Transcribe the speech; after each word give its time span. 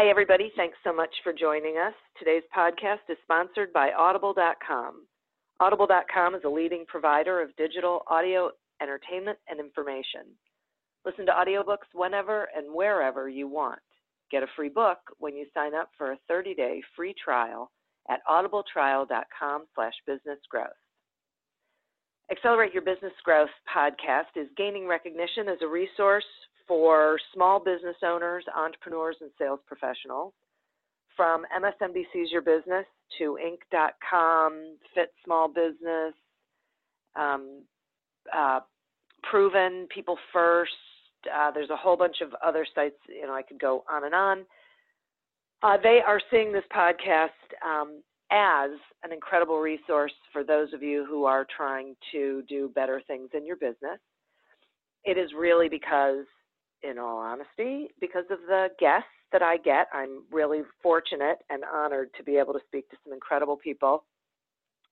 Hi, 0.00 0.08
everybody. 0.08 0.50
Thanks 0.56 0.78
so 0.82 0.94
much 0.96 1.10
for 1.22 1.30
joining 1.30 1.76
us. 1.76 1.92
Today's 2.18 2.42
podcast 2.56 3.04
is 3.10 3.18
sponsored 3.22 3.70
by 3.74 3.90
Audible.com. 3.92 5.06
Audible.com 5.60 6.34
is 6.34 6.40
a 6.46 6.48
leading 6.48 6.86
provider 6.88 7.42
of 7.42 7.54
digital 7.56 8.00
audio 8.06 8.50
entertainment 8.80 9.36
and 9.46 9.60
information. 9.60 10.22
Listen 11.04 11.26
to 11.26 11.32
audiobooks 11.32 11.92
whenever 11.92 12.48
and 12.56 12.72
wherever 12.72 13.28
you 13.28 13.46
want. 13.46 13.80
Get 14.30 14.42
a 14.42 14.46
free 14.56 14.70
book 14.70 14.96
when 15.18 15.36
you 15.36 15.44
sign 15.52 15.74
up 15.74 15.90
for 15.98 16.12
a 16.12 16.18
30-day 16.32 16.80
free 16.96 17.14
trial 17.22 17.70
at 18.08 18.20
audibletrial.com 18.26 19.64
slash 19.74 19.94
businessgrowth. 20.08 20.80
Accelerate 22.30 22.72
Your 22.72 22.84
Business 22.84 23.12
Growth 23.22 23.50
podcast 23.68 24.32
is 24.34 24.48
gaining 24.56 24.86
recognition 24.86 25.50
as 25.50 25.58
a 25.60 25.68
resource 25.68 26.24
for 26.70 27.18
small 27.34 27.58
business 27.58 27.96
owners, 28.06 28.44
entrepreneurs, 28.56 29.16
and 29.20 29.30
sales 29.40 29.58
professionals 29.66 30.32
from 31.16 31.42
MSNBC's 31.60 32.30
Your 32.30 32.42
Business 32.42 32.86
to 33.18 33.36
Inc.com, 33.44 34.76
Fit 34.94 35.12
Small 35.24 35.48
Business, 35.48 36.14
um, 37.16 37.64
uh, 38.32 38.60
Proven, 39.24 39.88
People 39.92 40.16
First. 40.32 40.70
Uh, 41.26 41.50
there's 41.50 41.70
a 41.70 41.76
whole 41.76 41.96
bunch 41.96 42.20
of 42.22 42.28
other 42.40 42.64
sites. 42.72 42.94
You 43.08 43.26
know, 43.26 43.34
I 43.34 43.42
could 43.42 43.58
go 43.58 43.82
on 43.92 44.04
and 44.04 44.14
on. 44.14 44.46
Uh, 45.64 45.76
they 45.82 45.98
are 46.06 46.20
seeing 46.30 46.52
this 46.52 46.62
podcast 46.72 47.30
um, 47.66 48.00
as 48.30 48.70
an 49.02 49.12
incredible 49.12 49.58
resource 49.58 50.14
for 50.32 50.44
those 50.44 50.72
of 50.72 50.84
you 50.84 51.04
who 51.04 51.24
are 51.24 51.44
trying 51.56 51.96
to 52.12 52.44
do 52.48 52.70
better 52.76 53.02
things 53.08 53.30
in 53.34 53.44
your 53.44 53.56
business. 53.56 53.98
It 55.04 55.18
is 55.18 55.32
really 55.36 55.68
because, 55.68 56.26
in 56.82 56.98
all 56.98 57.18
honesty, 57.18 57.88
because 58.00 58.24
of 58.30 58.38
the 58.46 58.68
guests 58.78 59.08
that 59.32 59.42
I 59.42 59.58
get. 59.58 59.86
I'm 59.92 60.24
really 60.30 60.62
fortunate 60.82 61.38
and 61.50 61.62
honored 61.64 62.10
to 62.16 62.24
be 62.24 62.36
able 62.36 62.52
to 62.52 62.60
speak 62.66 62.88
to 62.90 62.96
some 63.04 63.12
incredible 63.12 63.56
people 63.56 64.04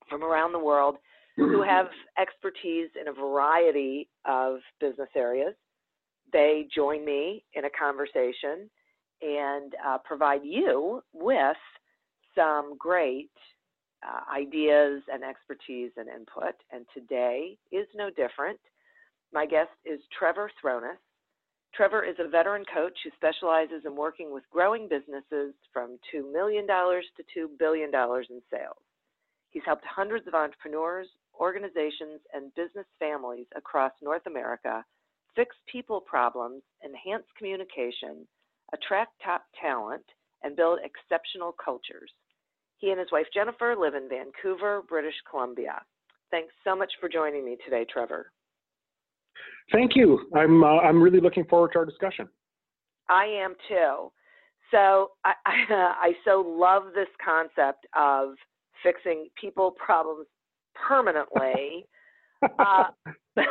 from 0.08 0.22
around 0.22 0.52
the 0.52 0.58
world 0.58 0.96
who 1.36 1.62
have 1.62 1.86
expertise 2.20 2.88
in 3.00 3.08
a 3.08 3.12
variety 3.12 4.08
of 4.24 4.56
business 4.80 5.08
areas. 5.16 5.54
They 6.32 6.66
join 6.74 7.04
me 7.04 7.44
in 7.54 7.64
a 7.64 7.70
conversation 7.70 8.68
and 9.22 9.74
uh, 9.86 9.98
provide 10.04 10.40
you 10.44 11.02
with 11.12 11.56
some 12.34 12.76
great 12.78 13.30
uh, 14.06 14.20
ideas 14.32 15.02
and 15.12 15.22
expertise 15.24 15.90
and 15.96 16.08
input. 16.08 16.54
And 16.72 16.86
today 16.94 17.56
is 17.72 17.86
no 17.94 18.10
different. 18.10 18.58
My 19.32 19.46
guest 19.46 19.70
is 19.84 20.00
Trevor 20.16 20.50
Throness. 20.62 20.98
Trevor 21.74 22.02
is 22.04 22.16
a 22.18 22.28
veteran 22.28 22.64
coach 22.72 22.96
who 23.04 23.10
specializes 23.16 23.82
in 23.84 23.94
working 23.94 24.32
with 24.32 24.42
growing 24.50 24.88
businesses 24.88 25.54
from 25.72 25.98
$2 26.14 26.32
million 26.32 26.66
to 26.66 27.38
$2 27.38 27.46
billion 27.58 27.90
in 27.94 28.42
sales. 28.50 28.82
He's 29.50 29.62
helped 29.64 29.84
hundreds 29.84 30.26
of 30.26 30.34
entrepreneurs, 30.34 31.08
organizations, 31.38 32.20
and 32.34 32.54
business 32.54 32.86
families 32.98 33.46
across 33.56 33.92
North 34.02 34.26
America 34.26 34.84
fix 35.38 35.54
people 35.70 36.00
problems, 36.00 36.62
enhance 36.84 37.24
communication, 37.36 38.26
attract 38.72 39.12
top 39.24 39.44
talent, 39.60 40.02
and 40.42 40.56
build 40.56 40.80
exceptional 40.82 41.54
cultures. 41.64 42.10
He 42.78 42.90
and 42.90 42.98
his 42.98 43.12
wife 43.12 43.26
Jennifer 43.32 43.76
live 43.78 43.94
in 43.94 44.08
Vancouver, 44.08 44.82
British 44.88 45.14
Columbia. 45.30 45.80
Thanks 46.32 46.52
so 46.64 46.74
much 46.74 46.92
for 47.00 47.08
joining 47.08 47.44
me 47.44 47.56
today, 47.64 47.86
Trevor. 47.88 48.32
Thank 49.72 49.92
you. 49.94 50.20
I'm 50.34 50.64
uh, 50.64 50.78
I'm 50.78 51.00
really 51.02 51.20
looking 51.20 51.44
forward 51.44 51.72
to 51.72 51.80
our 51.80 51.84
discussion. 51.84 52.28
I 53.08 53.24
am 53.24 53.54
too. 53.68 54.10
So 54.70 55.10
I, 55.24 55.32
I, 55.46 55.54
I 55.70 56.12
so 56.24 56.40
love 56.40 56.84
this 56.94 57.08
concept 57.24 57.86
of 57.98 58.34
fixing 58.82 59.28
people 59.40 59.72
problems 59.72 60.26
permanently, 60.74 61.86
uh, 62.58 62.84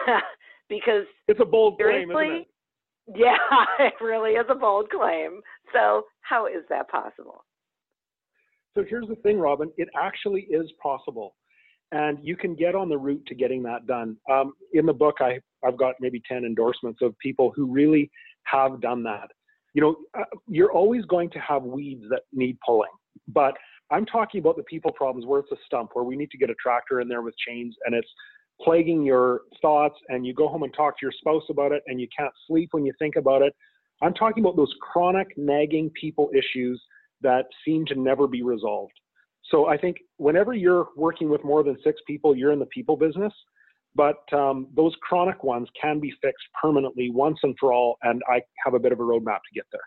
because 0.70 1.06
it's 1.28 1.40
a 1.40 1.46
bold 1.46 1.80
claim, 1.80 2.12
isn't 2.12 2.32
it? 2.32 2.48
Yeah, 3.16 3.38
it 3.80 3.94
really 4.02 4.32
is 4.32 4.46
a 4.50 4.56
bold 4.56 4.90
claim. 4.90 5.42
So 5.74 6.04
how 6.22 6.48
is 6.48 6.64
that 6.70 6.90
possible? 6.90 7.46
So 8.76 8.84
here's 8.88 9.08
the 9.08 9.16
thing, 9.16 9.40
Robin. 9.40 9.72
It 9.78 9.88
actually 9.96 10.42
is 10.52 10.72
possible 10.82 11.36
and 11.92 12.18
you 12.22 12.36
can 12.36 12.56
get 12.56 12.76
on 12.76 12.90
the 12.90 12.98
route 12.98 13.26
to 13.28 13.36
getting 13.36 13.64
that 13.64 13.88
done. 13.88 14.18
Um, 14.30 14.54
in 14.74 14.86
the 14.86 14.94
book, 14.94 15.16
I, 15.20 15.40
I've 15.68 15.78
got 15.78 15.96
maybe 16.00 16.22
10 16.28 16.46
endorsements 16.46 17.00
of 17.02 17.18
people 17.20 17.52
who 17.56 17.66
really 17.66 18.10
have 18.44 18.82
done 18.82 19.04
that. 19.04 19.30
You 19.74 19.82
know, 19.82 19.96
uh, 20.18 20.24
you're 20.48 20.72
always 20.72 21.06
going 21.06 21.30
to 21.32 21.40
have 21.40 21.64
weeds 21.64 22.04
that 22.10 22.22
need 22.34 22.58
pulling, 22.66 22.90
but 23.28 23.56
I'm 23.92 24.06
talking 24.06 24.40
about 24.40 24.58
the 24.58 24.64
people 24.64 24.92
problems 24.92 25.26
where 25.26 25.40
it's 25.40 25.52
a 25.52 25.58
stump, 25.66 25.92
where 25.94 26.04
we 26.04 26.16
need 26.16 26.32
to 26.32 26.38
get 26.38 26.50
a 26.50 26.56
tractor 26.62 27.00
in 27.00 27.08
there 27.08 27.22
with 27.22 27.36
chains 27.48 27.76
and 27.86 27.94
it's 27.94 28.10
plaguing 28.62 29.04
your 29.04 29.42
thoughts, 29.62 29.96
and 30.10 30.26
you 30.26 30.34
go 30.34 30.48
home 30.48 30.64
and 30.64 30.74
talk 30.74 30.98
to 31.00 31.06
your 31.06 31.12
spouse 31.12 31.44
about 31.50 31.72
it, 31.72 31.84
and 31.88 32.02
you 32.02 32.08
can't 32.18 32.34
sleep 32.48 32.70
when 32.72 32.86
you 32.86 32.94
think 33.00 33.16
about 33.16 33.42
it. 33.42 33.54
I'm 34.02 34.14
talking 34.14 34.44
about 34.44 34.56
those 34.56 34.74
chronic, 34.82 35.28
nagging 35.38 35.92
people 36.00 36.30
issues 36.34 36.82
that 37.22 37.46
seem 37.66 37.86
to 37.88 37.96
never 37.96 38.28
be 38.28 38.44
resolved. 38.44 38.94
So 39.50 39.68
I 39.68 39.78
think 39.78 39.98
whenever 40.18 40.54
you're 40.54 40.88
working 40.96 41.30
with 41.30 41.44
more 41.44 41.64
than 41.64 41.78
six 41.84 42.02
people, 42.06 42.36
you're 42.36 42.52
in 42.52 42.60
the 42.60 42.66
people 42.68 42.98
business. 42.98 43.34
But 43.98 44.32
um, 44.32 44.68
those 44.76 44.94
chronic 45.02 45.44
ones 45.44 45.68
can 45.80 46.00
be 46.00 46.14
fixed 46.22 46.46
permanently 46.62 47.10
once 47.10 47.40
and 47.42 47.56
for 47.60 47.74
all, 47.74 47.98
and 48.04 48.22
I 48.32 48.42
have 48.64 48.76
a 48.76 48.80
bit 48.80 48.92
of 48.92 49.00
a 49.00 49.04
roadmap 49.04 49.40
to 49.40 49.56
get 49.56 49.66
there. 49.72 49.82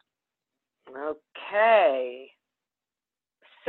Okay. 1.12 2.26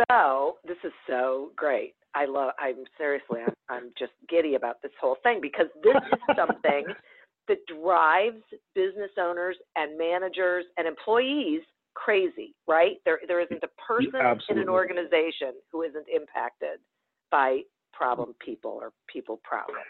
So 0.09 0.57
this 0.65 0.77
is 0.83 0.91
so 1.07 1.51
great. 1.55 1.93
I 2.15 2.25
love. 2.25 2.53
I'm 2.59 2.83
seriously. 2.97 3.41
I'm, 3.45 3.53
I'm 3.69 3.91
just 3.99 4.13
giddy 4.27 4.55
about 4.55 4.81
this 4.81 4.91
whole 4.99 5.17
thing 5.21 5.39
because 5.41 5.67
this 5.83 5.95
is 6.11 6.35
something 6.35 6.85
that 7.47 7.57
drives 7.67 8.41
business 8.73 9.11
owners 9.19 9.57
and 9.75 9.95
managers 9.97 10.65
and 10.77 10.87
employees 10.87 11.61
crazy, 11.93 12.55
right? 12.67 12.97
There 13.05 13.19
there 13.27 13.41
isn't 13.41 13.63
a 13.63 13.69
person 13.87 14.41
in 14.49 14.57
an 14.57 14.69
organization 14.69 15.53
who 15.71 15.83
isn't 15.83 16.05
impacted 16.13 16.79
by 17.29 17.59
problem 17.93 18.33
people 18.43 18.71
or 18.71 18.91
people 19.11 19.39
problems. 19.43 19.85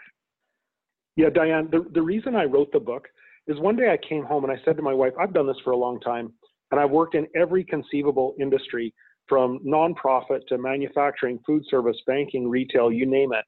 Yeah, 1.16 1.28
Diane, 1.28 1.68
the, 1.70 1.84
the 1.92 2.02
reason 2.02 2.34
I 2.34 2.44
wrote 2.44 2.72
the 2.72 2.80
book 2.80 3.08
is 3.46 3.58
one 3.60 3.76
day 3.76 3.90
I 3.90 3.98
came 4.08 4.24
home 4.24 4.44
and 4.44 4.52
I 4.52 4.62
said 4.64 4.76
to 4.76 4.82
my 4.82 4.94
wife, 4.94 5.12
I've 5.20 5.34
done 5.34 5.46
this 5.46 5.56
for 5.64 5.72
a 5.72 5.76
long 5.76 6.00
time, 6.00 6.32
and 6.70 6.80
I've 6.80 6.90
worked 6.90 7.14
in 7.14 7.26
every 7.36 7.64
conceivable 7.64 8.34
industry 8.40 8.94
from 9.28 9.58
nonprofit 9.60 10.46
to 10.48 10.58
manufacturing, 10.58 11.38
food 11.46 11.64
service, 11.68 11.96
banking, 12.06 12.48
retail, 12.48 12.90
you 12.90 13.06
name 13.06 13.32
it. 13.32 13.44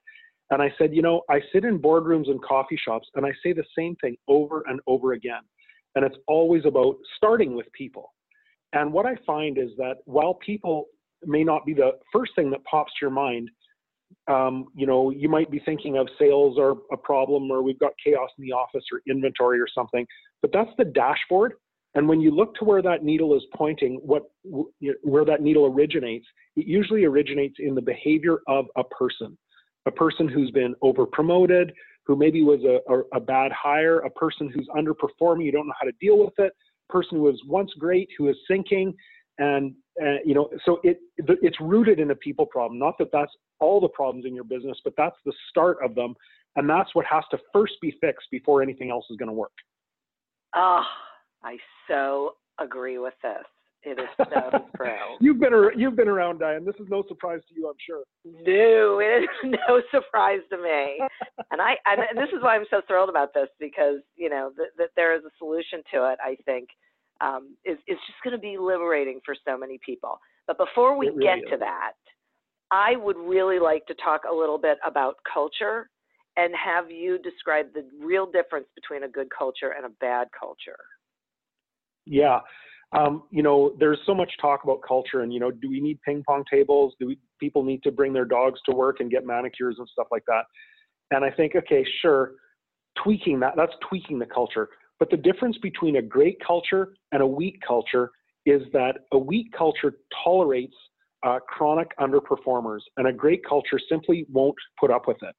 And 0.51 0.61
I 0.61 0.73
said, 0.79 0.95
you 0.95 1.03
know, 1.03 1.23
I 1.31 1.41
sit 1.53 1.65
in 1.65 1.79
boardrooms 1.79 2.31
and 2.31 2.43
coffee 2.43 2.79
shops 2.83 3.09
and 3.15 3.25
I 3.25 3.33
say 3.43 3.53
the 3.53 3.65
same 3.77 3.97
thing 3.97 4.17
over 4.29 4.63
and 4.69 4.81
over 4.87 5.15
again. 5.15 5.41
And 5.95 6.05
it's 6.05 6.17
always 6.29 6.65
about 6.67 6.97
starting 7.17 7.55
with 7.55 7.67
people. 7.73 8.13
And 8.73 8.93
what 8.93 9.07
I 9.07 9.17
find 9.27 9.59
is 9.59 9.71
that 9.79 9.99
while 10.05 10.35
people 10.35 10.87
may 11.25 11.45
not 11.45 11.65
be 11.65 11.73
the 11.73 11.93
first 12.13 12.33
thing 12.37 12.51
that 12.51 12.65
pops 12.65 12.93
to 12.93 12.99
your 13.03 13.11
mind, 13.11 13.51
um, 14.29 14.67
you 14.75 14.87
know, 14.87 15.11
you 15.11 15.29
might 15.29 15.51
be 15.51 15.61
thinking 15.65 15.99
of 15.99 16.09
sales 16.19 16.57
or 16.59 16.79
a 16.93 16.97
problem, 16.97 17.51
or 17.51 17.63
we've 17.63 17.79
got 17.79 17.93
chaos 18.05 18.31
in 18.39 18.45
the 18.45 18.53
office 18.53 18.85
or 18.93 19.01
inventory 19.09 19.61
or 19.61 19.67
something, 19.73 20.07
but 20.43 20.53
that's 20.53 20.71
the 20.79 20.85
dashboard. 20.85 21.55
And 21.95 22.09
when 22.09 22.21
you 22.21 22.33
look 22.33 22.55
to 22.57 22.65
where 22.65 22.83
that 22.83 23.05
needle 23.05 23.37
is 23.37 23.43
pointing, 23.55 24.01
what 24.03 24.25
where 25.03 25.25
that 25.25 25.43
needle 25.43 25.67
originates, 25.67 26.27
it 26.57 26.67
usually 26.67 27.05
originates 27.05 27.57
in 27.59 27.75
the 27.75 27.83
behavior 27.83 28.39
of 28.49 28.67
a 28.77 28.85
person, 28.85 29.39
a 29.87 29.91
person 29.93 30.29
who's 30.29 30.51
been 30.51 30.75
over 30.83 31.07
promoted, 31.07 31.73
who 32.07 32.17
maybe 32.17 32.43
was 32.43 32.61
a, 32.65 32.81
a, 32.93 33.03
a 33.15 33.21
bad 33.21 33.53
hire, 33.53 34.01
a 34.01 34.11
person 34.11 34.51
who's 34.53 34.69
underperforming, 34.77 35.45
you 35.45 35.53
don't 35.53 35.67
know 35.67 35.75
how 35.81 35.87
to 35.87 35.95
deal 36.01 36.19
with 36.19 36.35
it, 36.39 36.53
person 36.89 37.19
who 37.19 37.25
was 37.25 37.41
once 37.47 37.71
great, 37.79 38.09
who 38.19 38.29
is 38.29 38.37
sinking, 38.49 38.93
and 39.39 39.75
uh, 40.03 40.17
you 40.25 40.35
know, 40.35 40.49
so 40.65 40.81
it 40.83 41.01
it's 41.19 41.61
rooted 41.61 42.01
in 42.01 42.11
a 42.11 42.15
people 42.15 42.47
problem. 42.47 42.79
Not 42.79 42.99
that 42.99 43.09
that's 43.13 43.33
all 43.61 43.81
the 43.81 43.89
problems 43.89 44.25
in 44.27 44.35
your 44.35 44.45
business, 44.45 44.79
but 44.85 44.95
that's 44.97 45.17
the 45.25 45.33
start 45.51 45.79
of 45.85 45.95
them, 45.95 46.15
and 46.57 46.69
that's 46.69 46.95
what 46.95 47.05
has 47.07 47.25
to 47.31 47.39
first 47.53 47.75
be 47.81 47.97
fixed 48.01 48.29
before 48.31 48.63
anything 48.63 48.91
else 48.91 49.05
is 49.11 49.17
going 49.17 49.29
to 49.29 49.35
work. 49.35 49.53
Oh, 50.55 50.83
I 51.43 51.57
so 51.89 52.35
agree 52.59 52.99
with 52.99 53.15
this. 53.23 53.45
It 53.85 53.99
is 54.01 54.09
so 54.17 54.67
true. 54.77 54.89
you've 55.21 55.39
been 55.39 55.53
ar- 55.53 55.75
you've 55.75 55.97
been 55.97 56.09
around, 56.09 56.39
Diane. 56.39 56.65
This 56.65 56.77
is 56.81 56.87
no 56.89 57.05
surprise 57.07 57.41
to 57.49 57.55
you, 57.55 57.69
I'm 57.69 57.77
sure. 57.87 58.03
No, 58.25 58.99
it 58.99 59.25
is 59.25 59.29
no 59.69 59.83
surprise 59.91 60.41
to 60.51 60.57
me. 60.57 61.01
and 61.51 61.61
I 61.61 61.77
and 61.87 62.17
this 62.17 62.31
is 62.35 62.43
why 62.43 62.57
I'm 62.57 62.65
so 62.71 62.81
thrilled 62.87 63.11
about 63.11 63.35
this 63.35 63.49
because 63.61 64.01
you 64.17 64.31
know 64.31 64.53
that, 64.57 64.69
that 64.79 64.91
there 64.97 65.15
is 65.15 65.23
a 65.25 65.31
solution 65.39 65.83
to 65.93 66.11
it. 66.11 66.19
I 66.25 66.37
think 66.47 66.69
um, 67.21 67.57
is 67.65 67.79
is 67.87 67.99
just 68.07 68.19
going 68.23 68.33
to 68.33 68.41
be 68.41 68.57
liberating 68.59 69.21
for 69.25 69.35
so 69.47 69.57
many 69.57 69.79
people. 69.85 70.19
But 70.47 70.59
before 70.59 70.97
we 70.97 71.09
really 71.09 71.23
get 71.23 71.39
is. 71.39 71.45
to 71.51 71.57
that, 71.59 71.93
I 72.71 72.97
would 72.97 73.17
really 73.17 73.59
like 73.59 73.87
to 73.87 73.95
talk 73.95 74.23
a 74.31 74.35
little 74.35 74.59
bit 74.59 74.79
about 74.87 75.17
culture 75.33 75.89
and 76.37 76.53
have 76.57 76.91
you 76.91 77.19
describe 77.19 77.67
the 77.75 77.85
real 78.05 78.27
difference 78.27 78.67
between 78.75 79.05
a 79.05 79.09
good 79.09 79.29
culture 79.37 79.75
and 79.77 79.87
a 79.87 79.91
bad 80.01 80.29
culture. 80.39 80.79
Yeah. 82.07 82.41
Um, 82.93 83.25
you 83.31 83.43
know, 83.43 83.75
there's 83.79 83.99
so 84.07 84.15
much 84.15 84.31
talk 84.41 84.63
about 84.63 84.81
culture, 84.87 85.23
and 85.23 85.33
you 85.33 85.41
know, 85.41 85.51
do 85.51 85.69
we 85.69 85.81
need 85.81 86.01
ping 86.03 86.23
pong 86.27 86.45
tables? 86.51 86.95
Do 87.01 87.09
we, 87.09 87.19
people 87.41 87.65
need 87.65 87.83
to 87.83 87.91
bring 87.91 88.13
their 88.13 88.25
dogs 88.25 88.61
to 88.69 88.75
work 88.75 89.01
and 89.01 89.11
get 89.11 89.27
manicures 89.27 89.77
and 89.79 89.89
stuff 89.89 90.07
like 90.13 90.23
that? 90.27 90.43
And 91.11 91.25
I 91.25 91.31
think, 91.31 91.57
okay, 91.57 91.85
sure, 92.03 92.33
tweaking 93.03 93.41
that, 93.41 93.55
that's 93.57 93.73
tweaking 93.89 94.19
the 94.19 94.27
culture. 94.27 94.69
But 95.05 95.11
the 95.11 95.33
difference 95.33 95.59
between 95.59 95.97
a 95.97 96.03
great 96.03 96.39
culture 96.41 96.95
and 97.13 97.21
a 97.21 97.27
weak 97.27 97.59
culture 97.61 98.11
is 98.47 98.63
that 98.73 99.01
a 99.13 99.19
weak 99.19 99.53
culture 99.53 99.97
tolerates 100.25 100.75
uh, 101.23 101.41
chronic 101.47 101.89
underperformers, 101.99 102.81
and 102.97 103.07
a 103.07 103.13
great 103.13 103.45
culture 103.47 103.79
simply 103.87 104.25
won't 104.33 104.55
put 104.81 104.91
up 104.91 105.07
with 105.07 105.19
it. 105.23 105.35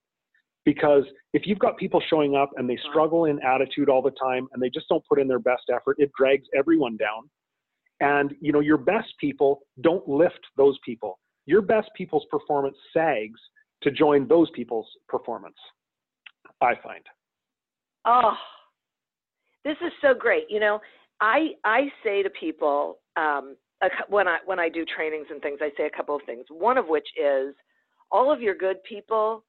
Because 0.65 1.03
if 1.33 1.47
you've 1.47 1.57
got 1.57 1.77
people 1.77 2.00
showing 2.12 2.35
up 2.35 2.51
and 2.57 2.69
they 2.69 2.77
struggle 2.91 3.25
in 3.25 3.41
attitude 3.41 3.89
all 3.89 4.03
the 4.03 4.12
time 4.12 4.47
and 4.53 4.62
they 4.62 4.69
just 4.69 4.88
don't 4.88 5.03
put 5.09 5.19
in 5.19 5.27
their 5.27 5.39
best 5.39 5.63
effort, 5.73 5.95
it 5.97 6.12
drags 6.15 6.45
everyone 6.56 6.95
down. 6.95 7.27
And 8.01 8.35
you 8.41 8.51
know, 8.51 8.59
your 8.59 8.77
best 8.77 9.15
people 9.19 9.62
don't 9.81 10.07
lift 10.07 10.41
those 10.57 10.77
people. 10.85 11.17
Your 11.47 11.63
best 11.63 11.89
people's 11.97 12.25
performance 12.29 12.77
sags 12.94 13.39
to 13.81 13.89
join 13.89 14.27
those 14.27 14.51
people's 14.51 14.88
performance. 15.09 15.57
I 16.62 16.73
find. 16.83 17.03
Oh, 18.06 18.33
this 19.65 19.75
is 19.85 19.91
so 20.01 20.13
great. 20.13 20.45
You 20.50 20.59
know, 20.62 20.79
I 21.19 21.50
I 21.65 21.89
say 22.03 22.23
to 22.23 22.29
people 22.29 23.00
um, 23.17 23.57
when 24.07 24.27
I 24.27 24.38
when 24.45 24.59
I 24.59 24.69
do 24.69 24.85
trainings 24.85 25.27
and 25.29 25.41
things, 25.41 25.59
I 25.62 25.71
say 25.77 25.85
a 25.85 25.95
couple 25.97 26.15
of 26.15 26.21
things. 26.25 26.45
One 26.50 26.77
of 26.77 26.88
which 26.88 27.07
is 27.21 27.53
all 28.12 28.31
of 28.31 28.41
your 28.41 28.56
good 28.56 28.77
people 28.88 29.44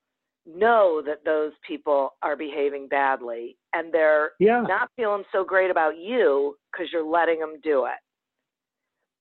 know 0.46 1.02
that 1.04 1.24
those 1.24 1.52
people 1.66 2.14
are 2.22 2.36
behaving 2.36 2.88
badly 2.88 3.56
and 3.74 3.92
they're 3.92 4.30
Yeah. 4.38 4.62
not 4.62 4.88
feeling 4.96 5.24
so 5.32 5.44
great 5.44 5.70
about 5.70 5.98
you 5.98 6.56
because 6.72 6.86
you're 6.92 7.04
letting 7.04 7.40
them 7.40 7.56
do 7.64 7.86
it, 7.86 7.98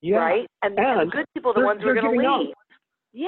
Yeah. 0.01 0.17
right? 0.17 0.47
And, 0.61 0.77
and 0.77 1.01
And 1.01 1.11
the 1.11 1.15
good 1.17 1.25
people 1.33 1.51
are 1.51 1.59
the 1.59 1.65
ones 1.65 1.81
who 1.81 1.89
are 1.89 1.93
going 1.95 2.05
to 2.05 2.11
giving 2.11 2.27
up. 2.27 2.39
leave. 2.41 2.53
Yeah. 3.13 3.27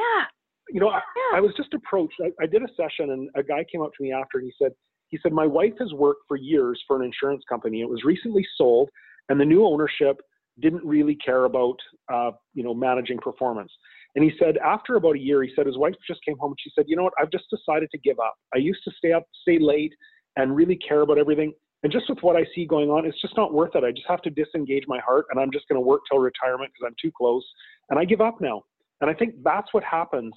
You 0.70 0.80
know, 0.80 0.90
I, 0.90 1.02
I 1.36 1.40
was 1.42 1.54
just 1.58 1.74
approached. 1.74 2.14
I, 2.22 2.32
I 2.42 2.46
did 2.46 2.62
a 2.62 2.68
session, 2.76 3.12
and 3.12 3.30
a 3.36 3.42
guy 3.42 3.66
came 3.72 3.82
up 3.82 3.92
to 3.98 4.04
me 4.04 4.12
after, 4.12 4.38
and 4.38 4.46
he 4.46 4.54
said, 4.62 4.74
he 5.10 5.20
said, 5.22 5.32
my 5.32 5.46
wife 5.46 5.74
has 5.80 5.94
worked 5.94 6.22
for 6.28 6.38
years 6.38 6.82
for 6.88 6.98
an 6.98 7.04
insurance 7.04 7.44
company. 7.48 7.82
It 7.82 7.90
was 7.90 8.04
recently 8.04 8.46
sold, 8.58 8.90
and 9.30 9.40
the 9.40 9.46
new 9.46 9.66
ownership 9.66 10.18
didn't 10.60 10.84
really 10.84 11.16
care 11.16 11.46
about, 11.46 11.78
uh, 12.12 12.32
you 12.54 12.64
know, 12.64 12.74
managing 12.74 13.20
performance. 13.20 13.72
And 14.16 14.24
he 14.24 14.32
said, 14.40 14.58
after 14.58 14.96
about 14.96 15.16
a 15.16 15.20
year, 15.20 15.44
he 15.44 15.52
said 15.56 15.68
his 15.68 15.78
wife 15.78 15.94
just 16.08 16.24
came 16.26 16.38
home 16.40 16.52
and 16.52 16.58
she 16.60 16.72
said, 16.74 16.86
you 16.88 16.96
know 16.96 17.04
what, 17.04 17.14
I've 17.20 17.32
just 17.32 17.46
decided 17.52 17.90
to 17.92 18.00
give 18.00 18.20
up. 18.20 18.34
I 18.56 18.58
used 18.58 18.84
to 18.86 18.92
stay 18.98 19.12
up, 19.12 19.24
stay 19.44 19.60
late, 19.60 19.94
and 20.36 20.56
really 20.56 20.76
care 20.76 21.02
about 21.02 21.20
everything. 21.20 21.54
And 21.84 21.92
just 21.92 22.10
with 22.10 22.20
what 22.22 22.36
I 22.36 22.44
see 22.56 22.66
going 22.66 22.90
on, 22.90 23.06
it's 23.06 23.22
just 23.22 23.38
not 23.38 23.54
worth 23.54 23.76
it. 23.76 23.84
I 23.84 23.92
just 23.92 24.08
have 24.08 24.24
to 24.24 24.32
disengage 24.32 24.86
my 24.88 25.00
heart, 25.00 25.26
and 25.30 25.40
I'm 25.40 25.52
just 25.52 25.68
going 25.68 25.80
to 25.80 25.86
work 25.86 26.02
till 26.10 26.20
retirement 26.20 26.72
because 26.74 26.88
I'm 26.88 26.96
too 27.00 27.12
close. 27.16 27.46
And 27.92 28.00
I 28.00 28.06
give 28.06 28.22
up 28.22 28.42
now. 28.42 28.64
And 29.02 29.10
I 29.12 29.14
think 29.14 29.36
that's 29.44 29.72
what 29.74 29.84
happens 29.84 30.34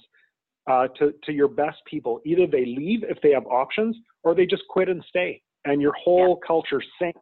uh, 0.67 0.87
to, 0.99 1.13
to 1.23 1.31
your 1.31 1.47
best 1.47 1.77
people. 1.89 2.19
Either 2.25 2.47
they 2.47 2.65
leave 2.65 3.03
if 3.03 3.19
they 3.21 3.31
have 3.31 3.45
options, 3.47 3.95
or 4.23 4.35
they 4.35 4.45
just 4.45 4.63
quit 4.69 4.89
and 4.89 5.03
stay, 5.09 5.41
and 5.65 5.81
your 5.81 5.93
whole 5.93 6.39
culture 6.45 6.81
sinks. 6.99 7.19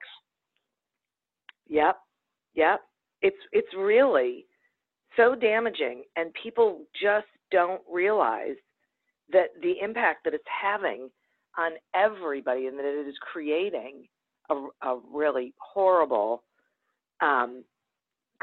Yep. 1.68 1.98
Yep. 2.56 2.82
It's 3.22 3.38
it's 3.52 3.74
really 3.78 4.46
so 5.18 5.36
damaging 5.36 6.04
and 6.16 6.32
people 6.42 6.86
just 7.02 7.28
don't 7.52 7.82
realize 7.92 8.56
that 9.32 9.50
the 9.62 9.74
impact 9.82 10.24
that 10.24 10.34
it's 10.34 10.44
having 10.62 11.10
on 11.58 11.72
everybody 11.94 12.68
and 12.68 12.78
that 12.78 12.86
it 12.86 13.08
is 13.08 13.16
creating 13.22 14.08
a, 14.50 14.56
a 14.88 15.00
really 15.12 15.54
horrible 15.60 16.44
um, 17.22 17.64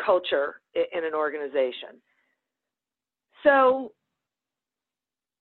culture 0.05 0.61
in 0.75 1.05
an 1.05 1.15
organization. 1.15 2.01
So 3.43 3.93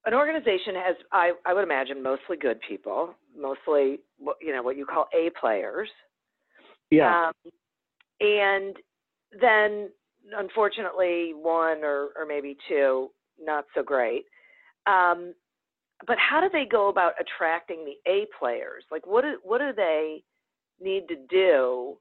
an 0.05 0.13
organization 0.13 0.75
has, 0.75 0.95
I, 1.11 1.31
I 1.45 1.53
would 1.53 1.63
imagine, 1.63 2.01
mostly 2.01 2.37
good 2.37 2.59
people, 2.67 3.15
mostly 3.37 3.99
what 4.17 4.37
you 4.41 4.53
know 4.53 4.61
what 4.61 4.77
you 4.77 4.85
call 4.85 5.07
A 5.13 5.31
players. 5.39 5.89
Yeah. 6.91 7.27
Um, 7.27 7.51
and 8.19 8.75
then, 9.41 9.89
unfortunately, 10.37 11.33
one 11.35 11.83
or, 11.83 12.09
or 12.15 12.25
maybe 12.27 12.55
two, 12.69 13.09
not 13.41 13.65
so 13.73 13.83
great. 13.83 14.25
Um, 14.87 15.33
but 16.07 16.17
how 16.19 16.39
do 16.41 16.49
they 16.51 16.65
go 16.69 16.89
about 16.89 17.13
attracting 17.19 17.85
the 17.85 18.11
A 18.11 18.27
players? 18.37 18.83
Like, 18.91 19.07
what 19.07 19.23
do, 19.23 19.37
what 19.43 19.59
do 19.59 19.71
they 19.75 20.23
need 20.79 21.07
to 21.07 21.15
do 21.29 21.97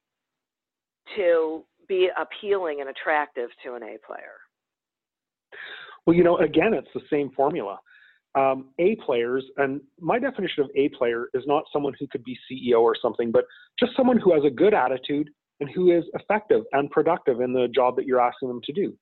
to 1.16 1.64
be 1.88 2.10
appealing 2.16 2.80
and 2.80 2.90
attractive 2.90 3.50
to 3.64 3.74
an 3.74 3.82
A 3.82 3.96
player? 4.06 4.38
Well, 6.06 6.14
you 6.14 6.22
know, 6.22 6.36
again, 6.38 6.74
it's 6.74 6.88
the 6.94 7.00
same 7.10 7.30
formula. 7.30 7.80
Um, 8.36 8.70
a 8.80 8.96
players, 8.96 9.44
and 9.58 9.80
my 10.00 10.18
definition 10.18 10.64
of 10.64 10.70
A 10.74 10.88
player 10.88 11.28
is 11.34 11.44
not 11.46 11.64
someone 11.72 11.94
who 12.00 12.08
could 12.08 12.24
be 12.24 12.36
CEO 12.50 12.80
or 12.80 12.96
something, 13.00 13.30
but 13.30 13.44
just 13.78 13.96
someone 13.96 14.18
who 14.18 14.34
has 14.34 14.42
a 14.44 14.50
good 14.50 14.74
attitude 14.74 15.30
and 15.60 15.70
who 15.70 15.96
is 15.96 16.04
effective 16.14 16.62
and 16.72 16.90
productive 16.90 17.40
in 17.40 17.52
the 17.52 17.68
job 17.68 17.94
that 17.96 18.06
you're 18.06 18.20
asking 18.20 18.48
them 18.48 18.60
to 18.64 18.72
do. 18.72 18.92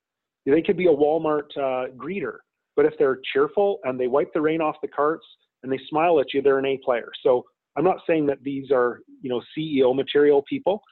They 0.45 0.61
could 0.61 0.77
be 0.77 0.87
a 0.87 0.91
Walmart 0.91 1.49
uh, 1.57 1.93
greeter, 1.97 2.39
but 2.77 2.85
if 2.85 2.95
they're 2.99 3.21
cheerful 3.33 3.79
and 3.85 3.99
they 3.99 4.07
wipe 4.07 4.33
the 4.35 4.41
rain 4.41 4.61
off 4.61 4.77
the 4.83 4.89
carts 4.89 5.25
and 5.63 5.73
they 5.73 5.79
smile 5.89 6.21
at 6.21 6.35
you, 6.35 6.43
they're 6.43 6.59
an 6.59 6.67
A 6.67 6.79
player. 6.79 7.11
So 7.23 7.45
I'm 7.77 7.85
not 7.85 7.99
saying 8.07 8.27
that 8.27 8.43
these 8.43 8.71
are, 8.71 9.01
you 9.23 9.31
know, 9.31 9.41
CEO 9.57 9.95
material 9.95 10.43
people, 10.49 10.83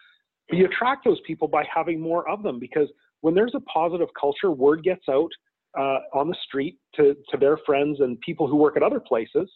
but 0.48 0.58
you 0.58 0.66
attract 0.66 1.04
those 1.04 1.20
people 1.26 1.48
by 1.48 1.64
having 1.72 2.00
more 2.00 2.28
of 2.28 2.42
them 2.42 2.58
because 2.58 2.88
when 3.20 3.34
there's 3.34 3.54
a 3.54 3.60
positive 3.60 4.08
culture, 4.18 4.50
word 4.50 4.82
gets 4.82 5.08
out 5.10 5.30
uh, 5.78 5.98
on 6.14 6.28
the 6.28 6.36
street 6.46 6.78
to, 6.96 7.16
to 7.30 7.36
their 7.36 7.58
friends 7.64 8.00
and 8.00 8.20
people 8.20 8.46
who 8.46 8.56
work 8.56 8.76
at 8.76 8.82
other 8.82 9.00
places 9.00 9.48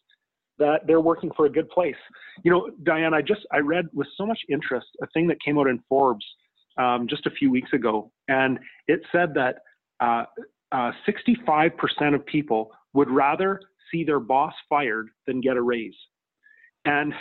that 0.59 0.81
they're 0.87 1.01
working 1.01 1.31
for 1.37 1.47
a 1.47 1.51
good 1.51 1.69
place. 1.71 1.97
You 2.45 2.51
know, 2.51 2.71
Diane, 2.85 3.13
I 3.13 3.23
just 3.23 3.41
I 3.53 3.59
read 3.59 3.87
with 3.93 4.07
so 4.17 4.25
much 4.25 4.39
interest 4.49 4.87
a 5.03 5.07
thing 5.09 5.27
that 5.29 5.39
came 5.45 5.59
out 5.59 5.67
in 5.67 5.81
Forbes 5.89 6.25
um, 6.79 7.07
just 7.09 7.27
a 7.27 7.31
few 7.31 7.51
weeks 7.51 7.73
ago, 7.73 8.11
and 8.29 8.59
it 8.87 9.01
said 9.11 9.35
that 9.35 9.57
uh, 10.01 10.25
uh, 10.73 10.93
65% 11.09 12.15
of 12.15 12.25
people 12.27 12.71
would 12.93 13.11
rather 13.11 13.61
see 13.91 14.05
their 14.05 14.21
boss 14.21 14.53
fired 14.69 15.09
than 15.27 15.41
get 15.41 15.57
a 15.57 15.63
raise. 15.63 15.95
And 16.85 17.15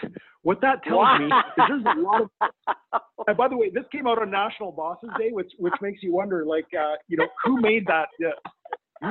what 0.44 0.60
that 0.62 0.84
tells 0.84 1.00
wow. 1.00 1.18
me 1.18 1.26
is 1.26 1.32
there's 1.58 1.98
a 1.98 2.00
lot 2.00 2.22
of. 2.22 2.30
And 3.26 3.38
by 3.38 3.48
the 3.48 3.56
way, 3.56 3.70
this 3.74 3.86
came 3.90 4.06
out 4.06 4.22
on 4.22 4.30
National 4.30 4.74
Bosses 4.74 5.10
Day, 5.18 5.30
which 5.32 5.50
which 5.58 5.74
makes 5.82 6.04
you 6.04 6.14
wonder, 6.14 6.46
like, 6.46 6.68
uh, 6.78 6.96
you 7.08 7.16
know, 7.16 7.28
who 7.46 7.62
made 7.62 7.86
that? 7.88 8.10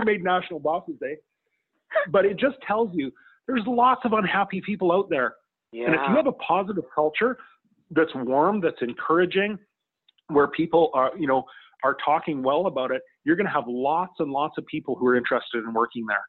Made 0.05 0.23
National 0.25 0.61
Bosses 0.61 0.95
Day? 1.01 1.17
But 2.11 2.25
it 2.25 2.39
just 2.39 2.57
tells 2.67 2.91
you 2.95 3.13
there's 3.47 3.63
lots 3.67 4.03
of 4.05 4.13
unhappy 4.13 4.63
people 4.65 4.93
out 4.93 5.09
there. 5.11 5.35
Yeah. 5.73 5.87
And 5.87 5.95
if 5.95 6.01
you 6.09 6.17
have 6.17 6.27
a 6.27 6.33
positive 6.33 6.85
culture 6.95 7.39
that's 7.91 8.11
warm, 8.15 8.61
that's 8.61 8.81
encouraging, 8.81 9.59
where 10.29 10.49
people 10.49 10.91
are, 10.95 11.13
you 11.19 11.27
know, 11.27 11.45
are 11.85 11.97
talking 12.05 12.43
well 12.43 12.67
about 12.67 12.91
it, 12.91 13.03
you're 13.25 13.37
going 13.37 13.47
to 13.47 13.53
have 13.53 13.65
lots 13.67 14.15
and 14.19 14.31
lots 14.31 14.57
of 14.59 14.67
people 14.67 14.95
who 14.95 15.07
are 15.07 15.17
interested 15.17 15.65
in 15.65 15.73
working 15.73 16.07
there. 16.07 16.25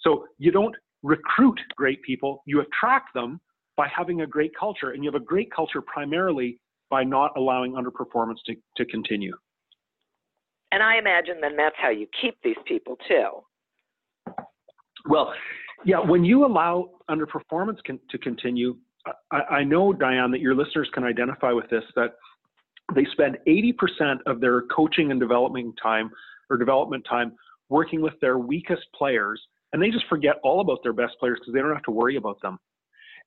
So 0.00 0.26
you 0.38 0.50
don't 0.50 0.74
recruit 1.02 1.60
great 1.76 2.02
people, 2.02 2.42
you 2.46 2.60
attract 2.60 3.14
them 3.14 3.40
by 3.76 3.88
having 3.94 4.22
a 4.22 4.26
great 4.26 4.52
culture. 4.58 4.90
And 4.90 5.04
you 5.04 5.10
have 5.10 5.20
a 5.20 5.24
great 5.24 5.50
culture 5.54 5.82
primarily 5.82 6.58
by 6.90 7.04
not 7.04 7.32
allowing 7.36 7.72
underperformance 7.72 8.38
to, 8.46 8.54
to 8.76 8.84
continue. 8.86 9.36
And 10.74 10.82
I 10.82 10.98
imagine 10.98 11.36
then 11.40 11.56
that's 11.56 11.76
how 11.80 11.90
you 11.90 12.08
keep 12.20 12.36
these 12.42 12.56
people 12.66 12.98
too. 13.06 14.34
Well, 15.08 15.32
yeah, 15.84 16.00
when 16.00 16.24
you 16.24 16.44
allow 16.44 16.90
underperformance 17.08 17.78
con- 17.86 18.00
to 18.10 18.18
continue, 18.18 18.76
I, 19.30 19.42
I 19.42 19.64
know, 19.64 19.92
Diane, 19.92 20.32
that 20.32 20.40
your 20.40 20.56
listeners 20.56 20.90
can 20.92 21.04
identify 21.04 21.52
with 21.52 21.70
this 21.70 21.84
that 21.94 22.14
they 22.92 23.06
spend 23.12 23.38
80% 23.46 24.16
of 24.26 24.40
their 24.40 24.62
coaching 24.62 25.12
and 25.12 25.20
development 25.20 25.78
time 25.80 26.10
or 26.50 26.56
development 26.56 27.06
time 27.08 27.34
working 27.68 28.02
with 28.02 28.14
their 28.20 28.38
weakest 28.38 28.82
players, 28.98 29.40
and 29.72 29.80
they 29.80 29.90
just 29.90 30.06
forget 30.08 30.40
all 30.42 30.60
about 30.60 30.78
their 30.82 30.92
best 30.92 31.12
players 31.20 31.38
because 31.38 31.54
they 31.54 31.60
don't 31.60 31.72
have 31.72 31.84
to 31.84 31.92
worry 31.92 32.16
about 32.16 32.42
them. 32.42 32.58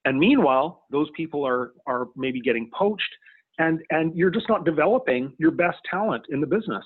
And 0.04 0.20
meanwhile, 0.20 0.84
those 0.92 1.08
people 1.16 1.48
are 1.48 1.72
are 1.86 2.08
maybe 2.18 2.42
getting 2.42 2.70
poached, 2.78 3.16
and 3.58 3.80
and 3.90 4.14
you're 4.18 4.32
just 4.32 4.50
not 4.50 4.66
developing 4.66 5.32
your 5.38 5.52
best 5.52 5.78
talent 5.90 6.26
in 6.30 6.42
the 6.42 6.48
business. 6.48 6.84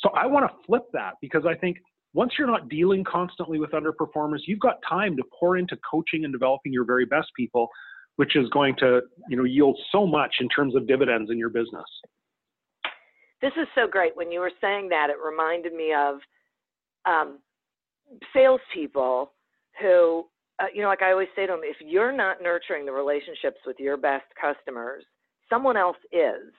So 0.00 0.10
I 0.10 0.26
want 0.26 0.46
to 0.46 0.66
flip 0.66 0.84
that 0.92 1.14
because 1.20 1.44
I 1.46 1.54
think 1.54 1.78
once 2.14 2.32
you're 2.38 2.48
not 2.48 2.68
dealing 2.68 3.04
constantly 3.04 3.58
with 3.58 3.70
underperformers, 3.70 4.40
you've 4.46 4.60
got 4.60 4.76
time 4.88 5.16
to 5.16 5.22
pour 5.38 5.56
into 5.56 5.76
coaching 5.88 6.24
and 6.24 6.32
developing 6.32 6.72
your 6.72 6.84
very 6.84 7.04
best 7.04 7.28
people, 7.36 7.68
which 8.16 8.36
is 8.36 8.48
going 8.50 8.76
to 8.76 9.00
you 9.28 9.36
know 9.36 9.44
yield 9.44 9.78
so 9.92 10.06
much 10.06 10.36
in 10.40 10.48
terms 10.48 10.74
of 10.74 10.86
dividends 10.86 11.30
in 11.30 11.38
your 11.38 11.50
business. 11.50 11.84
This 13.40 13.52
is 13.60 13.68
so 13.74 13.86
great. 13.86 14.16
When 14.16 14.32
you 14.32 14.40
were 14.40 14.52
saying 14.60 14.88
that, 14.88 15.10
it 15.10 15.16
reminded 15.24 15.72
me 15.72 15.92
of 15.94 16.18
um, 17.06 17.38
salespeople 18.34 19.32
who 19.80 20.26
uh, 20.60 20.66
you 20.74 20.82
know, 20.82 20.88
like 20.88 21.02
I 21.02 21.12
always 21.12 21.28
say 21.36 21.46
to 21.46 21.52
them, 21.52 21.60
if 21.62 21.76
you're 21.80 22.12
not 22.12 22.42
nurturing 22.42 22.84
the 22.84 22.92
relationships 22.92 23.58
with 23.64 23.76
your 23.78 23.96
best 23.96 24.24
customers, 24.40 25.04
someone 25.48 25.76
else 25.76 25.96
is. 26.12 26.52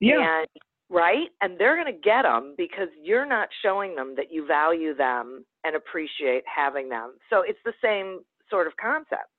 Yeah. 0.00 0.40
And, 0.40 0.48
right? 0.90 1.28
And 1.42 1.58
they're 1.58 1.76
going 1.76 1.94
to 1.94 2.00
get 2.00 2.22
them 2.22 2.54
because 2.56 2.88
you're 3.02 3.26
not 3.26 3.48
showing 3.62 3.94
them 3.94 4.14
that 4.16 4.32
you 4.32 4.46
value 4.46 4.94
them 4.94 5.44
and 5.64 5.76
appreciate 5.76 6.44
having 6.46 6.88
them. 6.88 7.14
So 7.30 7.42
it's 7.46 7.58
the 7.64 7.74
same 7.82 8.20
sort 8.50 8.66
of 8.66 8.72
concept. 8.80 9.30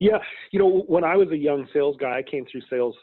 Yeah. 0.00 0.18
You 0.50 0.58
know, 0.58 0.84
when 0.88 1.04
I 1.04 1.16
was 1.16 1.28
a 1.30 1.36
young 1.36 1.66
sales 1.72 1.96
guy, 1.98 2.18
I 2.18 2.22
came 2.22 2.44
through 2.50 2.62
sales 2.68 2.94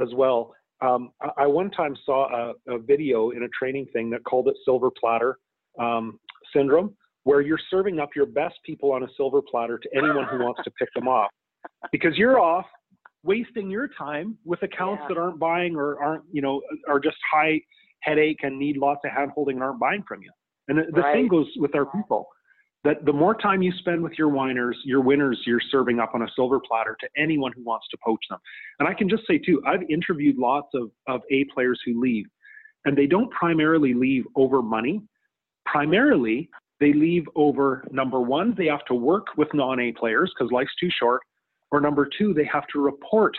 as 0.00 0.08
well. 0.14 0.54
Um, 0.80 1.10
I, 1.20 1.42
I, 1.42 1.46
one 1.46 1.70
time 1.70 1.94
saw 2.06 2.52
a, 2.66 2.74
a, 2.74 2.78
video 2.78 3.30
in 3.30 3.42
a 3.42 3.48
training 3.48 3.86
thing 3.92 4.08
that 4.10 4.24
called 4.24 4.48
it 4.48 4.56
silver 4.64 4.90
platter 4.90 5.38
um, 5.78 6.18
syndrome 6.54 6.94
where 7.24 7.42
you're 7.42 7.60
serving 7.70 7.98
up 7.98 8.10
your 8.16 8.24
best 8.24 8.54
people 8.64 8.90
on 8.92 9.02
a 9.02 9.06
silver 9.16 9.42
platter 9.42 9.78
to 9.78 9.88
anyone 9.94 10.26
who 10.30 10.38
wants 10.38 10.62
to 10.64 10.70
pick 10.78 10.88
them 10.94 11.06
off 11.06 11.30
because 11.92 12.16
you're 12.16 12.40
off 12.40 12.64
wasting 13.22 13.70
your 13.70 13.88
time 13.88 14.36
with 14.44 14.62
accounts 14.62 15.02
yeah. 15.02 15.08
that 15.08 15.20
aren't 15.20 15.38
buying 15.38 15.76
or 15.76 16.02
aren't 16.02 16.24
you 16.32 16.42
know 16.42 16.60
are 16.88 17.00
just 17.00 17.16
high 17.32 17.60
headache 18.00 18.38
and 18.42 18.58
need 18.58 18.76
lots 18.76 19.00
of 19.04 19.10
hand 19.12 19.30
holding 19.34 19.56
and 19.56 19.62
aren't 19.62 19.80
buying 19.80 20.02
from 20.06 20.22
you 20.22 20.30
and 20.68 20.78
the, 20.78 20.84
the 20.92 21.00
right. 21.02 21.14
same 21.14 21.28
goes 21.28 21.46
with 21.56 21.74
our 21.74 21.86
people 21.86 22.26
that 22.82 23.04
the 23.04 23.12
more 23.12 23.34
time 23.34 23.60
you 23.60 23.70
spend 23.78 24.02
with 24.02 24.12
your 24.16 24.28
whiners 24.28 24.76
your 24.84 25.02
winners 25.02 25.38
you're 25.46 25.60
serving 25.70 26.00
up 26.00 26.12
on 26.14 26.22
a 26.22 26.28
silver 26.34 26.58
platter 26.66 26.96
to 26.98 27.08
anyone 27.16 27.52
who 27.54 27.62
wants 27.62 27.86
to 27.90 27.98
poach 28.04 28.20
them 28.30 28.38
and 28.78 28.88
i 28.88 28.94
can 28.94 29.08
just 29.08 29.26
say 29.26 29.38
too 29.38 29.62
i've 29.66 29.82
interviewed 29.90 30.38
lots 30.38 30.68
of, 30.74 30.90
of 31.06 31.20
a 31.30 31.44
players 31.52 31.78
who 31.84 32.00
leave 32.00 32.24
and 32.86 32.96
they 32.96 33.06
don't 33.06 33.30
primarily 33.30 33.92
leave 33.92 34.24
over 34.34 34.62
money 34.62 35.02
primarily 35.66 36.48
they 36.80 36.94
leave 36.94 37.26
over 37.36 37.84
number 37.92 38.20
one, 38.20 38.54
they 38.56 38.66
have 38.66 38.84
to 38.86 38.94
work 38.94 39.26
with 39.36 39.48
non 39.52 39.78
A 39.80 39.92
players 39.92 40.32
because 40.34 40.50
life's 40.50 40.74
too 40.80 40.88
short, 40.98 41.20
or 41.70 41.80
number 41.80 42.08
two, 42.18 42.34
they 42.34 42.48
have 42.52 42.66
to 42.72 42.80
report 42.80 43.36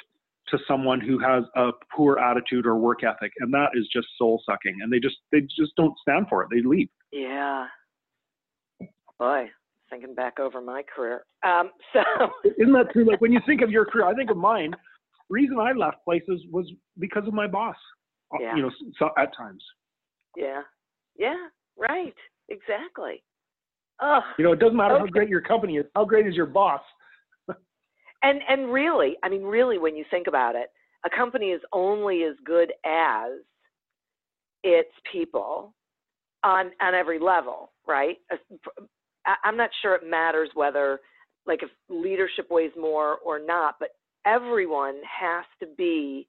to 0.49 0.57
someone 0.67 0.99
who 0.99 1.17
has 1.19 1.43
a 1.55 1.71
poor 1.95 2.19
attitude 2.19 2.65
or 2.65 2.75
work 2.75 3.03
ethic, 3.03 3.31
and 3.39 3.53
that 3.53 3.69
is 3.73 3.87
just 3.93 4.07
soul 4.17 4.41
sucking, 4.45 4.77
and 4.81 4.91
they 4.91 4.99
just 4.99 5.17
they 5.31 5.41
just 5.41 5.75
don't 5.77 5.93
stand 6.01 6.27
for 6.29 6.43
it. 6.43 6.49
They 6.51 6.61
leave. 6.61 6.89
Yeah. 7.11 7.67
Boy, 9.19 9.49
thinking 9.89 10.15
back 10.15 10.39
over 10.39 10.61
my 10.61 10.83
career. 10.93 11.23
Um, 11.43 11.71
so 11.93 12.01
isn't 12.45 12.73
that 12.73 12.91
true? 12.91 13.05
Like 13.05 13.21
when 13.21 13.31
you 13.31 13.39
think 13.45 13.61
of 13.61 13.69
your 13.69 13.85
career, 13.85 14.05
I 14.05 14.13
think 14.13 14.29
of 14.29 14.37
mine. 14.37 14.73
Reason 15.29 15.57
I 15.59 15.71
left 15.71 16.03
places 16.03 16.41
was 16.51 16.69
because 16.99 17.25
of 17.25 17.33
my 17.33 17.47
boss. 17.47 17.77
Uh, 18.33 18.37
yeah. 18.41 18.55
You 18.55 18.63
know, 18.63 18.71
so 18.99 19.09
at 19.17 19.35
times. 19.35 19.63
Yeah. 20.35 20.61
Yeah. 21.17 21.37
Right. 21.77 22.15
Exactly. 22.49 23.23
Ugh. 24.01 24.23
You 24.37 24.43
know, 24.43 24.51
it 24.51 24.59
doesn't 24.59 24.75
matter 24.75 24.95
okay. 24.95 25.01
how 25.01 25.07
great 25.07 25.29
your 25.29 25.41
company 25.41 25.77
is. 25.77 25.85
How 25.95 26.03
great 26.03 26.27
is 26.27 26.35
your 26.35 26.47
boss? 26.47 26.81
And 28.23 28.41
and 28.47 28.71
really, 28.71 29.15
I 29.23 29.29
mean, 29.29 29.43
really, 29.43 29.77
when 29.77 29.95
you 29.95 30.05
think 30.09 30.27
about 30.27 30.55
it, 30.55 30.69
a 31.05 31.09
company 31.09 31.47
is 31.47 31.61
only 31.73 32.23
as 32.23 32.35
good 32.45 32.71
as 32.85 33.31
its 34.63 34.91
people 35.11 35.73
on 36.43 36.71
on 36.81 36.93
every 36.93 37.19
level, 37.19 37.71
right? 37.87 38.17
I'm 39.43 39.57
not 39.57 39.69
sure 39.81 39.95
it 39.95 40.09
matters 40.09 40.49
whether, 40.55 40.99
like, 41.45 41.61
if 41.63 41.69
leadership 41.89 42.47
weighs 42.49 42.71
more 42.79 43.17
or 43.23 43.39
not, 43.39 43.75
but 43.79 43.89
everyone 44.25 44.95
has 45.03 45.45
to 45.59 45.67
be 45.77 46.27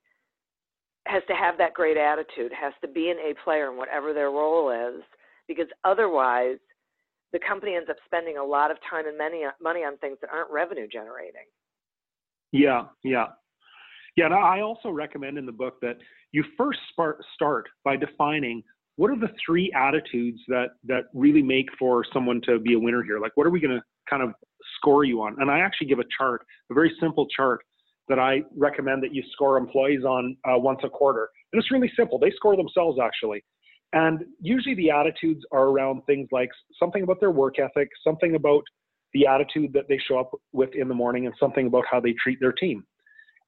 has 1.07 1.23
to 1.27 1.35
have 1.35 1.59
that 1.59 1.75
great 1.75 1.97
attitude, 1.97 2.53
has 2.53 2.73
to 2.81 2.89
be 2.89 3.11
an 3.11 3.17
A 3.19 3.35
player 3.45 3.71
in 3.71 3.77
whatever 3.77 4.13
their 4.13 4.31
role 4.31 4.71
is, 4.71 5.03
because 5.49 5.67
otherwise 5.85 6.59
the 7.33 7.41
company 7.41 7.75
ends 7.75 7.91
up 7.91 7.97
spending 8.05 8.37
a 8.37 8.45
lot 8.45 8.71
of 8.71 8.77
time 8.89 9.07
and 9.07 9.19
money 9.19 9.43
money 9.61 9.81
on 9.81 9.97
things 9.99 10.19
that 10.21 10.31
aren't 10.33 10.51
revenue 10.51 10.87
generating. 10.87 11.47
Yeah, 12.53 12.85
yeah. 13.03 13.27
Yeah, 14.17 14.27
and 14.27 14.35
I 14.35 14.61
also 14.61 14.91
recommend 14.91 15.39
in 15.39 15.47
the 15.47 15.53
book 15.53 15.81
that 15.81 15.97
you 16.33 16.45
first 16.57 16.81
start 17.35 17.67
by 17.85 17.97
defining 17.97 18.63
what 18.97 19.11
are 19.11 19.19
the 19.19 19.31
three 19.45 19.73
attitudes 19.75 20.39
that 20.49 20.71
that 20.85 21.05
really 21.15 21.43
make 21.43 21.67
for 21.79 22.05
someone 22.13 22.41
to 22.43 22.59
be 22.59 22.75
a 22.75 22.79
winner 22.79 23.03
here. 23.03 23.19
Like, 23.21 23.33
what 23.37 23.47
are 23.47 23.51
we 23.51 23.61
going 23.61 23.75
to 23.75 23.83
kind 24.09 24.23
of 24.23 24.35
score 24.77 25.05
you 25.05 25.23
on? 25.23 25.37
And 25.41 25.51
I 25.51 25.61
actually 25.61 25.87
give 25.87 25.99
a 25.99 26.05
chart, 26.17 26.45
a 26.71 26.75
very 26.75 26.93
simple 27.01 27.27
chart 27.35 27.61
that 28.09 28.19
I 28.19 28.43
recommend 28.57 29.03
that 29.03 29.15
you 29.15 29.23
score 29.33 29.57
employees 29.57 30.05
on 30.05 30.37
uh, 30.45 30.59
once 30.59 30.81
a 30.85 30.91
quarter. 30.91 31.29
And 31.53 31.61
it's 31.61 31.71
really 31.71 31.91
simple. 31.97 32.19
They 32.19 32.33
score 32.33 32.57
themselves 32.57 32.99
actually. 33.03 33.43
And 33.95 34.25
usually 34.41 34.75
the 34.75 34.91
attitudes 34.91 35.43
are 35.53 35.65
around 35.69 36.03
things 36.07 36.29
like 36.33 36.49
something 36.79 37.03
about 37.03 37.21
their 37.21 37.31
work 37.31 37.59
ethic, 37.59 37.89
something 38.05 38.35
about 38.35 38.63
the 39.15 39.27
attitude 39.27 39.73
that 39.73 39.89
they 39.89 39.99
show 40.09 40.19
up 40.19 40.31
with 40.53 40.71
in 40.75 40.89
the 40.89 40.95
morning, 40.95 41.27
and 41.27 41.35
something 41.39 41.67
about 41.67 41.85
how 41.91 42.01
they 42.01 42.15
treat 42.23 42.41
their 42.41 42.53
team. 42.53 42.85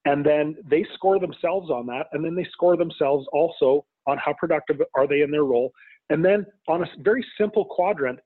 And 0.04 0.24
then 0.24 0.56
they 0.68 0.84
score 0.94 1.18
themselves 1.18 1.70
on 1.70 1.86
that, 1.86 2.06
and 2.12 2.24
then 2.24 2.34
they 2.34 2.46
score 2.52 2.76
themselves 2.76 3.26
also 3.32 3.84
on 4.06 4.18
how 4.18 4.34
productive 4.38 4.80
are 4.94 5.06
they 5.06 5.22
in 5.22 5.30
their 5.30 5.44
role. 5.44 5.72
And 6.10 6.22
then 6.24 6.44
on 6.68 6.82
a 6.82 6.86
very 7.00 7.24
simple 7.38 7.64
quadrant, 7.64 8.18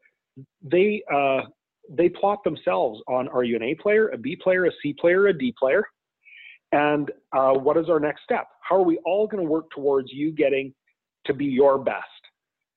they 0.62 1.02
uh, 1.12 1.42
they 1.90 2.08
plot 2.08 2.42
themselves 2.44 3.00
on 3.08 3.28
are 3.28 3.44
you 3.44 3.56
an 3.56 3.62
A 3.62 3.74
player, 3.76 4.08
a 4.08 4.18
B 4.18 4.36
player, 4.36 4.66
a 4.66 4.70
C 4.82 4.94
player, 5.00 5.28
a 5.28 5.38
D 5.38 5.54
player, 5.58 5.84
and 6.72 7.10
uh, 7.32 7.52
what 7.52 7.76
is 7.76 7.88
our 7.88 8.00
next 8.00 8.24
step? 8.24 8.48
How 8.62 8.76
are 8.76 8.82
we 8.82 8.98
all 9.06 9.26
going 9.26 9.42
to 9.42 9.48
work 9.48 9.70
towards 9.70 10.12
you 10.12 10.32
getting 10.32 10.74
to 11.28 11.34
be 11.34 11.44
your 11.44 11.78
best. 11.78 12.04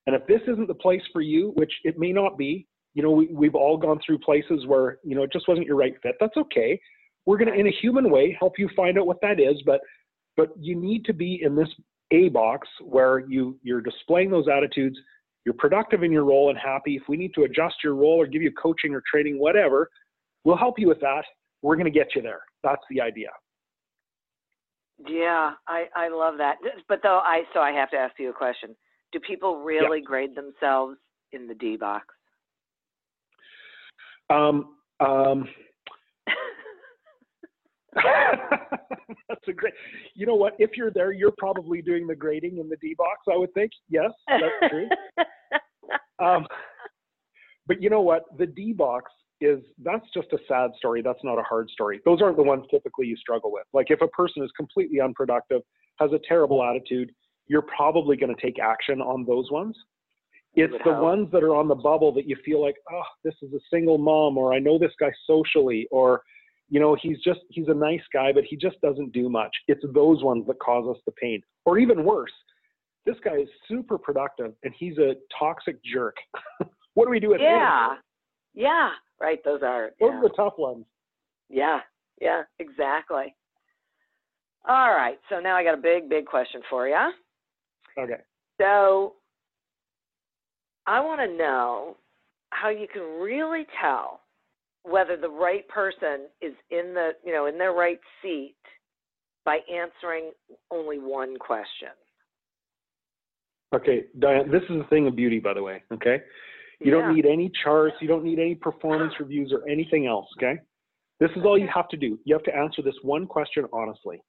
And 0.05 0.15
if 0.15 0.27
this 0.27 0.41
isn't 0.47 0.67
the 0.67 0.75
place 0.75 1.01
for 1.11 1.21
you, 1.21 1.51
which 1.55 1.71
it 1.83 1.97
may 1.97 2.11
not 2.11 2.37
be, 2.37 2.67
you 2.93 3.03
know, 3.03 3.12
we, 3.12 3.27
we've 3.27 3.55
all 3.55 3.77
gone 3.77 4.00
through 4.05 4.19
places 4.19 4.65
where, 4.67 4.98
you 5.03 5.15
know, 5.15 5.24
it 5.24 5.31
just 5.31 5.48
wasn't 5.48 5.67
your 5.67 5.77
right 5.77 5.93
fit. 6.03 6.15
That's 6.19 6.36
okay. 6.38 6.79
We're 7.25 7.38
going 7.38 7.51
to, 7.51 7.60
in 7.60 7.67
a 7.67 7.71
human 7.81 8.10
way, 8.10 8.36
help 8.39 8.53
you 8.57 8.69
find 8.75 8.98
out 8.98 9.07
what 9.07 9.21
that 9.21 9.39
is. 9.39 9.62
But, 9.65 9.81
but 10.36 10.50
you 10.60 10.75
need 10.75 11.05
to 11.05 11.13
be 11.13 11.41
in 11.43 11.55
this 11.55 11.69
A 12.12 12.29
box 12.29 12.67
where 12.81 13.19
you, 13.19 13.57
you're 13.62 13.81
displaying 13.81 14.31
those 14.31 14.48
attitudes. 14.48 14.98
You're 15.45 15.55
productive 15.55 16.03
in 16.03 16.12
your 16.12 16.25
role 16.25 16.50
and 16.50 16.57
happy. 16.57 16.95
If 16.95 17.03
we 17.07 17.17
need 17.17 17.33
to 17.36 17.43
adjust 17.43 17.75
your 17.83 17.95
role 17.95 18.21
or 18.21 18.27
give 18.27 18.41
you 18.41 18.51
coaching 18.51 18.93
or 18.93 19.01
training, 19.12 19.39
whatever, 19.39 19.89
we'll 20.43 20.57
help 20.57 20.77
you 20.77 20.88
with 20.88 21.00
that. 21.01 21.24
We're 21.62 21.75
going 21.75 21.91
to 21.91 21.91
get 21.91 22.15
you 22.15 22.21
there. 22.21 22.41
That's 22.63 22.81
the 22.89 23.01
idea. 23.01 23.29
Yeah, 25.07 25.53
I 25.67 25.86
I 25.95 26.10
love 26.10 26.38
that. 26.38 26.57
But 26.88 27.00
though 27.01 27.21
I 27.24 27.41
so 27.53 27.60
I 27.60 27.71
have 27.71 27.89
to 27.89 27.98
ask 27.98 28.13
you 28.19 28.29
a 28.29 28.33
question. 28.33 28.75
Do 29.12 29.19
people 29.19 29.63
really 29.63 30.01
grade 30.01 30.36
themselves 30.36 30.98
in 31.31 31.48
the 31.48 31.55
D 31.55 31.75
box? 31.75 32.05
Um, 34.31 34.75
um, 35.00 35.47
that's 39.27 39.47
a 39.47 39.53
great. 39.53 39.73
You 40.15 40.25
know 40.25 40.35
what? 40.35 40.53
If 40.59 40.71
you're 40.77 40.91
there, 40.91 41.11
you're 41.11 41.33
probably 41.38 41.81
doing 41.81 42.07
the 42.07 42.15
grading 42.15 42.59
in 42.59 42.69
the 42.69 42.77
D 42.77 42.95
box. 42.97 43.21
I 43.31 43.35
would 43.35 43.53
think. 43.53 43.71
Yes, 43.89 44.11
that's 44.27 44.71
true. 44.71 44.88
um, 46.25 46.47
but 47.67 47.81
you 47.81 47.89
know 47.89 48.01
what? 48.01 48.23
The 48.38 48.45
D 48.45 48.73
box 48.73 49.11
is 49.41 49.59
that's 49.83 50.05
just 50.13 50.27
a 50.33 50.38
sad 50.47 50.71
story. 50.77 51.01
That's 51.01 51.23
not 51.23 51.39
a 51.39 51.43
hard 51.43 51.69
story. 51.69 52.00
Those 52.05 52.21
aren't 52.21 52.38
the 52.38 52.43
ones 52.43 52.65
typically 52.71 53.07
you 53.07 53.17
struggle 53.17 53.51
with. 53.51 53.65
Like 53.73 53.88
if 53.89 54.01
a 54.01 54.07
person 54.07 54.43
is 54.43 54.51
completely 54.55 55.01
unproductive, 55.01 55.61
has 56.00 56.11
a 56.13 56.19
terrible 56.27 56.63
attitude, 56.63 57.11
you're 57.47 57.63
probably 57.63 58.15
going 58.15 58.33
to 58.33 58.41
take 58.41 58.59
action 58.59 59.01
on 59.01 59.25
those 59.25 59.51
ones. 59.51 59.75
It's 60.53 60.74
the 60.84 60.93
ones 60.93 61.29
that 61.31 61.43
are 61.43 61.55
on 61.55 61.67
the 61.70 61.75
bubble 61.75 62.12
that 62.13 62.27
you 62.27 62.36
feel 62.43 62.62
like, 62.62 62.75
oh, 62.91 63.03
this 63.24 63.36
is 63.41 63.53
a 63.53 63.60
single 63.72 63.98
mom, 63.98 64.38
or 64.38 64.53
I 64.53 64.60
know 64.60 64.77
this 64.77 64.91
guy 65.00 65.12
socially, 65.25 65.88
or 65.91 66.22
you 66.70 66.79
know, 66.79 66.96
he's 67.01 67.20
just 67.20 67.41
he's 67.50 67.67
a 67.67 67.74
nice 67.74 68.01
guy, 68.13 68.31
but 68.34 68.43
he 68.46 68.55
just 68.55 68.79
doesn't 68.81 69.12
do 69.12 69.29
much. 69.29 69.51
It's 69.67 69.84
those 69.93 70.24
ones 70.24 70.46
that 70.48 70.60
cause 70.60 70.88
us 70.89 71.01
the 71.05 71.12
pain. 71.13 71.41
Or 71.65 71.77
even 71.77 72.03
worse, 72.03 72.31
this 73.05 73.17
guy 73.24 73.38
is 73.38 73.50
super 73.67 73.98
productive 73.98 74.53
and 74.63 74.74
he's 74.77 74.98
a 74.98 75.15
toxic 75.38 75.77
jerk. 75.84 76.15
what 76.93 77.05
do 77.05 77.12
we 77.12 77.20
do 77.20 77.29
with 77.29 77.41
yeah. 77.41 77.91
him? 77.91 77.98
Yeah. 78.53 78.63
Yeah. 78.63 78.89
Right. 79.22 79.39
Those 79.43 79.62
are 79.63 79.91
those 80.00 80.10
yeah. 80.12 80.17
are 80.17 80.22
the 80.22 80.29
tough 80.29 80.53
ones. 80.58 80.86
Yeah. 81.50 81.79
Yeah. 82.20 82.43
Exactly. 82.60 83.36
All 84.67 84.91
right. 84.91 85.20
So 85.29 85.39
now 85.39 85.55
I 85.55 85.63
got 85.63 85.74
a 85.74 85.81
big, 85.81 86.10
big 86.10 86.25
question 86.25 86.62
for 86.70 86.88
you. 86.88 87.12
Okay. 88.00 88.22
So 88.60 89.15
I 90.88 91.00
want 91.00 91.21
to 91.21 91.38
know 91.38 91.97
how 92.50 92.69
you 92.69 92.88
can 92.91 93.01
really 93.21 93.65
tell 93.81 94.21
whether 94.83 95.15
the 95.15 95.29
right 95.29 95.67
person 95.67 96.27
is 96.41 96.53
in 96.69 96.93
the 96.93 97.11
you 97.23 97.33
know 97.33 97.45
in 97.45 97.57
their 97.57 97.73
right 97.73 98.00
seat 98.21 98.55
by 99.45 99.59
answering 99.71 100.31
only 100.69 101.00
one 101.00 101.38
question. 101.38 101.89
Okay, 103.73 104.05
Diane, 104.19 104.51
this 104.51 104.63
is 104.69 104.81
a 104.81 104.88
thing 104.89 105.07
of 105.07 105.15
beauty, 105.15 105.39
by 105.39 105.53
the 105.53 105.63
way. 105.63 105.83
Okay, 105.93 106.17
you 106.79 106.91
yeah. 106.91 107.01
don't 107.01 107.15
need 107.15 107.25
any 107.25 107.51
charts, 107.63 107.95
you 108.01 108.07
don't 108.07 108.23
need 108.23 108.39
any 108.39 108.55
performance 108.61 109.13
reviews 109.19 109.53
or 109.53 109.67
anything 109.69 110.07
else. 110.07 110.27
Okay, 110.38 110.59
this 111.19 111.29
is 111.35 111.43
all 111.45 111.57
you 111.57 111.69
have 111.73 111.88
to 111.89 111.97
do. 111.97 112.19
You 112.25 112.35
have 112.35 112.43
to 112.43 112.55
answer 112.55 112.81
this 112.81 112.95
one 113.03 113.27
question 113.27 113.65
honestly. 113.71 114.21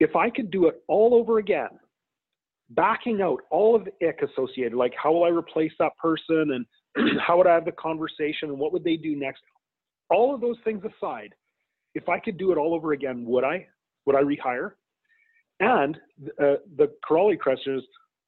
If 0.00 0.16
I 0.16 0.30
could 0.30 0.50
do 0.50 0.66
it 0.66 0.82
all 0.88 1.14
over 1.14 1.38
again, 1.38 1.68
backing 2.74 3.20
out 3.22 3.40
all 3.50 3.74
of 3.74 3.84
the 3.84 4.06
ick 4.06 4.20
associated, 4.22 4.74
like 4.74 4.92
how 5.00 5.12
will 5.12 5.24
I 5.24 5.28
replace 5.28 5.72
that 5.78 5.92
person 5.98 6.64
and 6.96 7.20
how 7.26 7.38
would 7.38 7.46
I 7.46 7.54
have 7.54 7.64
the 7.64 7.72
conversation 7.72 8.50
and 8.50 8.58
what 8.58 8.72
would 8.72 8.84
they 8.84 8.96
do 8.96 9.16
next? 9.16 9.42
All 10.10 10.34
of 10.34 10.40
those 10.40 10.56
things 10.64 10.82
aside, 10.84 11.34
if 11.94 12.08
I 12.08 12.18
could 12.18 12.38
do 12.38 12.52
it 12.52 12.58
all 12.58 12.74
over 12.74 12.92
again, 12.92 13.24
would 13.26 13.44
I? 13.44 13.66
Would 14.06 14.16
I 14.16 14.22
rehire? 14.22 14.72
And 15.60 15.96
uh, 16.40 16.56
the 16.76 16.92
corollary 17.06 17.36
question 17.36 17.76
is, 17.78 17.84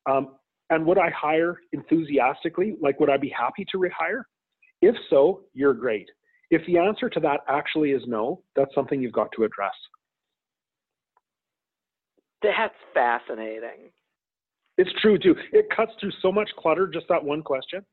um, 0.08 0.36
and 0.70 0.86
would 0.86 0.98
I 0.98 1.10
hire 1.10 1.58
enthusiastically? 1.72 2.76
Like, 2.80 3.00
would 3.00 3.10
I 3.10 3.16
be 3.16 3.28
happy 3.36 3.66
to 3.72 3.78
rehire? 3.78 4.22
If 4.80 4.94
so, 5.10 5.42
you're 5.52 5.74
great. 5.74 6.08
If 6.50 6.64
the 6.66 6.78
answer 6.78 7.08
to 7.10 7.20
that 7.20 7.40
actually 7.48 7.90
is 7.90 8.02
no, 8.06 8.42
that's 8.54 8.74
something 8.74 9.00
you've 9.00 9.12
got 9.12 9.30
to 9.36 9.44
address. 9.44 9.74
That's 12.42 12.74
fascinating. 12.92 13.90
It's 14.76 14.90
true 15.00 15.18
too. 15.18 15.34
It 15.52 15.66
cuts 15.74 15.92
through 16.00 16.12
so 16.20 16.32
much 16.32 16.50
clutter, 16.58 16.86
just 16.86 17.06
that 17.08 17.22
one 17.22 17.42
question. 17.42 17.84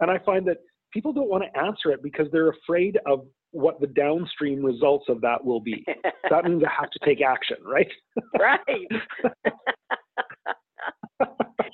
And 0.00 0.10
I 0.10 0.18
find 0.18 0.46
that 0.48 0.58
people 0.92 1.12
don't 1.12 1.28
want 1.28 1.44
to 1.44 1.60
answer 1.60 1.90
it 1.90 2.02
because 2.02 2.26
they're 2.32 2.50
afraid 2.50 2.98
of 3.06 3.26
what 3.52 3.80
the 3.80 3.86
downstream 3.86 4.64
results 4.64 5.06
of 5.08 5.20
that 5.22 5.44
will 5.44 5.60
be. 5.60 5.84
that 6.30 6.44
means 6.44 6.62
I 6.64 6.70
have 6.80 6.90
to 6.90 6.98
take 7.04 7.20
action, 7.22 7.56
right? 7.64 7.90
right. 8.38 8.60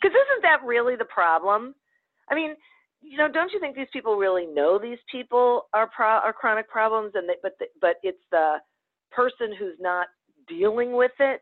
Because 0.03 0.15
isn't 0.15 0.43
that 0.43 0.65
really 0.65 0.95
the 0.95 1.07
problem? 1.07 1.75
I 2.31 2.35
mean, 2.35 2.55
you 3.01 3.17
know, 3.17 3.29
don't 3.33 3.51
you 3.53 3.59
think 3.59 3.75
these 3.75 3.89
people 3.93 4.17
really 4.17 4.47
know 4.47 4.79
these 4.79 4.99
people 5.11 5.63
are 5.75 5.89
pro- 5.89 6.07
are 6.07 6.33
chronic 6.33 6.69
problems, 6.69 7.13
and 7.15 7.29
they, 7.29 7.35
but 7.43 7.53
the, 7.59 7.67
but 7.81 7.97
it's 8.03 8.23
the 8.31 8.57
person 9.11 9.55
who's 9.59 9.77
not 9.81 10.07
dealing 10.49 10.93
with 10.93 11.13
it 11.19 11.41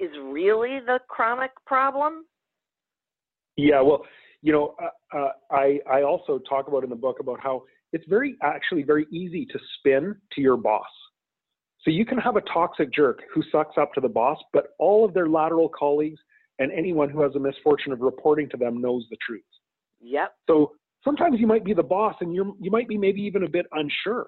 is 0.00 0.10
really 0.22 0.80
the 0.84 0.98
chronic 1.08 1.50
problem. 1.66 2.24
Yeah, 3.56 3.80
well, 3.80 4.04
you 4.42 4.52
know, 4.52 4.74
uh, 4.82 5.16
uh, 5.16 5.32
I 5.50 5.80
I 5.90 6.02
also 6.02 6.38
talk 6.48 6.68
about 6.68 6.84
in 6.84 6.90
the 6.90 6.96
book 6.96 7.20
about 7.20 7.40
how 7.40 7.62
it's 7.92 8.04
very 8.08 8.36
actually 8.42 8.82
very 8.82 9.06
easy 9.10 9.46
to 9.46 9.58
spin 9.78 10.16
to 10.32 10.40
your 10.40 10.56
boss. 10.56 10.86
So 11.82 11.90
you 11.90 12.04
can 12.04 12.18
have 12.18 12.36
a 12.36 12.40
toxic 12.42 12.92
jerk 12.92 13.20
who 13.32 13.42
sucks 13.52 13.76
up 13.78 13.92
to 13.94 14.00
the 14.00 14.08
boss, 14.08 14.38
but 14.52 14.68
all 14.78 15.04
of 15.04 15.12
their 15.14 15.28
lateral 15.28 15.68
colleagues 15.68 16.18
and 16.58 16.72
anyone 16.72 17.10
who 17.10 17.22
has 17.22 17.32
the 17.34 17.40
misfortune 17.40 17.92
of 17.92 18.00
reporting 18.00 18.48
to 18.50 18.56
them 18.56 18.80
knows 18.80 19.04
the 19.10 19.16
truth. 19.26 19.42
Yep. 20.00 20.34
So 20.48 20.72
sometimes 21.04 21.40
you 21.40 21.46
might 21.46 21.64
be 21.64 21.74
the 21.74 21.82
boss, 21.82 22.14
and 22.20 22.34
you're 22.34 22.52
you 22.60 22.70
might 22.70 22.88
be 22.88 22.98
maybe 22.98 23.20
even 23.22 23.44
a 23.44 23.48
bit 23.48 23.66
unsure 23.72 24.26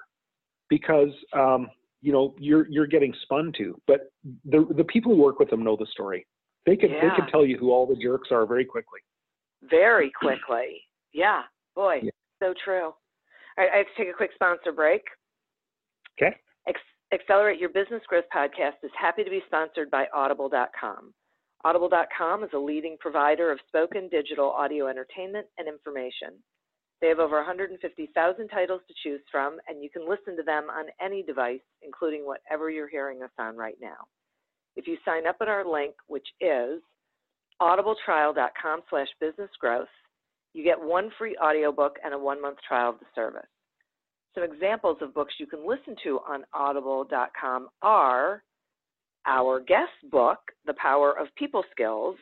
because 0.68 1.11
um, 1.33 1.68
you 2.03 2.13
know 2.13 2.35
you're 2.39 2.69
you're 2.69 2.87
getting 2.87 3.15
spun 3.23 3.53
to. 3.59 3.81
But 3.87 4.13
the 4.45 4.67
the 4.77 4.85
people 4.85 5.15
who 5.15 5.23
work 5.23 5.39
with 5.39 5.51
them 5.51 5.65
know 5.65 5.77
the 5.77 5.87
story. 5.93 6.27
They 6.65 6.77
can 6.77 6.91
yeah. 6.91 7.09
they 7.09 7.17
can 7.17 7.27
tell 7.29 7.45
you 7.45 7.57
who 7.59 7.73
all 7.73 7.87
the 7.87 7.97
jerks 7.97 8.29
are 8.31 8.47
very 8.47 8.65
quickly. 8.65 9.01
Very 9.71 10.11
quickly. 10.19 10.83
Yeah. 11.13 11.43
Boy, 11.75 12.01
yeah. 12.03 12.11
so 12.43 12.55
true. 12.65 12.85
All 12.87 12.95
right, 13.59 13.71
I 13.73 13.77
have 13.79 13.87
to 13.87 14.05
take 14.05 14.13
a 14.13 14.17
quick 14.17 14.31
sponsor 14.35 14.73
break. 14.73 15.03
Okay. 16.19 16.37
Accelerate 17.13 17.61
Your 17.61 17.69
Business 17.69 18.03
Growth 18.09 18.25
podcast 18.35 18.83
is 18.83 18.91
happy 18.99 19.23
to 19.23 19.31
be 19.31 19.41
sponsored 19.47 19.91
by 19.91 20.07
Audible.com. 20.13 21.15
Audible.com 21.65 22.43
is 22.43 22.51
a 22.53 22.59
leading 22.59 22.97
provider 22.99 23.53
of 23.53 23.61
spoken 23.69 24.09
digital 24.09 24.51
audio 24.51 24.89
entertainment 24.89 25.47
and 25.57 25.69
information. 25.69 26.35
They 27.01 27.09
have 27.09 27.19
over 27.19 27.37
150,000 27.37 28.49
titles 28.49 28.81
to 28.89 28.95
choose 29.03 29.21
from, 29.31 29.59
and 29.69 29.83
you 29.83 29.91
can 29.91 30.09
listen 30.09 30.37
to 30.37 30.43
them 30.43 30.71
on 30.71 30.87
any 31.01 31.23
device, 31.23 31.61
including 31.83 32.25
whatever 32.25 32.71
you're 32.71 32.89
hearing 32.89 33.23
us 33.23 33.31
on 33.39 33.57
right 33.57 33.77
now. 33.81 34.07
If 34.77 34.87
you 34.87 34.97
sign 35.05 35.27
up 35.27 35.37
at 35.41 35.49
our 35.49 35.65
link, 35.65 35.95
which 36.07 36.27
is 36.41 36.81
audibletrial.com 37.61 38.81
slash 38.89 39.09
businessgrowth, 39.23 39.87
you 40.55 40.65
get 40.65 40.81
one 40.81 41.11
free 41.19 41.37
audiobook 41.43 41.97
and 42.03 42.15
a 42.15 42.19
one-month 42.19 42.59
trial 42.67 42.91
of 42.91 42.99
the 42.99 43.07
service. 43.15 43.47
Some 44.35 44.45
examples 44.45 44.99
of 45.01 45.15
books 45.15 45.35
you 45.39 45.47
can 45.47 45.67
listen 45.67 45.97
to 46.05 46.21
on 46.29 46.45
audible.com 46.53 47.69
are 47.83 48.43
our 49.27 49.61
guest 49.61 50.11
book, 50.11 50.39
The 50.67 50.75
Power 50.75 51.19
of 51.19 51.29
People 51.37 51.65
Skills, 51.73 52.17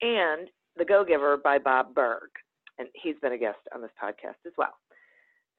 and 0.00 0.48
The 0.76 0.84
Go 0.84 1.04
Giver 1.04 1.36
by 1.36 1.58
Bob 1.58 1.94
Burg. 1.94 2.30
And 2.78 2.88
he's 2.94 3.16
been 3.20 3.32
a 3.32 3.38
guest 3.38 3.58
on 3.74 3.82
this 3.82 3.90
podcast 4.02 4.46
as 4.46 4.52
well. 4.56 4.74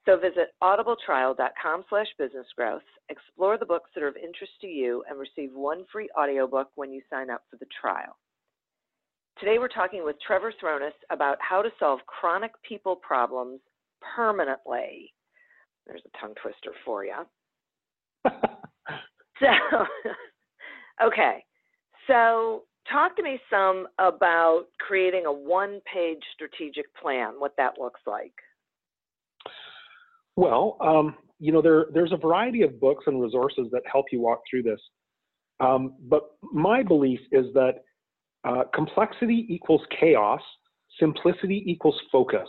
So 0.06 0.18
visit 0.18 0.54
audibletrial.com 0.64 1.84
slash 1.90 2.08
businessgrowth, 2.20 2.80
explore 3.10 3.58
the 3.58 3.66
books 3.66 3.90
that 3.94 4.04
are 4.04 4.08
of 4.08 4.16
interest 4.16 4.54
to 4.62 4.68
you, 4.68 5.04
and 5.10 5.20
receive 5.20 5.54
one 5.54 5.84
free 5.92 6.10
audiobook 6.18 6.70
when 6.76 6.92
you 6.92 7.02
sign 7.10 7.30
up 7.30 7.44
for 7.50 7.58
the 7.58 7.68
trial. 7.80 8.18
Today 9.40 9.60
we're 9.60 9.68
talking 9.68 10.04
with 10.04 10.16
Trevor 10.26 10.54
Throness 10.62 10.94
about 11.12 11.38
how 11.42 11.62
to 11.62 11.70
solve 11.80 12.00
chronic 12.08 12.52
people 12.68 12.96
problems 12.96 13.60
permanently. 14.16 15.14
There's 15.86 16.02
a 16.06 16.18
tongue 16.20 16.36
twister 16.42 16.72
for 16.86 17.06
you. 17.06 17.16
so 18.26 19.46
Okay, 21.02 21.46
so 22.08 22.64
talk 22.92 23.16
to 23.18 23.24
me 23.24 23.40
some 23.50 23.88
about 23.98 24.66
creating 24.80 25.26
a 25.26 25.32
one 25.32 25.80
page 25.92 26.22
strategic 26.34 26.86
plan, 26.96 27.34
what 27.38 27.54
that 27.58 27.74
looks 27.80 28.02
like. 28.06 28.34
Well, 30.36 30.78
um, 30.82 31.16
you 31.40 31.52
know, 31.52 31.62
there, 31.62 31.88
there's 31.94 32.12
a 32.12 32.18
variety 32.18 32.62
of 32.62 32.80
books 32.80 33.06
and 33.08 33.22
resources 33.22 33.68
that 33.72 33.82
help 33.92 34.06
you 34.12 34.22
walk 34.22 34.42
through 34.50 34.64
this. 34.64 34.80
Um, 35.60 35.96
but 36.08 36.32
my 36.54 36.84
belief 36.84 37.20
is 37.32 37.46
that 37.54 37.84
uh, 38.46 38.64
complexity 38.74 39.46
equals 39.50 39.82
chaos, 40.00 40.42
simplicity 41.00 41.64
equals 41.68 42.00
focus. 42.12 42.48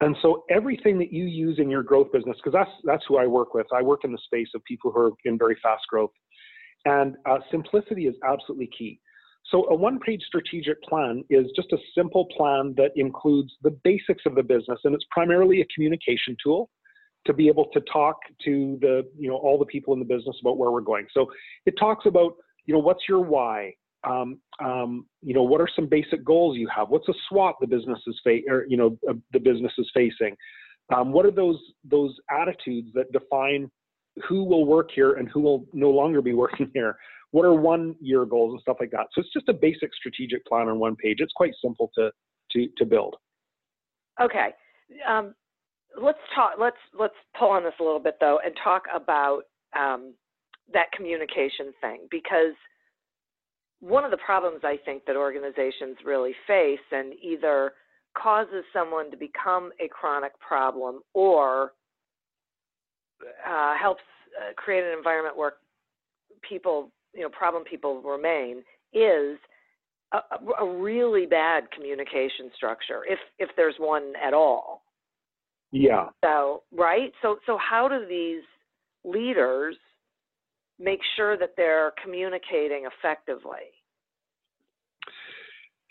And 0.00 0.16
so 0.20 0.44
everything 0.50 0.98
that 0.98 1.12
you 1.12 1.24
use 1.24 1.58
in 1.58 1.70
your 1.70 1.82
growth 1.82 2.10
business, 2.12 2.36
because 2.36 2.52
that's 2.52 2.70
that's 2.84 3.04
who 3.06 3.18
I 3.18 3.26
work 3.26 3.54
with. 3.54 3.66
I 3.72 3.82
work 3.82 4.00
in 4.04 4.10
the 4.10 4.18
space 4.24 4.48
of 4.54 4.62
people 4.64 4.90
who 4.90 5.00
are 5.00 5.10
in 5.24 5.38
very 5.38 5.56
fast 5.62 5.82
growth. 5.88 6.10
And 6.84 7.16
uh, 7.24 7.38
simplicity 7.52 8.06
is 8.06 8.16
absolutely 8.24 8.68
key. 8.76 9.00
So, 9.52 9.68
a 9.68 9.74
one 9.74 10.00
page 10.00 10.22
strategic 10.26 10.82
plan 10.82 11.22
is 11.30 11.46
just 11.54 11.72
a 11.72 11.78
simple 11.94 12.26
plan 12.36 12.74
that 12.76 12.90
includes 12.96 13.52
the 13.62 13.70
basics 13.84 14.22
of 14.26 14.34
the 14.34 14.42
business, 14.42 14.80
and 14.84 14.94
it's 14.94 15.04
primarily 15.12 15.60
a 15.60 15.66
communication 15.72 16.36
tool 16.42 16.70
to 17.26 17.32
be 17.32 17.46
able 17.46 17.66
to 17.66 17.80
talk 17.92 18.16
to 18.44 18.78
the 18.80 19.06
you 19.16 19.28
know 19.28 19.36
all 19.36 19.58
the 19.58 19.66
people 19.66 19.92
in 19.94 20.00
the 20.00 20.04
business 20.04 20.36
about 20.40 20.58
where 20.58 20.72
we're 20.72 20.80
going 20.80 21.06
so 21.14 21.30
it 21.66 21.74
talks 21.78 22.04
about 22.04 22.32
you 22.66 22.74
know, 22.74 22.80
what's 22.80 23.02
your 23.08 23.20
why? 23.20 23.74
Um, 24.04 24.38
um, 24.62 25.06
you 25.22 25.34
know, 25.34 25.42
what 25.42 25.60
are 25.60 25.68
some 25.74 25.86
basic 25.86 26.24
goals 26.24 26.56
you 26.56 26.68
have? 26.74 26.88
What's 26.88 27.08
a 27.08 27.14
SWOT 27.28 27.56
the 27.60 27.66
business 27.66 27.98
is 28.06 28.18
fa- 28.24 28.40
or 28.48 28.66
you 28.68 28.76
know 28.76 28.98
uh, 29.08 29.14
the 29.32 29.38
business 29.38 29.72
is 29.78 29.90
facing? 29.94 30.36
Um, 30.94 31.12
what 31.12 31.24
are 31.24 31.30
those 31.30 31.58
those 31.84 32.14
attitudes 32.30 32.88
that 32.94 33.12
define 33.12 33.70
who 34.28 34.44
will 34.44 34.64
work 34.64 34.90
here 34.94 35.12
and 35.14 35.28
who 35.28 35.40
will 35.40 35.66
no 35.72 35.90
longer 35.90 36.20
be 36.20 36.32
working 36.44 36.70
here? 36.74 36.96
What 37.32 37.44
are 37.44 37.54
one 37.54 37.96
year 38.00 38.24
goals 38.24 38.52
and 38.52 38.60
stuff 38.60 38.76
like 38.80 38.90
that? 38.92 39.08
So 39.12 39.20
it's 39.20 39.32
just 39.32 39.48
a 39.48 39.52
basic 39.52 39.94
strategic 39.94 40.46
plan 40.46 40.68
on 40.68 40.78
one 40.78 40.96
page. 40.96 41.18
It's 41.20 41.32
quite 41.34 41.52
simple 41.62 41.90
to 41.96 42.10
to 42.52 42.68
to 42.78 42.84
build. 42.84 43.16
Okay. 44.20 44.50
Um, 45.06 45.34
let's 46.00 46.18
talk. 46.34 46.52
Let's 46.58 46.76
let's 46.98 47.14
pull 47.38 47.50
on 47.50 47.64
this 47.64 47.74
a 47.80 47.82
little 47.82 48.00
bit 48.00 48.16
though, 48.20 48.38
and 48.44 48.54
talk 48.62 48.84
about 48.94 49.42
um, 49.78 50.14
that 50.72 50.92
communication 50.92 51.72
thing 51.80 52.06
because 52.10 52.54
one 53.80 54.04
of 54.04 54.10
the 54.10 54.18
problems 54.18 54.60
I 54.62 54.76
think 54.84 55.04
that 55.06 55.16
organizations 55.16 55.96
really 56.04 56.34
face 56.46 56.78
and 56.92 57.14
either 57.20 57.72
causes 58.16 58.64
someone 58.72 59.10
to 59.10 59.16
become 59.16 59.70
a 59.80 59.88
chronic 59.88 60.38
problem 60.38 61.00
or 61.14 61.72
uh, 63.48 63.74
helps 63.80 64.02
uh, 64.38 64.52
create 64.56 64.84
an 64.84 64.96
environment 64.96 65.36
where 65.36 65.54
people, 66.48 66.92
you 67.14 67.22
know, 67.22 67.28
problem 67.28 67.64
people 67.64 68.00
remain 68.02 68.62
is 68.92 69.38
a, 70.12 70.20
a 70.60 70.68
really 70.68 71.26
bad 71.26 71.70
communication 71.70 72.50
structure, 72.54 73.00
if 73.08 73.18
if 73.38 73.50
there's 73.56 73.76
one 73.78 74.12
at 74.22 74.34
all. 74.34 74.82
Yeah. 75.70 76.08
So 76.24 76.62
right. 76.72 77.12
So 77.22 77.38
so 77.46 77.58
how 77.58 77.88
do 77.88 78.06
these 78.06 78.42
leaders 79.04 79.76
make 80.78 81.00
sure 81.16 81.36
that 81.38 81.54
they're 81.56 81.92
communicating 82.02 82.86
effectively? 82.86 83.72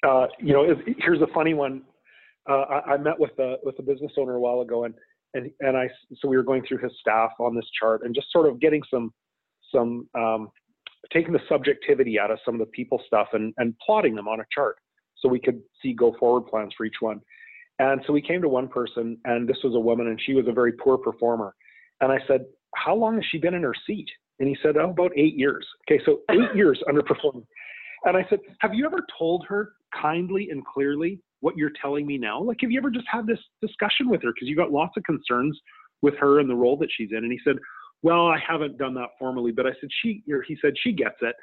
Uh, 0.07 0.27
you 0.39 0.53
know, 0.53 0.65
here's 0.97 1.21
a 1.21 1.27
funny 1.33 1.53
one. 1.53 1.83
Uh, 2.49 2.53
I, 2.53 2.93
I, 2.93 2.97
met 2.97 3.19
with 3.19 3.37
a 3.37 3.57
with 3.63 3.77
a 3.77 3.83
business 3.83 4.11
owner 4.17 4.33
a 4.33 4.39
while 4.39 4.61
ago, 4.61 4.85
and 4.85 4.95
and 5.35 5.51
and 5.59 5.77
I 5.77 5.87
so 6.19 6.27
we 6.27 6.37
were 6.37 6.43
going 6.43 6.63
through 6.67 6.79
his 6.79 6.91
staff 6.99 7.31
on 7.39 7.55
this 7.55 7.65
chart 7.79 8.01
and 8.03 8.15
just 8.15 8.31
sort 8.31 8.47
of 8.47 8.59
getting 8.59 8.81
some 8.89 9.13
some 9.71 10.07
um, 10.15 10.49
taking 11.11 11.33
the 11.33 11.39
subjectivity 11.49 12.19
out 12.19 12.31
of 12.31 12.39
some 12.45 12.55
of 12.55 12.59
the 12.59 12.65
people 12.67 13.01
stuff 13.05 13.29
and 13.33 13.53
and 13.57 13.75
plotting 13.85 14.15
them 14.15 14.27
on 14.27 14.39
a 14.39 14.43
chart 14.53 14.77
so 15.17 15.29
we 15.29 15.39
could 15.39 15.61
see 15.81 15.93
go 15.93 16.15
forward 16.19 16.41
plans 16.47 16.73
for 16.75 16.85
each 16.85 16.99
one. 16.99 17.21
And 17.79 18.01
so 18.05 18.13
we 18.13 18.21
came 18.21 18.41
to 18.41 18.47
one 18.47 18.67
person, 18.67 19.17
and 19.25 19.47
this 19.47 19.57
was 19.63 19.75
a 19.75 19.79
woman, 19.79 20.07
and 20.07 20.19
she 20.23 20.33
was 20.33 20.47
a 20.47 20.51
very 20.51 20.73
poor 20.73 20.97
performer. 20.97 21.55
And 22.01 22.11
I 22.11 22.19
said, 22.27 22.45
"How 22.75 22.95
long 22.95 23.15
has 23.15 23.25
she 23.31 23.37
been 23.37 23.53
in 23.53 23.63
her 23.63 23.75
seat?" 23.87 24.09
And 24.39 24.47
he 24.47 24.57
said, 24.61 24.77
"Oh, 24.77 24.89
about 24.89 25.11
eight 25.15 25.35
years." 25.35 25.65
Okay, 25.89 26.01
so 26.05 26.21
eight 26.31 26.55
years 26.55 26.81
underperforming. 26.87 27.45
And 28.05 28.17
I 28.17 28.25
said, 28.29 28.39
"Have 28.59 28.73
you 28.73 28.85
ever 28.85 29.05
told 29.17 29.45
her 29.47 29.73
kindly 29.99 30.49
and 30.49 30.65
clearly 30.65 31.19
what 31.41 31.57
you're 31.57 31.71
telling 31.81 32.05
me 32.05 32.17
now? 32.17 32.41
Like, 32.41 32.57
have 32.61 32.71
you 32.71 32.79
ever 32.79 32.91
just 32.91 33.07
had 33.11 33.27
this 33.27 33.39
discussion 33.61 34.09
with 34.09 34.23
her? 34.23 34.31
Because 34.33 34.47
you 34.47 34.55
got 34.55 34.71
lots 34.71 34.95
of 34.95 35.03
concerns 35.03 35.59
with 36.01 36.15
her 36.17 36.39
and 36.39 36.49
the 36.49 36.55
role 36.55 36.77
that 36.77 36.89
she's 36.95 37.09
in. 37.11 37.17
And 37.17 37.31
he 37.31 37.39
said, 37.43 37.57
Well, 38.03 38.27
I 38.27 38.37
haven't 38.45 38.77
done 38.77 38.93
that 38.95 39.09
formally, 39.19 39.51
but 39.51 39.65
I 39.65 39.71
said, 39.79 39.89
She, 40.01 40.23
or 40.31 40.41
he 40.41 40.57
said, 40.61 40.73
She 40.81 40.91
gets 40.91 41.17
it. 41.21 41.35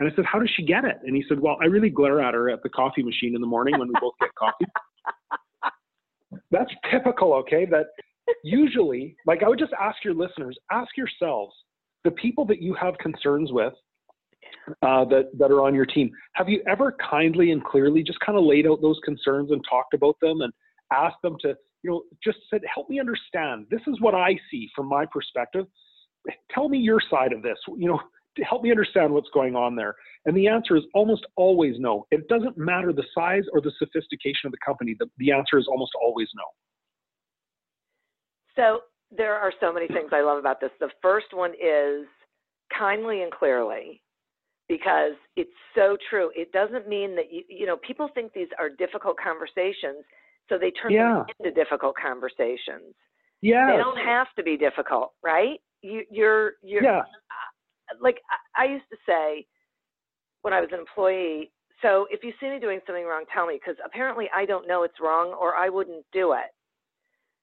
And 0.00 0.10
I 0.10 0.14
said, 0.14 0.24
How 0.24 0.38
does 0.38 0.50
she 0.56 0.64
get 0.64 0.84
it? 0.84 0.98
And 1.04 1.14
he 1.14 1.24
said, 1.28 1.40
Well, 1.40 1.56
I 1.62 1.66
really 1.66 1.90
glare 1.90 2.20
at 2.20 2.34
her 2.34 2.50
at 2.50 2.62
the 2.62 2.68
coffee 2.68 3.02
machine 3.02 3.34
in 3.34 3.40
the 3.40 3.46
morning 3.46 3.78
when 3.78 3.88
we 3.88 3.94
both 4.00 4.14
get 4.20 4.30
coffee. 4.34 4.66
That's 6.50 6.70
typical, 6.90 7.34
okay? 7.34 7.66
That 7.66 7.86
usually, 8.44 9.16
like, 9.26 9.42
I 9.42 9.48
would 9.48 9.58
just 9.58 9.72
ask 9.80 10.02
your 10.04 10.14
listeners, 10.14 10.56
ask 10.70 10.96
yourselves, 10.96 11.54
the 12.04 12.10
people 12.12 12.44
that 12.46 12.62
you 12.62 12.74
have 12.74 12.96
concerns 12.98 13.52
with, 13.52 13.72
uh, 14.82 15.04
that 15.06 15.30
that 15.38 15.50
are 15.50 15.62
on 15.62 15.74
your 15.74 15.86
team. 15.86 16.10
Have 16.34 16.48
you 16.48 16.62
ever 16.66 16.96
kindly 17.10 17.50
and 17.50 17.64
clearly 17.64 18.02
just 18.02 18.20
kind 18.20 18.38
of 18.38 18.44
laid 18.44 18.66
out 18.66 18.80
those 18.80 18.98
concerns 19.04 19.50
and 19.50 19.62
talked 19.68 19.94
about 19.94 20.16
them 20.20 20.40
and 20.40 20.52
asked 20.92 21.20
them 21.22 21.36
to, 21.40 21.54
you 21.82 21.90
know, 21.90 22.02
just 22.22 22.38
said, 22.50 22.62
help 22.72 22.88
me 22.88 23.00
understand. 23.00 23.66
This 23.70 23.80
is 23.86 24.00
what 24.00 24.14
I 24.14 24.38
see 24.50 24.68
from 24.74 24.88
my 24.88 25.04
perspective. 25.06 25.66
Tell 26.50 26.68
me 26.68 26.78
your 26.78 27.00
side 27.10 27.32
of 27.32 27.42
this. 27.42 27.58
You 27.76 27.88
know, 27.88 28.00
to 28.36 28.44
help 28.44 28.62
me 28.62 28.70
understand 28.70 29.12
what's 29.12 29.30
going 29.32 29.56
on 29.56 29.76
there. 29.76 29.94
And 30.24 30.36
the 30.36 30.48
answer 30.48 30.76
is 30.76 30.84
almost 30.94 31.26
always 31.36 31.76
no. 31.78 32.06
It 32.10 32.28
doesn't 32.28 32.56
matter 32.58 32.92
the 32.92 33.04
size 33.14 33.44
or 33.52 33.60
the 33.60 33.72
sophistication 33.78 34.46
of 34.46 34.52
the 34.52 34.58
company. 34.64 34.94
The, 34.98 35.06
the 35.18 35.32
answer 35.32 35.58
is 35.58 35.66
almost 35.68 35.92
always 36.02 36.28
no. 36.34 36.44
So 38.56 38.80
there 39.16 39.34
are 39.34 39.52
so 39.60 39.72
many 39.72 39.86
things 39.86 40.10
I 40.12 40.22
love 40.22 40.38
about 40.38 40.60
this. 40.60 40.70
The 40.80 40.90
first 41.02 41.26
one 41.32 41.52
is 41.52 42.06
kindly 42.76 43.22
and 43.22 43.32
clearly 43.32 44.02
because 44.68 45.12
it's 45.36 45.50
so 45.74 45.96
true. 46.10 46.30
It 46.34 46.52
doesn't 46.52 46.88
mean 46.88 47.14
that 47.16 47.32
you 47.32 47.42
you 47.48 47.66
know 47.66 47.76
people 47.76 48.08
think 48.14 48.32
these 48.32 48.48
are 48.58 48.68
difficult 48.68 49.16
conversations, 49.22 50.04
so 50.48 50.58
they 50.58 50.72
turn 50.72 50.92
yeah. 50.92 51.14
them 51.14 51.26
into 51.38 51.52
difficult 51.52 51.94
conversations. 52.02 52.94
Yeah, 53.42 53.70
they 53.70 53.76
don't 53.76 53.98
have 53.98 54.26
to 54.36 54.42
be 54.42 54.56
difficult, 54.56 55.12
right? 55.22 55.60
You 55.82 56.02
you're 56.10 56.52
you're 56.62 56.82
yeah. 56.82 57.00
Uh, 57.00 57.96
like 58.00 58.18
I 58.56 58.64
used 58.64 58.84
to 58.90 58.96
say 59.06 59.46
when 60.42 60.52
I 60.52 60.60
was 60.60 60.70
an 60.72 60.80
employee. 60.80 61.52
So 61.82 62.06
if 62.10 62.24
you 62.24 62.32
see 62.40 62.48
me 62.48 62.58
doing 62.58 62.80
something 62.86 63.04
wrong, 63.04 63.24
tell 63.32 63.46
me 63.46 63.58
because 63.60 63.76
apparently 63.84 64.28
I 64.34 64.46
don't 64.46 64.66
know 64.66 64.82
it's 64.82 65.00
wrong 65.00 65.36
or 65.38 65.54
I 65.54 65.68
wouldn't 65.68 66.04
do 66.12 66.32
it. 66.32 66.50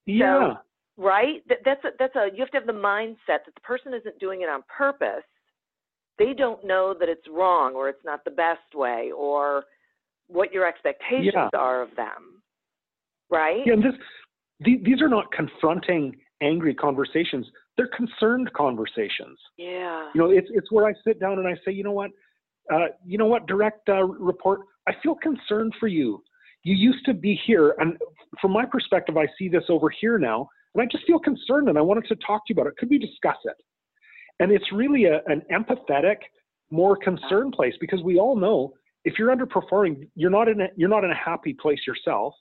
Yeah. 0.05 0.53
So, 0.53 1.03
right. 1.03 1.41
That, 1.47 1.59
that's 1.63 1.83
a, 1.85 1.89
that's 1.99 2.15
a 2.15 2.27
you 2.33 2.39
have 2.39 2.49
to 2.51 2.57
have 2.57 2.65
the 2.65 2.73
mindset 2.73 3.45
that 3.45 3.53
the 3.55 3.61
person 3.61 3.93
isn't 3.93 4.19
doing 4.19 4.41
it 4.41 4.49
on 4.49 4.63
purpose 4.75 5.23
they 6.19 6.33
don't 6.33 6.65
know 6.65 6.95
that 6.99 7.09
it's 7.09 7.27
wrong 7.31 7.73
or 7.73 7.89
it's 7.89 8.03
not 8.05 8.23
the 8.23 8.31
best 8.31 8.75
way 8.75 9.11
or 9.15 9.63
what 10.27 10.53
your 10.53 10.65
expectations 10.65 11.33
yeah. 11.33 11.49
are 11.57 11.81
of 11.81 11.89
them 11.95 12.41
right 13.29 13.61
yeah 13.65 13.73
and 13.73 13.83
this 13.83 13.93
these 14.59 15.01
are 15.01 15.09
not 15.09 15.31
confronting 15.31 16.15
angry 16.43 16.73
conversations. 16.73 17.45
They're 17.77 17.89
concerned 17.95 18.51
conversations. 18.53 19.37
Yeah. 19.57 20.09
You 20.13 20.21
know 20.21 20.29
it's 20.29 20.47
it's 20.51 20.71
where 20.71 20.85
i 20.85 20.93
sit 21.05 21.19
down 21.19 21.39
and 21.39 21.47
i 21.47 21.55
say 21.65 21.71
you 21.71 21.83
know 21.83 21.91
what? 21.91 22.11
Uh, 22.73 22.87
you 23.05 23.17
know 23.17 23.25
what? 23.25 23.47
Direct 23.47 23.89
uh, 23.89 24.03
report. 24.03 24.61
I 24.87 24.93
feel 25.01 25.15
concerned 25.15 25.73
for 25.79 25.87
you. 25.87 26.23
You 26.63 26.75
used 26.75 27.05
to 27.05 27.13
be 27.13 27.39
here 27.45 27.75
and 27.79 27.97
from 28.41 28.51
my 28.51 28.65
perspective 28.65 29.15
i 29.17 29.27
see 29.37 29.47
this 29.47 29.65
over 29.69 29.89
here 29.89 30.17
now 30.17 30.47
and 30.73 30.81
i 30.81 30.85
just 30.91 31.05
feel 31.05 31.19
concerned 31.19 31.69
and 31.69 31.77
i 31.77 31.81
wanted 31.81 32.05
to 32.05 32.15
talk 32.27 32.45
to 32.45 32.53
you 32.53 32.59
about 32.59 32.67
it. 32.69 32.77
Could 32.77 32.89
we 32.89 32.97
discuss 32.97 33.37
it? 33.45 33.57
And 34.39 34.51
it's 34.51 34.71
really 34.71 35.05
a, 35.05 35.21
an 35.27 35.41
empathetic, 35.51 36.17
more 36.71 36.97
concerned 36.97 37.53
place 37.53 37.73
because 37.79 38.01
we 38.01 38.17
all 38.19 38.35
know 38.35 38.73
if 39.05 39.19
you're 39.19 39.35
underperforming, 39.35 40.07
you're 40.15 40.29
not 40.29 40.47
in 40.47 40.61
a, 40.61 40.67
you're 40.75 40.89
not 40.89 41.03
in 41.03 41.11
a 41.11 41.15
happy 41.15 41.53
place 41.53 41.79
yourself, 41.85 42.33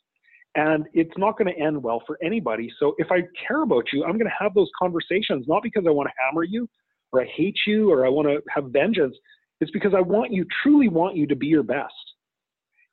and 0.55 0.87
it's 0.93 1.17
not 1.17 1.39
going 1.39 1.53
to 1.53 1.61
end 1.61 1.83
well 1.83 2.03
for 2.07 2.19
anybody. 2.23 2.71
So 2.79 2.95
if 2.99 3.11
I 3.11 3.21
care 3.47 3.63
about 3.63 3.85
you, 3.93 4.05
I'm 4.05 4.13
going 4.13 4.27
to 4.27 4.37
have 4.39 4.55
those 4.55 4.71
conversations 4.79 5.47
not 5.49 5.63
because 5.63 5.85
I 5.87 5.91
want 5.91 6.09
to 6.09 6.15
hammer 6.23 6.45
you 6.45 6.69
or 7.13 7.23
I 7.23 7.27
hate 7.27 7.57
you 7.67 7.91
or 7.91 8.05
I 8.05 8.09
want 8.09 8.29
to 8.29 8.41
have 8.55 8.71
vengeance. 8.71 9.17
It's 9.61 9.71
because 9.71 9.93
I 9.97 10.01
want 10.01 10.33
you 10.33 10.45
truly 10.63 10.89
want 10.89 11.17
you 11.17 11.27
to 11.27 11.37
be 11.37 11.47
your 11.47 11.63
best. 11.63 11.93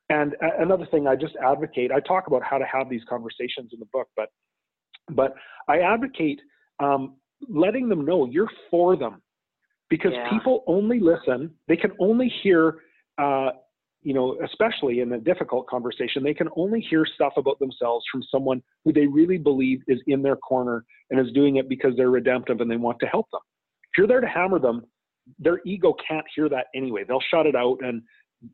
And 0.08 0.34
another 0.58 0.86
thing 0.90 1.06
I 1.06 1.14
just 1.14 1.34
advocate, 1.36 1.92
I 1.92 2.00
talk 2.00 2.26
about 2.26 2.42
how 2.42 2.58
to 2.58 2.64
have 2.64 2.88
these 2.90 3.02
conversations 3.08 3.70
in 3.72 3.78
the 3.78 3.86
book, 3.92 4.08
but 4.16 4.28
but 5.10 5.34
I 5.68 5.80
advocate 5.80 6.40
um, 6.78 7.16
letting 7.48 7.88
them 7.88 8.04
know 8.04 8.26
you're 8.26 8.50
for 8.70 8.96
them 8.96 9.22
because 9.88 10.12
yeah. 10.14 10.30
people 10.30 10.64
only 10.66 11.00
listen 11.00 11.50
they 11.68 11.76
can 11.76 11.92
only 12.00 12.32
hear 12.42 12.78
uh, 13.18 13.50
you 14.02 14.14
know 14.14 14.36
especially 14.44 15.00
in 15.00 15.12
a 15.12 15.18
difficult 15.18 15.66
conversation 15.66 16.22
they 16.22 16.34
can 16.34 16.48
only 16.56 16.80
hear 16.80 17.04
stuff 17.14 17.34
about 17.36 17.58
themselves 17.58 18.04
from 18.10 18.22
someone 18.30 18.62
who 18.84 18.92
they 18.92 19.06
really 19.06 19.36
believe 19.36 19.82
is 19.88 20.00
in 20.06 20.22
their 20.22 20.36
corner 20.36 20.84
and 21.10 21.20
is 21.20 21.32
doing 21.34 21.56
it 21.56 21.68
because 21.68 21.92
they're 21.96 22.10
redemptive 22.10 22.60
and 22.60 22.70
they 22.70 22.76
want 22.76 22.98
to 23.00 23.06
help 23.06 23.26
them. 23.30 23.40
If 23.92 23.98
you're 23.98 24.06
there 24.06 24.20
to 24.20 24.26
hammer 24.26 24.58
them 24.58 24.86
their 25.38 25.60
ego 25.64 25.94
can't 26.06 26.26
hear 26.34 26.48
that 26.48 26.66
anyway. 26.74 27.04
They'll 27.06 27.22
shut 27.30 27.46
it 27.46 27.54
out 27.54 27.78
and 27.82 28.02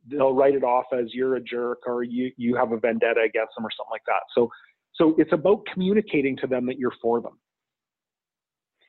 they'll 0.09 0.35
write 0.35 0.55
it 0.55 0.65
off 0.65 0.87
as 0.93 1.13
you're 1.13 1.37
a 1.37 1.41
jerk 1.41 1.79
or 1.87 2.03
you 2.03 2.33
you 2.37 2.57
have 2.57 2.73
a 2.73 2.79
vendetta 2.79 3.21
against 3.21 3.55
them 3.57 3.65
or 3.65 3.71
something 3.77 3.91
like 3.91 4.05
that. 4.07 4.23
So 4.35 4.51
so 4.95 5.15
it's 5.19 5.33
about 5.33 5.65
communicating 5.73 6.37
to 6.39 6.47
them 6.47 6.67
that 6.67 6.79
you're 6.79 6.95
for 7.01 7.21
them. 7.21 7.39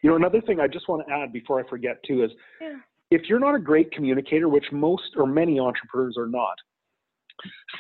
You 0.04 0.12
know, 0.12 0.16
another 0.16 0.42
thing 0.42 0.60
I 0.60 0.68
just 0.68 0.88
want 0.88 1.06
to 1.08 1.14
add 1.14 1.34
before 1.34 1.64
I 1.64 1.68
forget 1.70 1.98
too 2.06 2.24
is 2.24 2.32
yeah. 2.62 2.78
If 3.12 3.24
you're 3.30 3.40
not 3.40 3.56
a 3.56 3.60
great 3.60 3.92
communicator, 3.92 4.50
which 4.50 4.66
most 4.72 5.16
or 5.16 5.26
many 5.26 5.60
entrepreneurs 5.60 6.16
are 6.18 6.28
not, 6.28 6.56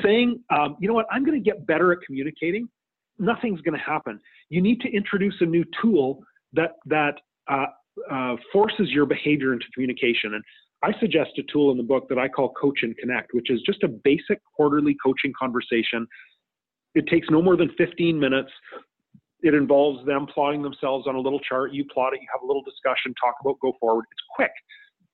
saying, 0.01 0.39
um, 0.49 0.77
you 0.79 0.87
know 0.87 0.93
what, 0.93 1.07
I'm 1.11 1.25
going 1.25 1.41
to 1.41 1.43
get 1.43 1.65
better 1.65 1.91
at 1.91 1.99
communicating, 2.05 2.69
nothing's 3.19 3.61
going 3.61 3.77
to 3.77 3.83
happen. 3.83 4.19
You 4.49 4.61
need 4.61 4.79
to 4.81 4.89
introduce 4.89 5.35
a 5.41 5.45
new 5.45 5.65
tool 5.81 6.23
that 6.53 6.75
that 6.85 7.15
uh, 7.49 7.65
uh, 8.11 8.35
forces 8.53 8.89
your 8.89 9.05
behavior 9.05 9.53
into 9.53 9.65
communication. 9.73 10.35
And 10.35 10.43
I 10.83 10.97
suggest 10.99 11.31
a 11.37 11.43
tool 11.51 11.71
in 11.71 11.77
the 11.77 11.83
book 11.83 12.07
that 12.09 12.19
I 12.19 12.27
call 12.27 12.53
Coach 12.53 12.79
and 12.83 12.95
Connect, 12.97 13.33
which 13.33 13.49
is 13.49 13.61
just 13.65 13.83
a 13.83 13.87
basic 13.87 14.39
quarterly 14.55 14.95
coaching 15.03 15.33
conversation. 15.37 16.07
It 16.93 17.07
takes 17.07 17.27
no 17.29 17.41
more 17.41 17.57
than 17.57 17.69
15 17.77 18.19
minutes. 18.19 18.51
It 19.41 19.53
involves 19.53 20.05
them 20.05 20.27
plotting 20.33 20.61
themselves 20.61 21.07
on 21.07 21.15
a 21.15 21.19
little 21.19 21.39
chart. 21.39 21.73
You 21.73 21.85
plot 21.93 22.13
it, 22.13 22.21
you 22.21 22.27
have 22.33 22.43
a 22.43 22.45
little 22.45 22.63
discussion, 22.63 23.13
talk 23.19 23.35
about 23.41 23.59
go 23.59 23.73
forward. 23.79 24.05
It's 24.11 24.21
quick. 24.35 24.51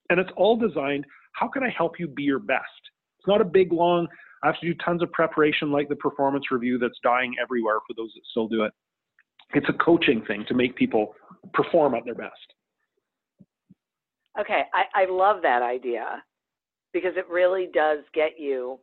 And 0.10 0.20
it's 0.20 0.30
all 0.36 0.58
designed 0.58 1.06
how 1.34 1.48
can 1.48 1.64
I 1.64 1.70
help 1.76 2.00
you 2.00 2.08
be 2.08 2.24
your 2.24 2.40
best? 2.40 2.64
It's 3.20 3.28
not 3.28 3.42
a 3.42 3.46
big, 3.46 3.72
long, 3.72 4.08
I 4.44 4.48
have 4.48 4.60
to 4.60 4.68
do 4.68 4.78
tons 4.86 5.02
of 5.02 5.12
preparation 5.12 5.72
like 5.72 5.88
the 5.88 5.96
performance 5.96 6.52
review 6.52 6.78
that's 6.78 7.00
dying 7.02 7.34
everywhere 7.42 7.78
for 7.88 7.94
those 7.96 8.12
that 8.14 8.22
still 8.30 8.48
do 8.48 8.64
it. 8.64 8.74
It's 9.54 9.68
a 9.70 9.84
coaching 9.84 10.24
thing 10.28 10.44
to 10.50 10.54
make 10.54 10.76
people 10.76 11.16
perform 11.54 11.96
at 11.96 12.04
their 12.04 12.16
best. 12.16 12.34
Okay, 14.40 14.64
I, 14.74 15.04
I 15.04 15.06
love 15.10 15.42
that 15.44 15.62
idea 15.62 16.24
because 16.92 17.14
it 17.16 17.26
really 17.30 17.70
does 17.74 18.00
get 18.14 18.32
you 18.38 18.80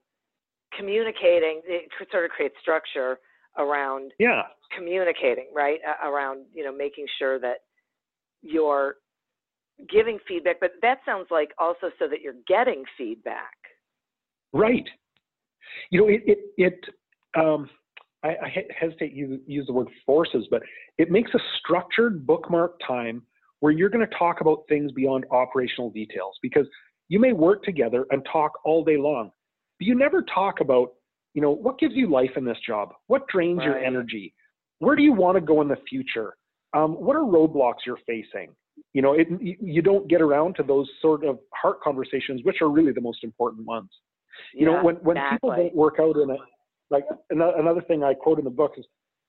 communicating. 0.77 1.61
It 1.67 1.91
sort 2.11 2.25
of 2.25 2.31
creates 2.31 2.55
structure 2.63 3.19
around 3.59 4.13
yeah 4.21 4.43
communicating, 4.75 5.49
right? 5.53 5.81
Around 6.05 6.47
you 6.55 6.65
know 6.65 6.73
making 6.73 7.07
sure 7.19 7.41
that 7.41 7.59
you're 8.43 8.95
giving 9.89 10.19
feedback, 10.27 10.57
but 10.61 10.73
that 10.83 10.99
sounds 11.05 11.27
like 11.31 11.51
also 11.59 11.91
so 11.99 12.09
that 12.09 12.21
you're 12.21 12.35
getting 12.47 12.85
feedback. 12.99 13.55
Right. 14.53 14.89
You 15.91 16.01
know, 16.01 16.09
it 16.09 16.23
it, 16.27 16.39
it 16.57 16.85
um, 17.39 17.71
I, 18.23 18.29
I 18.29 18.65
hesitate 18.79 19.15
to 19.15 19.41
use 19.47 19.67
the 19.67 19.73
word 19.73 19.89
forces, 20.05 20.47
but 20.51 20.63
it 20.99 21.11
makes 21.11 21.33
a 21.35 21.39
structured 21.59 22.27
bookmark 22.27 22.81
time 22.87 23.23
where 23.61 23.73
you're 23.73 23.89
going 23.89 24.07
to 24.07 24.19
talk 24.19 24.41
about 24.41 24.65
things 24.69 24.91
beyond 24.93 25.25
operational 25.31 25.91
details 25.91 26.37
because 26.43 26.67
you 27.09 27.19
may 27.19 27.33
work 27.33 27.63
together 27.63 28.07
and 28.11 28.27
talk 28.31 28.53
all 28.65 28.85
day 28.85 28.97
long, 28.97 29.31
but 29.79 29.87
you 29.87 29.95
never 29.95 30.23
talk 30.23 30.61
about, 30.61 30.93
you 31.35 31.43
know, 31.43 31.51
what 31.51 31.79
gives 31.79 31.95
you 31.95 32.11
life 32.11 32.31
in 32.37 32.45
this 32.45 32.59
job? 32.67 32.93
What 33.07 33.27
drains 33.29 33.59
right. 33.59 33.67
your 33.67 33.79
energy? 33.79 34.35
Where 34.79 34.97
do 34.97 35.03
you 35.03 35.13
want 35.13 35.37
to 35.37 35.41
go 35.41 35.61
in 35.61 35.69
the 35.69 35.77
future? 35.89 36.37
Um, 36.75 36.93
what 36.93 37.17
are 37.17 37.23
roadblocks 37.23 37.85
you're 37.87 37.99
facing? 38.07 38.55
You 38.93 39.03
know, 39.03 39.13
it, 39.15 39.29
you 39.41 39.83
don't 39.83 40.09
get 40.09 40.21
around 40.21 40.57
to 40.57 40.63
those 40.63 40.89
sort 41.01 41.25
of 41.25 41.39
heart 41.55 41.81
conversations, 41.81 42.41
which 42.45 42.57
are 42.61 42.69
really 42.69 42.93
the 42.93 43.01
most 43.01 43.25
important 43.25 43.67
ones. 43.67 43.89
You 44.55 44.67
yeah, 44.67 44.77
know, 44.77 44.85
when, 44.85 44.97
when 44.97 45.17
exactly. 45.17 45.37
people 45.37 45.57
don't 45.57 45.77
work 45.77 45.97
out 46.01 46.17
in 46.17 46.31
a, 46.31 46.37
like 46.91 47.05
another 47.31 47.83
thing 47.83 48.03
I 48.03 48.15
quote 48.15 48.39
in 48.39 48.45
the 48.45 48.51
book 48.51 48.73
is 48.77 48.85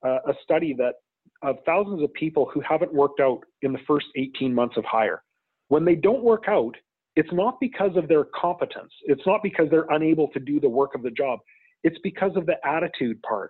uh, 0.06 0.20
a 0.28 0.34
study 0.44 0.74
that 0.78 0.96
of 1.44 1.58
thousands 1.66 2.04
of 2.04 2.14
people 2.14 2.50
who 2.54 2.62
haven't 2.62 2.94
worked 2.94 3.20
out 3.20 3.40
in 3.62 3.72
the 3.74 3.80
first 3.88 4.08
18 4.16 4.54
months 4.54 4.78
of 4.78 4.86
hire. 4.86 5.24
When 5.70 5.86
they 5.86 5.96
don't 5.96 6.24
work 6.24 6.46
out, 6.48 6.76
it's 7.16 7.32
not 7.32 7.60
because 7.60 7.92
of 7.96 8.08
their 8.08 8.26
competence. 8.26 8.92
It's 9.04 9.22
not 9.26 9.42
because 9.44 9.68
they're 9.70 9.88
unable 9.90 10.28
to 10.30 10.40
do 10.40 10.60
the 10.60 10.70
work 10.70 10.96
of 10.96 11.04
the 11.04 11.12
job. 11.12 11.40
It's 11.84 11.98
because 12.04 12.32
of 12.36 12.46
the 12.46 12.56
attitude 12.66 13.22
part 13.24 13.50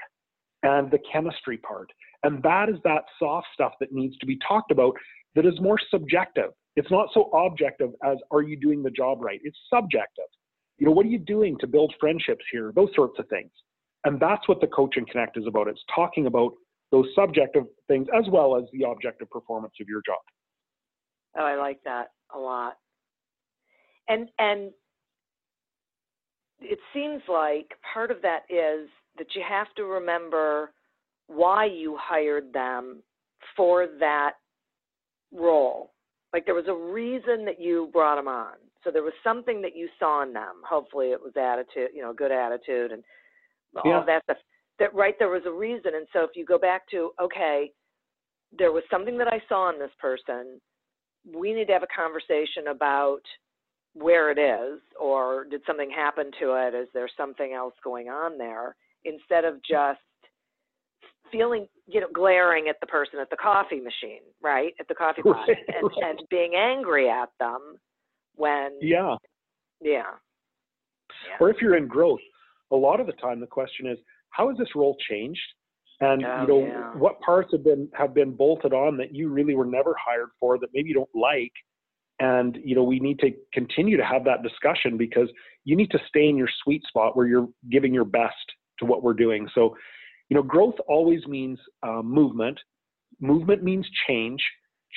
and 0.64 0.90
the 0.90 1.00
chemistry 1.12 1.58
part. 1.58 1.92
And 2.24 2.42
that 2.44 2.70
is 2.70 2.76
that 2.84 3.04
soft 3.20 3.48
stuff 3.54 3.74
that 3.80 3.92
needs 3.92 4.18
to 4.20 4.26
be 4.26 4.38
talked 4.48 4.72
about 4.72 4.96
that 5.36 5.46
is 5.46 5.60
more 5.62 5.78
subjective. 5.90 6.52
It's 6.76 6.92
not 6.92 7.10
so 7.14 7.30
objective 7.32 7.92
as 8.04 8.18
are 8.32 8.42
you 8.42 8.58
doing 8.58 8.84
the 8.84 8.92
job 8.92 9.22
right? 9.22 9.40
It's 9.44 9.58
subjective. 9.74 10.26
You 10.78 10.88
know, 10.88 10.92
what 10.92 11.06
are 11.06 11.10
you 11.10 11.20
doing 11.20 11.58
to 11.60 11.68
build 11.68 11.94
friendships 12.00 12.44
here? 12.52 12.72
Those 12.76 12.90
sorts 12.96 13.20
of 13.20 13.28
things. 13.30 13.52
And 14.04 14.20
that's 14.20 14.48
what 14.48 14.62
the 14.62 14.68
Coach 14.68 14.96
and 14.98 15.08
Connect 15.08 15.38
is 15.38 15.46
about. 15.48 15.68
It's 15.68 15.84
talking 15.94 16.26
about 16.26 16.54
those 16.92 17.06
subjective 17.16 17.66
things 17.88 18.08
as 18.18 18.26
well 18.32 18.58
as 18.58 18.64
the 18.74 18.90
objective 18.90 19.30
performance 19.30 19.74
of 19.80 19.88
your 19.88 20.02
job. 20.06 20.20
Oh, 21.38 21.46
I 21.46 21.56
like 21.56 21.80
that 21.86 22.08
a 22.34 22.40
lot. 22.40 22.78
And 24.08 24.30
and 24.40 24.72
it 26.60 26.80
seems 26.94 27.22
like 27.30 27.72
part 27.94 28.12
of 28.12 28.22
that 28.22 28.42
is 28.50 28.90
that 29.18 29.28
you 29.36 29.44
have 29.48 29.68
to 29.76 29.84
remember 29.84 30.74
why 31.28 31.66
you 31.66 31.98
hired 32.00 32.52
them 32.54 33.02
for 33.56 33.88
that 34.00 34.34
role. 35.34 35.92
Like 36.34 36.46
there 36.46 36.56
was 36.56 36.68
a 36.68 36.74
reason 36.74 37.46
that 37.46 37.60
you 37.60 37.90
brought 37.92 38.16
them 38.16 38.28
on. 38.28 38.54
So 38.84 38.90
there 38.92 39.04
was 39.04 39.14
something 39.24 39.62
that 39.62 39.76
you 39.76 39.90
saw 40.00 40.24
in 40.24 40.34
them. 40.34 40.62
Hopefully 40.68 41.08
it 41.08 41.20
was 41.22 41.34
attitude, 41.36 41.92
you 41.94 42.02
know, 42.02 42.14
good 42.14 42.32
attitude 42.32 42.92
and 42.92 43.04
all 43.76 43.84
yeah. 43.86 44.04
that 44.06 44.24
stuff 44.24 44.38
that 44.82 44.94
right 44.96 45.16
there 45.20 45.30
was 45.30 45.44
a 45.46 45.52
reason 45.52 45.94
and 45.96 46.08
so 46.12 46.24
if 46.24 46.32
you 46.36 46.44
go 46.44 46.58
back 46.58 46.90
to 46.90 47.12
okay 47.22 47.72
there 48.58 48.72
was 48.72 48.84
something 48.92 49.18
that 49.18 49.28
i 49.28 49.42
saw 49.48 49.72
in 49.72 49.80
this 49.80 49.92
person 50.00 50.60
we 51.36 51.54
need 51.54 51.68
to 51.68 51.74
have 51.74 51.84
a 51.84 51.96
conversation 51.96 52.68
about 52.70 53.22
where 53.94 54.32
it 54.32 54.40
is 54.40 54.80
or 55.00 55.46
did 55.50 55.62
something 55.68 55.90
happen 55.90 56.32
to 56.40 56.54
it 56.54 56.74
is 56.74 56.88
there 56.94 57.10
something 57.16 57.54
else 57.54 57.74
going 57.84 58.10
on 58.10 58.38
there 58.38 58.76
instead 59.06 59.46
of 59.46 59.56
just 59.70 60.00
feeling 61.32 61.68
you 61.88 62.00
know 62.00 62.08
glaring 62.14 62.68
at 62.68 62.76
the 62.82 62.88
person 62.88 63.20
at 63.20 63.30
the 63.30 63.38
coffee 63.38 63.80
machine 63.80 64.22
right 64.42 64.74
at 64.80 64.88
the 64.88 64.96
coffee 64.96 65.22
pot 65.22 65.48
and, 65.48 65.92
and 66.04 66.20
being 66.30 66.54
angry 66.56 67.10
at 67.10 67.30
them 67.40 67.76
when 68.36 68.72
yeah 68.82 69.16
yeah. 69.82 70.04
yeah. 71.28 71.38
Or 71.40 71.50
if 71.50 71.58
you're 71.62 71.76
in 71.76 71.88
growth, 71.88 72.20
a 72.72 72.76
lot 72.76 73.00
of 73.00 73.08
the 73.08 73.14
time 73.14 73.40
the 73.40 73.48
question 73.48 73.88
is, 73.88 73.98
how 74.30 74.50
has 74.50 74.58
this 74.58 74.70
role 74.76 74.96
changed? 75.10 75.40
And 76.00 76.26
oh, 76.26 76.42
you 76.42 76.48
know, 76.48 76.66
yeah. 76.66 76.92
what 76.98 77.20
parts 77.22 77.50
have 77.52 77.64
been 77.64 77.88
have 77.94 78.14
been 78.14 78.32
bolted 78.32 78.74
on 78.74 78.98
that 78.98 79.14
you 79.14 79.30
really 79.30 79.54
were 79.54 79.66
never 79.66 79.94
hired 80.04 80.30
for 80.40 80.58
that 80.60 80.70
maybe 80.74 80.90
you 80.90 80.96
don't 80.96 81.10
like. 81.14 81.52
And 82.20 82.58
you 82.64 82.76
know, 82.76 82.84
we 82.84 83.00
need 83.00 83.20
to 83.20 83.32
continue 83.54 83.98
to 83.98 84.06
have 84.06 84.24
that 84.26 84.42
discussion 84.42 84.98
because 84.98 85.30
you 85.64 85.76
need 85.76 85.92
to 85.92 86.00
stay 86.08 86.28
in 86.28 86.38
your 86.38 86.50
sweet 86.64 86.84
spot 86.88 87.16
where 87.16 87.28
you're 87.28 87.48
giving 87.70 87.94
your 87.94 88.06
best 88.06 88.34
to 88.80 88.86
what 88.86 89.04
we're 89.04 89.14
doing. 89.14 89.48
So, 89.54 89.76
you 90.32 90.38
know, 90.38 90.44
growth 90.44 90.76
always 90.88 91.28
means 91.28 91.60
uh, 91.84 92.02
movement. 92.02 92.58
Movement 93.20 93.64
means 93.64 93.86
change. 94.08 94.42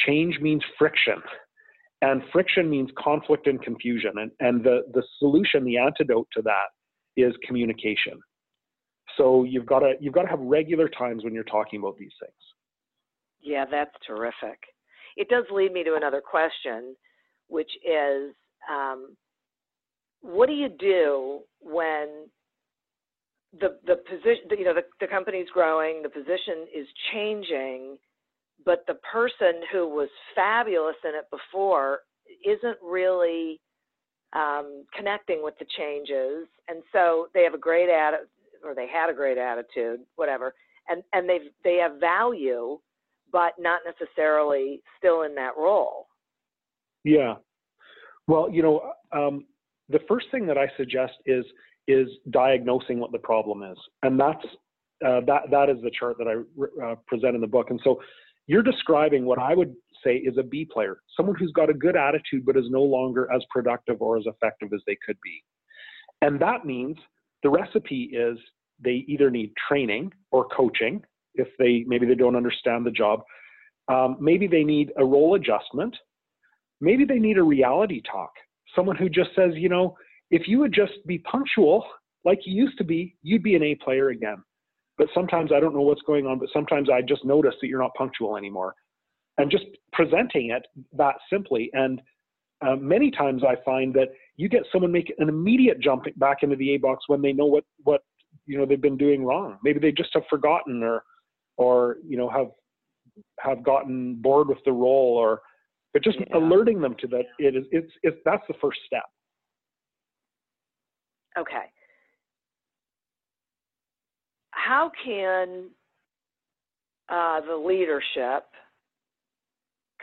Change 0.06 0.38
means 0.40 0.62
friction. 0.78 1.20
And 2.02 2.22
friction 2.32 2.70
means 2.70 2.88
conflict 2.96 3.48
and 3.48 3.60
confusion. 3.60 4.12
And, 4.14 4.30
and 4.38 4.62
the, 4.62 4.82
the 4.92 5.02
solution, 5.18 5.64
the 5.64 5.76
antidote 5.76 6.28
to 6.34 6.42
that 6.42 6.68
is 7.16 7.34
communication. 7.44 8.20
So 9.18 9.42
you've 9.42 9.66
got 9.66 9.80
to 9.80 9.94
you've 10.00 10.14
got 10.14 10.22
to 10.22 10.28
have 10.28 10.38
regular 10.38 10.88
times 10.88 11.24
when 11.24 11.34
you're 11.34 11.42
talking 11.44 11.80
about 11.80 11.96
these 11.98 12.12
things. 12.20 12.32
Yeah, 13.42 13.64
that's 13.68 13.90
terrific. 14.06 14.60
It 15.16 15.28
does 15.28 15.44
lead 15.52 15.72
me 15.72 15.82
to 15.82 15.96
another 15.96 16.20
question, 16.20 16.94
which 17.48 17.70
is, 17.84 18.34
um, 18.70 19.16
what 20.20 20.46
do 20.46 20.54
you 20.54 20.68
do 20.68 21.40
when 21.60 22.28
the 23.60 23.78
the 23.86 23.96
position 23.96 24.48
you 24.58 24.64
know 24.64 24.74
the, 24.74 24.84
the 25.00 25.06
company's 25.06 25.48
growing, 25.52 26.02
the 26.02 26.08
position 26.08 26.66
is 26.74 26.86
changing, 27.12 27.98
but 28.64 28.84
the 28.86 28.94
person 29.12 29.62
who 29.72 29.88
was 29.88 30.08
fabulous 30.34 30.96
in 31.04 31.10
it 31.14 31.26
before 31.30 32.00
isn't 32.44 32.78
really 32.82 33.60
um, 34.34 34.84
connecting 34.96 35.42
with 35.42 35.54
the 35.58 35.66
changes, 35.76 36.48
and 36.68 36.82
so 36.92 37.28
they 37.34 37.42
have 37.42 37.54
a 37.54 37.58
great 37.58 37.88
attitude, 37.88 38.28
or 38.64 38.74
they 38.74 38.88
had 38.88 39.10
a 39.10 39.14
great 39.14 39.38
attitude, 39.38 40.00
whatever, 40.16 40.54
and 40.88 41.02
and 41.12 41.28
they 41.28 41.38
they 41.62 41.76
have 41.76 42.00
value, 42.00 42.78
but 43.30 43.52
not 43.58 43.80
necessarily 43.84 44.82
still 44.98 45.22
in 45.22 45.34
that 45.36 45.52
role. 45.56 46.06
Yeah, 47.04 47.34
well, 48.26 48.48
you 48.50 48.62
know, 48.62 48.92
um, 49.12 49.44
the 49.88 50.00
first 50.08 50.26
thing 50.30 50.46
that 50.46 50.58
I 50.58 50.70
suggest 50.76 51.12
is 51.26 51.44
is 51.86 52.08
diagnosing 52.30 52.98
what 52.98 53.12
the 53.12 53.18
problem 53.18 53.62
is, 53.62 53.78
and 54.02 54.18
that's 54.18 54.44
uh, 55.04 55.20
that 55.26 55.42
that 55.50 55.68
is 55.68 55.76
the 55.82 55.90
chart 55.98 56.16
that 56.18 56.28
I 56.28 56.84
uh, 56.84 56.94
present 57.06 57.34
in 57.34 57.40
the 57.40 57.46
book, 57.46 57.70
and 57.70 57.80
so 57.84 58.00
you're 58.46 58.62
describing 58.62 59.24
what 59.24 59.38
I 59.38 59.54
would 59.54 59.74
say 60.04 60.16
is 60.16 60.36
a 60.38 60.42
B 60.42 60.68
player, 60.70 60.98
someone 61.16 61.36
who's 61.36 61.52
got 61.52 61.70
a 61.70 61.74
good 61.74 61.96
attitude 61.96 62.44
but 62.44 62.56
is 62.56 62.66
no 62.68 62.82
longer 62.82 63.28
as 63.34 63.42
productive 63.50 64.02
or 64.02 64.18
as 64.18 64.24
effective 64.26 64.70
as 64.74 64.82
they 64.86 64.96
could 65.04 65.16
be. 65.22 65.42
And 66.20 66.38
that 66.40 66.66
means 66.66 66.96
the 67.42 67.50
recipe 67.50 68.10
is 68.12 68.38
they 68.82 69.04
either 69.08 69.30
need 69.30 69.52
training 69.68 70.12
or 70.30 70.46
coaching 70.48 71.02
if 71.34 71.48
they 71.58 71.84
maybe 71.86 72.06
they 72.06 72.14
don't 72.14 72.36
understand 72.36 72.84
the 72.84 72.90
job. 72.90 73.22
Um, 73.88 74.16
maybe 74.20 74.46
they 74.46 74.64
need 74.64 74.92
a 74.96 75.04
role 75.04 75.34
adjustment. 75.34 75.96
Maybe 76.80 77.04
they 77.04 77.18
need 77.18 77.38
a 77.38 77.42
reality 77.42 78.02
talk. 78.10 78.30
Someone 78.74 78.96
who 78.96 79.08
just 79.08 79.30
says, 79.36 79.52
you 79.54 79.68
know, 79.68 79.96
if 80.30 80.48
you 80.48 80.58
would 80.60 80.72
just 80.72 80.94
be 81.06 81.18
punctual 81.18 81.84
like 82.24 82.40
you 82.44 82.54
used 82.54 82.78
to 82.78 82.84
be, 82.84 83.16
you'd 83.22 83.42
be 83.42 83.54
an 83.54 83.62
A 83.62 83.74
player 83.76 84.08
again. 84.08 84.42
But 84.96 85.08
sometimes 85.12 85.50
I 85.54 85.60
don't 85.60 85.74
know 85.74 85.82
what's 85.82 86.02
going 86.02 86.26
on, 86.26 86.38
but 86.38 86.48
sometimes 86.52 86.88
I 86.88 87.02
just 87.02 87.24
notice 87.24 87.54
that 87.60 87.66
you're 87.66 87.82
not 87.82 87.94
punctual 87.94 88.36
anymore 88.36 88.74
and 89.38 89.50
just 89.50 89.64
presenting 89.92 90.50
it 90.50 90.66
that 90.96 91.16
simply. 91.30 91.70
And 91.72 92.00
uh, 92.64 92.76
many 92.76 93.10
times 93.10 93.42
I 93.42 93.56
find 93.64 93.92
that 93.94 94.08
you 94.36 94.48
get 94.48 94.62
someone 94.72 94.92
make 94.92 95.12
an 95.18 95.28
immediate 95.28 95.80
jump 95.80 96.04
back 96.16 96.38
into 96.42 96.56
the 96.56 96.74
A 96.74 96.76
box 96.78 97.04
when 97.08 97.22
they 97.22 97.32
know 97.32 97.46
what 97.46 97.64
what 97.82 98.02
you 98.46 98.58
know 98.58 98.66
they've 98.66 98.80
been 98.80 98.96
doing 98.96 99.24
wrong. 99.24 99.58
Maybe 99.62 99.80
they 99.80 99.92
just 99.92 100.10
have 100.14 100.24
forgotten 100.30 100.82
or 100.82 101.04
or 101.56 101.96
you 102.06 102.16
know 102.16 102.28
have 102.28 102.48
have 103.40 103.64
gotten 103.64 104.16
bored 104.16 104.48
with 104.48 104.58
the 104.64 104.72
role 104.72 105.16
or 105.16 105.40
but 105.92 106.02
just 106.02 106.18
yeah. 106.18 106.36
alerting 106.36 106.80
them 106.80 106.96
to 107.00 107.06
that 107.08 107.24
it 107.38 107.56
is 107.56 107.64
it's 107.70 107.92
it's 108.02 108.16
that's 108.24 108.42
the 108.48 108.54
first 108.60 108.78
step. 108.86 109.04
Okay. 111.38 111.70
How 114.50 114.90
can 115.04 115.70
uh, 117.08 117.40
the 117.40 117.56
leadership 117.56 118.46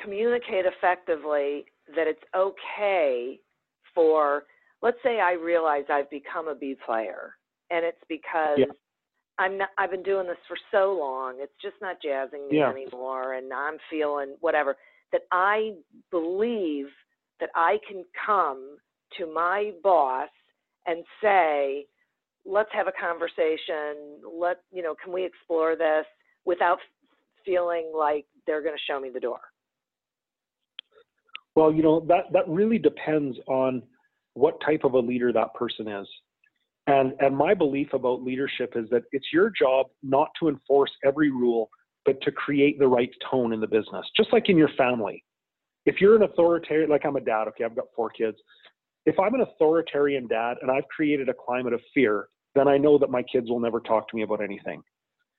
communicate 0.01 0.65
effectively 0.65 1.65
that 1.95 2.07
it's 2.07 2.23
okay 2.35 3.39
for 3.93 4.43
let's 4.81 4.97
say 5.03 5.19
I 5.19 5.33
realize 5.33 5.83
I've 5.89 6.09
become 6.09 6.47
a 6.47 6.55
B 6.55 6.75
player, 6.85 7.35
and 7.69 7.85
it's 7.85 8.01
because 8.09 8.57
Yeah. 8.59 8.65
I'm 9.37 9.57
not, 9.57 9.69
I've 9.77 9.91
been 9.91 10.03
doing 10.03 10.27
this 10.27 10.37
for 10.47 10.57
so 10.71 10.93
long. 10.93 11.39
It's 11.39 11.55
just 11.61 11.75
not 11.81 12.01
jazzing 12.01 12.47
me 12.49 12.57
Yeah. 12.57 12.69
anymore, 12.69 13.33
and 13.33 13.53
I'm 13.53 13.77
feeling 13.89 14.37
whatever. 14.39 14.77
That 15.11 15.27
I 15.31 15.75
believe 16.09 16.87
that 17.39 17.49
I 17.55 17.79
can 17.87 18.05
come 18.25 18.77
to 19.17 19.25
my 19.25 19.73
boss 19.83 20.29
and 20.87 21.03
say, 21.21 21.85
"Let's 22.45 22.69
have 22.73 22.87
a 22.87 22.93
conversation. 22.93 24.21
Let 24.33 24.61
you 24.71 24.83
know, 24.83 24.95
can 25.01 25.13
we 25.13 25.25
explore 25.25 25.75
this?" 25.75 26.05
Without 26.45 26.79
feeling 27.45 27.91
like 27.95 28.25
they're 28.47 28.61
going 28.61 28.75
to 28.75 28.81
show 28.91 28.99
me 28.99 29.09
the 29.09 29.19
door. 29.19 29.39
Well, 31.55 31.71
you 31.71 31.83
know, 31.83 31.99
that, 32.07 32.31
that 32.31 32.47
really 32.47 32.77
depends 32.77 33.37
on 33.47 33.83
what 34.33 34.59
type 34.65 34.83
of 34.83 34.93
a 34.93 34.99
leader 34.99 35.33
that 35.33 35.53
person 35.53 35.87
is. 35.87 36.07
And, 36.87 37.13
and 37.19 37.35
my 37.35 37.53
belief 37.53 37.93
about 37.93 38.23
leadership 38.23 38.73
is 38.75 38.89
that 38.89 39.03
it's 39.11 39.27
your 39.31 39.51
job 39.51 39.87
not 40.01 40.29
to 40.39 40.49
enforce 40.49 40.91
every 41.05 41.29
rule, 41.29 41.69
but 42.05 42.21
to 42.23 42.31
create 42.31 42.79
the 42.79 42.87
right 42.87 43.11
tone 43.29 43.53
in 43.53 43.59
the 43.59 43.67
business, 43.67 44.05
just 44.15 44.33
like 44.33 44.49
in 44.49 44.57
your 44.57 44.71
family. 44.77 45.23
If 45.85 45.99
you're 45.99 46.15
an 46.15 46.23
authoritarian, 46.23 46.89
like 46.89 47.05
I'm 47.05 47.15
a 47.15 47.21
dad, 47.21 47.47
okay, 47.49 47.63
I've 47.63 47.75
got 47.75 47.85
four 47.95 48.09
kids. 48.09 48.37
If 49.05 49.19
I'm 49.19 49.33
an 49.33 49.41
authoritarian 49.41 50.27
dad 50.27 50.57
and 50.61 50.69
I've 50.69 50.87
created 50.95 51.29
a 51.29 51.33
climate 51.33 51.73
of 51.73 51.81
fear, 51.93 52.27
then 52.55 52.67
I 52.67 52.77
know 52.77 52.97
that 52.97 53.09
my 53.09 53.23
kids 53.23 53.49
will 53.49 53.59
never 53.59 53.79
talk 53.79 54.07
to 54.09 54.15
me 54.15 54.23
about 54.23 54.43
anything. 54.43 54.83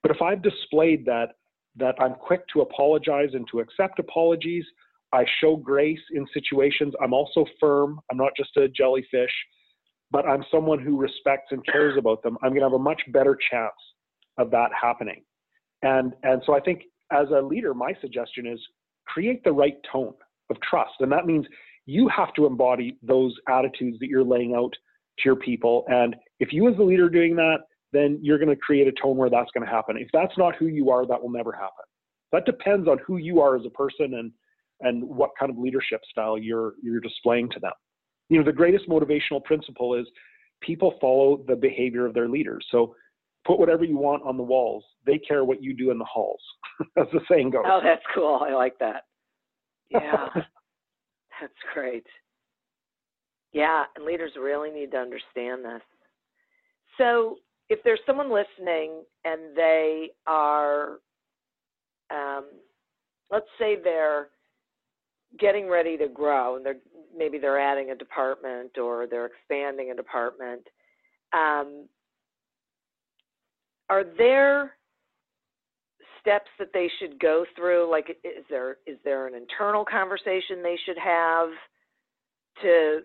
But 0.03 0.11
if 0.11 0.20
I've 0.20 0.42
displayed 0.42 1.05
that, 1.07 1.35
that 1.77 1.94
I'm 2.01 2.14
quick 2.14 2.42
to 2.53 2.61
apologize 2.61 3.31
and 3.35 3.46
to 3.53 3.61
accept 3.61 3.98
apologies, 3.98 4.64
I 5.12 5.25
show 5.40 5.57
grace 5.57 6.01
in 6.14 6.27
situations. 6.33 6.94
I'm 7.03 7.12
also 7.12 7.44
firm. 7.61 8.01
I'm 8.11 8.16
not 8.16 8.33
just 8.37 8.57
a 8.57 8.68
jellyfish, 8.68 9.31
but 10.11 10.27
I'm 10.27 10.44
someone 10.51 10.81
who 10.81 10.96
respects 10.96 11.53
and 11.53 11.64
cares 11.66 11.96
about 11.98 12.22
them. 12.22 12.37
I'm 12.42 12.51
going 12.51 12.61
to 12.61 12.66
have 12.66 12.72
a 12.72 12.79
much 12.79 13.03
better 13.09 13.38
chance 13.51 13.72
of 14.38 14.51
that 14.51 14.70
happening. 14.81 15.22
And 15.83 16.14
and 16.22 16.42
so 16.46 16.55
I 16.55 16.61
think 16.61 16.83
as 17.11 17.29
a 17.29 17.40
leader, 17.40 17.75
my 17.75 17.92
suggestion 18.01 18.46
is 18.46 18.59
create 19.07 19.44
the 19.44 19.53
right 19.53 19.77
tone 19.90 20.14
of 20.51 20.57
trust, 20.62 20.94
and 21.01 21.12
that 21.12 21.27
means 21.27 21.46
you 21.87 22.09
have 22.09 22.33
to 22.35 22.47
embody 22.47 22.99
those 23.03 23.35
attitudes 23.49 23.99
that 24.01 24.09
you're 24.09 24.25
laying 24.25 24.55
out 24.55 24.73
to 25.18 25.23
your 25.25 25.37
people. 25.37 25.85
And 25.88 26.16
if 26.40 26.53
you 26.53 26.68
as 26.68 26.77
the 26.77 26.83
leader 26.83 27.07
are 27.07 27.11
doing 27.11 27.37
that, 27.37 27.59
then 27.92 28.18
you're 28.23 28.38
going 28.38 28.49
to 28.49 28.57
create 28.57 28.87
a 28.87 28.92
tone 28.92 29.16
where 29.16 29.31
that's 29.31 29.51
going 29.53 29.66
to 29.66 29.71
happen. 29.71 29.97
If 29.99 30.09
that's 30.12 30.37
not 30.38 30.57
who 30.57 30.66
you 30.66 30.90
are, 30.90 31.07
that 31.07 31.21
will 31.21 31.31
never 31.31 31.53
happen. 31.53 31.85
That 32.33 32.47
depends 32.47 32.88
on 32.88 32.99
who 33.07 33.18
you 33.18 33.40
are 33.40 33.57
as 33.57 33.66
a 33.66 33.71
person 33.71 34.14
and 34.14 34.33
and 34.81 35.05
what 35.05 35.31
kind 35.38 35.51
of 35.51 35.59
leadership 35.59 36.01
style 36.11 36.37
you're 36.38 36.75
you're 36.83 37.01
displaying 37.01 37.51
to 37.51 37.61
them. 37.61 37.73
You 38.29 38.38
know, 38.38 38.45
the 38.45 38.53
greatest 38.53 38.88
motivational 38.88 39.45
principle 39.45 39.95
is 39.95 40.07
people 40.62 40.95
follow 41.01 41.45
the 41.47 41.57
behavior 41.57 42.07
of 42.07 42.14
their 42.14 42.29
leaders. 42.29 42.66
So 42.71 42.95
put 43.45 43.59
whatever 43.59 43.85
you 43.85 43.99
want 43.99 44.23
on 44.25 44.37
the 44.37 44.42
walls. 44.42 44.85
They 45.05 45.18
care 45.18 45.45
what 45.45 45.62
you 45.62 45.75
do 45.75 45.90
in 45.90 45.99
the 45.99 46.05
halls, 46.05 46.40
as 46.97 47.07
the 47.12 47.21
saying 47.31 47.51
goes. 47.51 47.64
Oh, 47.66 47.81
that's 47.83 48.03
cool. 48.14 48.40
I 48.49 48.55
like 48.55 48.79
that. 48.79 49.03
Yeah, 49.90 50.29
that's 51.42 51.52
great. 51.74 52.07
Yeah, 53.52 53.85
and 53.96 54.05
leaders 54.05 54.33
really 54.40 54.70
need 54.70 54.92
to 54.92 54.96
understand 54.96 55.64
this. 55.64 55.83
So, 56.96 57.37
if 57.68 57.81
there's 57.85 58.00
someone 58.07 58.31
listening 58.33 59.02
and 59.24 59.57
they 59.57 60.11
are, 60.26 60.98
um, 62.11 62.44
let's 63.31 63.46
say 63.59 63.76
they're 63.83 64.28
getting 65.38 65.68
ready 65.68 65.96
to 65.96 66.09
grow 66.09 66.57
and 66.57 66.64
they're 66.64 66.76
maybe 67.16 67.38
they're 67.38 67.61
adding 67.61 67.90
a 67.90 67.94
department 67.94 68.78
or 68.78 69.07
they're 69.07 69.26
expanding 69.26 69.90
a 69.90 69.94
department, 69.94 70.62
um, 71.33 71.88
are 73.90 74.05
there 74.16 74.76
steps 76.22 76.48
that 76.58 76.68
they 76.72 76.88
should 76.98 77.20
go 77.20 77.44
through? 77.56 77.90
Like, 77.90 78.08
is 78.24 78.44
there 78.48 78.78
is 78.87 78.96
there 79.04 79.26
an 79.26 79.35
internal 79.35 79.85
conversation 79.85 80.62
they 80.62 80.78
should 80.87 80.98
have 80.98 81.50
to 82.62 83.00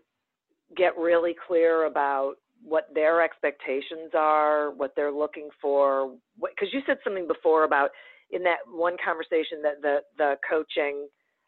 get 0.76 0.98
really 0.98 1.36
clear 1.48 1.86
about 1.86 2.36
what 2.64 2.88
their 2.94 3.22
expectations 3.22 4.12
are, 4.14 4.72
what 4.72 4.94
they're 4.96 5.12
looking 5.12 5.50
for? 5.62 6.14
Because 6.40 6.70
you 6.72 6.82
said 6.86 6.98
something 7.04 7.28
before 7.28 7.64
about 7.64 7.90
in 8.32 8.44
that 8.44 8.58
one 8.72 8.96
conversation 9.04 9.62
that 9.64 9.82
the 9.82 9.98
the 10.18 10.36
coaching 10.48 11.08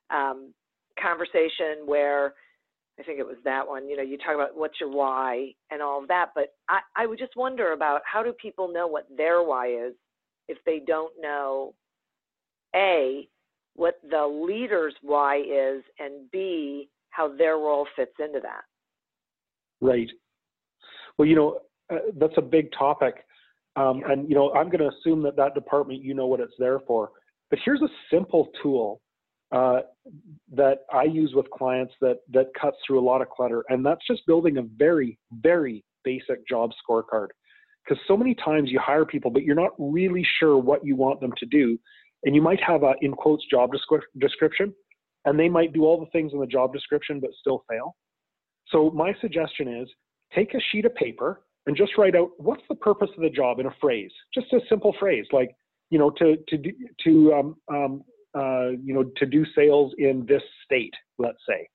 um, 0.10 0.54
conversation 1.02 1.86
where 1.86 2.34
I 3.00 3.04
think 3.04 3.20
it 3.20 3.26
was 3.28 3.38
that 3.46 3.68
one. 3.68 3.88
You 3.88 3.96
know, 3.98 4.04
you 4.04 4.18
talk 4.18 4.36
about 4.36 4.58
what's 4.58 4.80
your 4.80 4.90
why 4.90 5.54
and 5.72 5.82
all 5.82 6.02
of 6.02 6.08
that, 6.10 6.32
but 6.36 6.54
I, 6.68 6.80
I 6.96 7.06
would 7.06 7.20
just 7.20 7.36
wonder 7.36 7.72
about 7.72 8.02
how 8.12 8.24
do 8.24 8.34
people 8.34 8.72
know 8.72 8.88
what 8.88 9.08
their 9.16 9.42
why 9.44 9.68
is 9.68 9.94
if 10.50 10.58
they 10.66 10.82
don't 10.86 11.14
know 11.22 11.74
a 12.76 13.28
what 13.76 13.96
the 14.10 14.28
leader's 14.28 14.94
why 15.02 15.38
is 15.38 15.84
and 16.00 16.30
b 16.32 16.90
how 17.12 17.34
their 17.36 17.56
role 17.56 17.88
fits 17.96 18.12
into 18.20 18.40
that. 18.42 18.64
Right. 19.82 20.10
Well, 21.18 21.28
you 21.28 21.36
know, 21.36 21.60
uh, 21.92 22.12
that's 22.18 22.34
a 22.38 22.42
big 22.42 22.72
topic. 22.78 23.26
Um, 23.76 24.04
and, 24.08 24.28
you 24.30 24.36
know, 24.36 24.52
I'm 24.54 24.70
going 24.70 24.80
to 24.80 24.90
assume 24.90 25.24
that 25.24 25.36
that 25.38 25.54
department, 25.54 26.04
you 26.04 26.14
know 26.14 26.28
what 26.28 26.40
it's 26.40 26.54
there 26.60 26.80
for. 26.86 27.12
But 27.50 27.60
here's 27.64 27.82
a 27.82 27.90
simple 28.12 28.50
tool 28.62 29.02
uh, 29.52 29.80
that 30.54 30.80
I 30.94 31.04
use 31.04 31.32
with 31.34 31.50
clients 31.50 31.94
that, 32.02 32.20
that 32.32 32.48
cuts 32.60 32.78
through 32.86 33.00
a 33.00 33.06
lot 33.06 33.22
of 33.22 33.30
clutter. 33.30 33.64
And 33.70 33.86
that's 33.86 34.06
just 34.06 34.26
building 34.28 34.58
a 34.58 34.64
very, 34.64 35.18
very 35.32 35.84
basic 36.04 36.48
job 36.48 36.72
scorecard. 36.84 37.28
Because 37.90 38.04
so 38.08 38.16
many 38.16 38.36
times 38.36 38.70
you 38.70 38.80
hire 38.80 39.06
people, 39.06 39.32
but 39.32 39.44
you're 39.44 39.56
not 39.56 39.72
really 39.80 40.26
sure 40.40 40.58
what 40.58 40.86
you 40.86 40.96
want 40.96 41.20
them 41.22 41.34
to 41.38 41.46
do. 41.48 41.80
And 42.24 42.36
you 42.36 42.42
might 42.42 42.62
have 42.62 42.84
a, 42.84 42.94
in 43.02 43.14
quotes, 43.14 43.44
job 43.50 43.72
descri- 43.72 44.02
description, 44.20 44.74
and 45.26 45.40
they 45.40 45.50
might 45.50 45.74
do 45.74 45.86
all 45.86 46.00
the 46.00 46.06
things 46.12 46.34
in 46.34 46.40
the 46.40 46.46
job 46.46 46.72
description 46.72 47.20
but 47.20 47.32
still 47.40 47.64
fail. 47.70 47.96
So 48.68 48.92
my 48.92 49.14
suggestion 49.22 49.68
is 49.82 49.90
take 50.36 50.54
a 50.54 50.60
sheet 50.72 50.86
of 50.86 50.94
paper 50.94 51.42
and 51.66 51.76
just 51.76 51.98
write 51.98 52.16
out 52.16 52.30
what's 52.38 52.62
the 52.70 52.76
purpose 52.76 53.10
of 53.18 53.24
the 53.24 53.30
job 53.30 53.60
in 53.60 53.66
a 53.66 53.76
phrase, 53.82 54.12
just 54.34 54.54
a 54.54 54.60
simple 54.70 54.96
phrase 55.00 55.26
like, 55.32 55.52
you 55.90 55.98
know, 55.98 56.12
to 56.12 56.38
to 56.50 56.58
to 57.04 57.34
um, 57.34 57.56
um, 57.74 58.04
uh, 58.38 58.70
you 58.84 58.94
know 58.94 59.04
to 59.18 59.26
do 59.26 59.44
sales 59.56 59.94
in 59.98 60.26
this 60.28 60.44
state, 60.64 60.94
let's 61.18 61.40
say, 61.48 61.68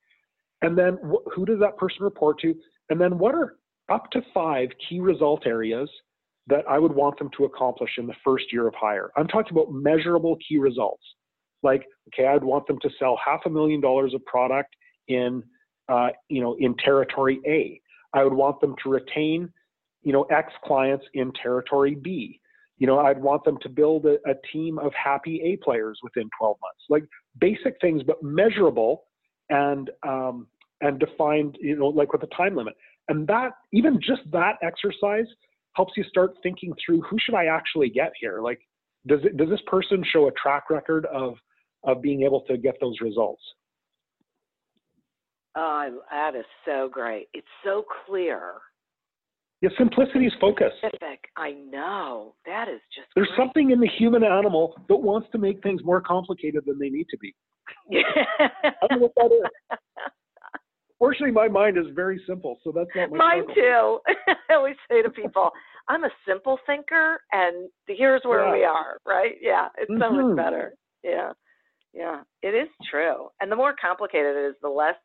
and 0.63 0.79
then 0.79 0.99
wh- 1.03 1.29
who 1.35 1.45
does 1.45 1.59
that 1.59 1.77
person 1.77 1.99
report 2.03 2.39
to, 2.41 2.55
and 2.91 3.01
then 3.01 3.19
what 3.19 3.35
are 3.35 3.57
up 3.91 4.11
to 4.13 4.23
five 4.33 4.69
key 4.89 5.01
result 5.01 5.47
areas 5.47 5.89
that 6.47 6.65
I 6.69 6.79
would 6.79 6.93
want 6.93 7.19
them 7.19 7.31
to 7.37 7.45
accomplish 7.45 7.93
in 7.99 8.07
the 8.07 8.15
first 8.25 8.53
year 8.53 8.67
of 8.67 8.75
hire. 8.75 9.11
I'm 9.17 9.27
talking 9.29 9.53
about 9.53 9.73
measurable 9.73 10.37
key 10.47 10.59
results. 10.59 11.03
Like, 11.63 11.87
okay, 12.09 12.27
I'd 12.29 12.45
want 12.45 12.67
them 12.67 12.79
to 12.83 12.91
sell 12.99 13.19
half 13.25 13.41
a 13.47 13.51
million 13.51 13.81
dollars 13.81 14.13
of 14.15 14.25
product 14.27 14.75
in, 15.09 15.43
uh, 15.89 16.09
you 16.29 16.43
know, 16.43 16.57
in 16.59 16.77
territory 16.77 17.41
A. 17.47 17.81
I 18.17 18.25
would 18.25 18.35
want 18.35 18.61
them 18.61 18.75
to 18.83 18.91
retain, 18.91 19.51
you 20.03 20.13
know, 20.13 20.25
X 20.25 20.53
clients 20.65 21.05
in 21.15 21.33
territory 21.43 21.95
B. 21.95 22.41
You 22.77 22.87
know, 22.87 22.99
I'd 22.99 23.21
want 23.21 23.45
them 23.45 23.57
to 23.63 23.69
build 23.69 24.05
a, 24.05 24.17
a 24.29 24.35
team 24.53 24.79
of 24.79 24.93
happy 24.93 25.41
A 25.43 25.65
players 25.65 25.99
within 26.03 26.29
12 26.39 26.57
months. 26.61 26.81
Like 26.91 27.05
basic 27.41 27.81
things, 27.81 28.03
but 28.03 28.23
measurable 28.23 29.05
and 29.49 29.91
um, 30.07 30.47
and 30.81 30.99
defined, 30.99 31.57
you 31.61 31.77
know, 31.77 31.87
like 31.87 32.13
with 32.13 32.23
a 32.23 32.37
time 32.37 32.57
limit. 32.57 32.75
And 33.09 33.27
that, 33.27 33.53
even 33.73 34.01
just 34.01 34.23
that 34.33 34.55
exercise, 34.63 35.27
helps 35.75 35.93
you 35.97 36.05
start 36.05 36.35
thinking 36.43 36.73
through 36.85 37.03
who 37.03 37.17
should 37.19 37.35
I 37.35 37.47
actually 37.47 37.91
get 37.91 38.13
here? 38.21 38.41
Like, 38.41 38.61
does 39.07 39.21
it, 39.25 39.37
does 39.37 39.49
this 39.49 39.61
person 39.67 40.03
show 40.13 40.29
a 40.29 40.33
track 40.33 40.71
record 40.71 41.07
of 41.07 41.35
of 41.85 42.01
being 42.01 42.23
able 42.23 42.41
to 42.43 42.57
get 42.57 42.77
those 42.81 42.97
results? 43.03 43.43
Oh, 45.57 46.01
that 46.11 46.35
is 46.35 46.47
so 46.65 46.89
great. 46.91 47.29
It's 47.35 47.47
so 47.63 47.85
clear. 48.07 48.55
Yeah, 49.61 49.71
simplicity 49.79 50.27
is 50.27 50.33
focus. 50.41 50.73
Specific. 50.79 51.21
I 51.37 51.53
know. 51.53 52.35
That 52.45 52.69
is 52.69 52.81
just 52.95 53.09
There's 53.15 53.29
great. 53.29 53.39
something 53.39 53.71
in 53.71 53.81
the 53.81 53.89
human 53.99 54.25
animal 54.25 54.75
that 54.89 54.97
wants 54.97 55.29
to 55.33 55.39
make 55.39 55.63
things 55.63 55.83
more 55.85 56.01
complicated 56.01 56.65
than 56.67 56.79
they 56.79 56.89
need 56.89 57.07
to 57.11 57.19
be. 57.19 57.35
I 57.93 58.73
don't 58.89 59.01
know 59.01 59.09
what 59.09 59.13
that 59.17 59.31
is. 59.33 59.79
Fortunately, 61.05 61.33
my 61.33 61.49
mind 61.49 61.77
is 61.77 61.85
very 61.95 62.19
simple, 62.27 62.59
so 62.65 62.73
that's 62.73 62.89
not 62.97 63.11
my 63.11 63.19
Mine 63.19 63.43
struggle. 63.53 64.01
too. 64.07 64.35
I 64.49 64.55
always 64.55 64.77
say 64.91 65.03
to 65.03 65.11
people, 65.11 65.51
I'm 65.87 66.05
a 66.05 66.11
simple 66.27 66.59
thinker, 66.67 67.21
and 67.31 67.69
here's 67.87 68.23
where 68.25 68.47
Yeah. 68.47 68.53
we 68.53 68.65
are, 68.65 68.97
right? 69.05 69.37
Yeah, 69.39 69.69
it's 69.77 69.91
so 69.91 70.11
Mhm. 70.11 70.29
much 70.29 70.37
better. 70.37 70.75
Yeah, 71.03 71.35
yeah, 71.93 72.23
it 72.41 72.55
is 72.55 72.71
true. 72.89 73.31
And 73.41 73.53
the 73.53 73.57
more 73.57 73.75
complicated 73.75 74.35
it 74.35 74.45
is, 74.47 74.57
the 74.63 74.71
less 74.71 74.97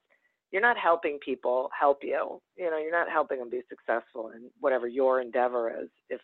you're 0.51 0.61
not 0.61 0.77
helping 0.77 1.19
people 1.19 1.69
help 1.77 2.01
you. 2.01 2.41
You 2.55 2.71
know, 2.71 2.77
you're 2.77 2.97
not 2.97 3.09
helping 3.09 3.39
them 3.39 3.49
be 3.49 3.61
successful 3.67 4.29
in 4.29 4.49
whatever 4.61 4.87
your 4.87 5.19
endeavor 5.19 5.69
is 5.69 5.89
if 6.09 6.21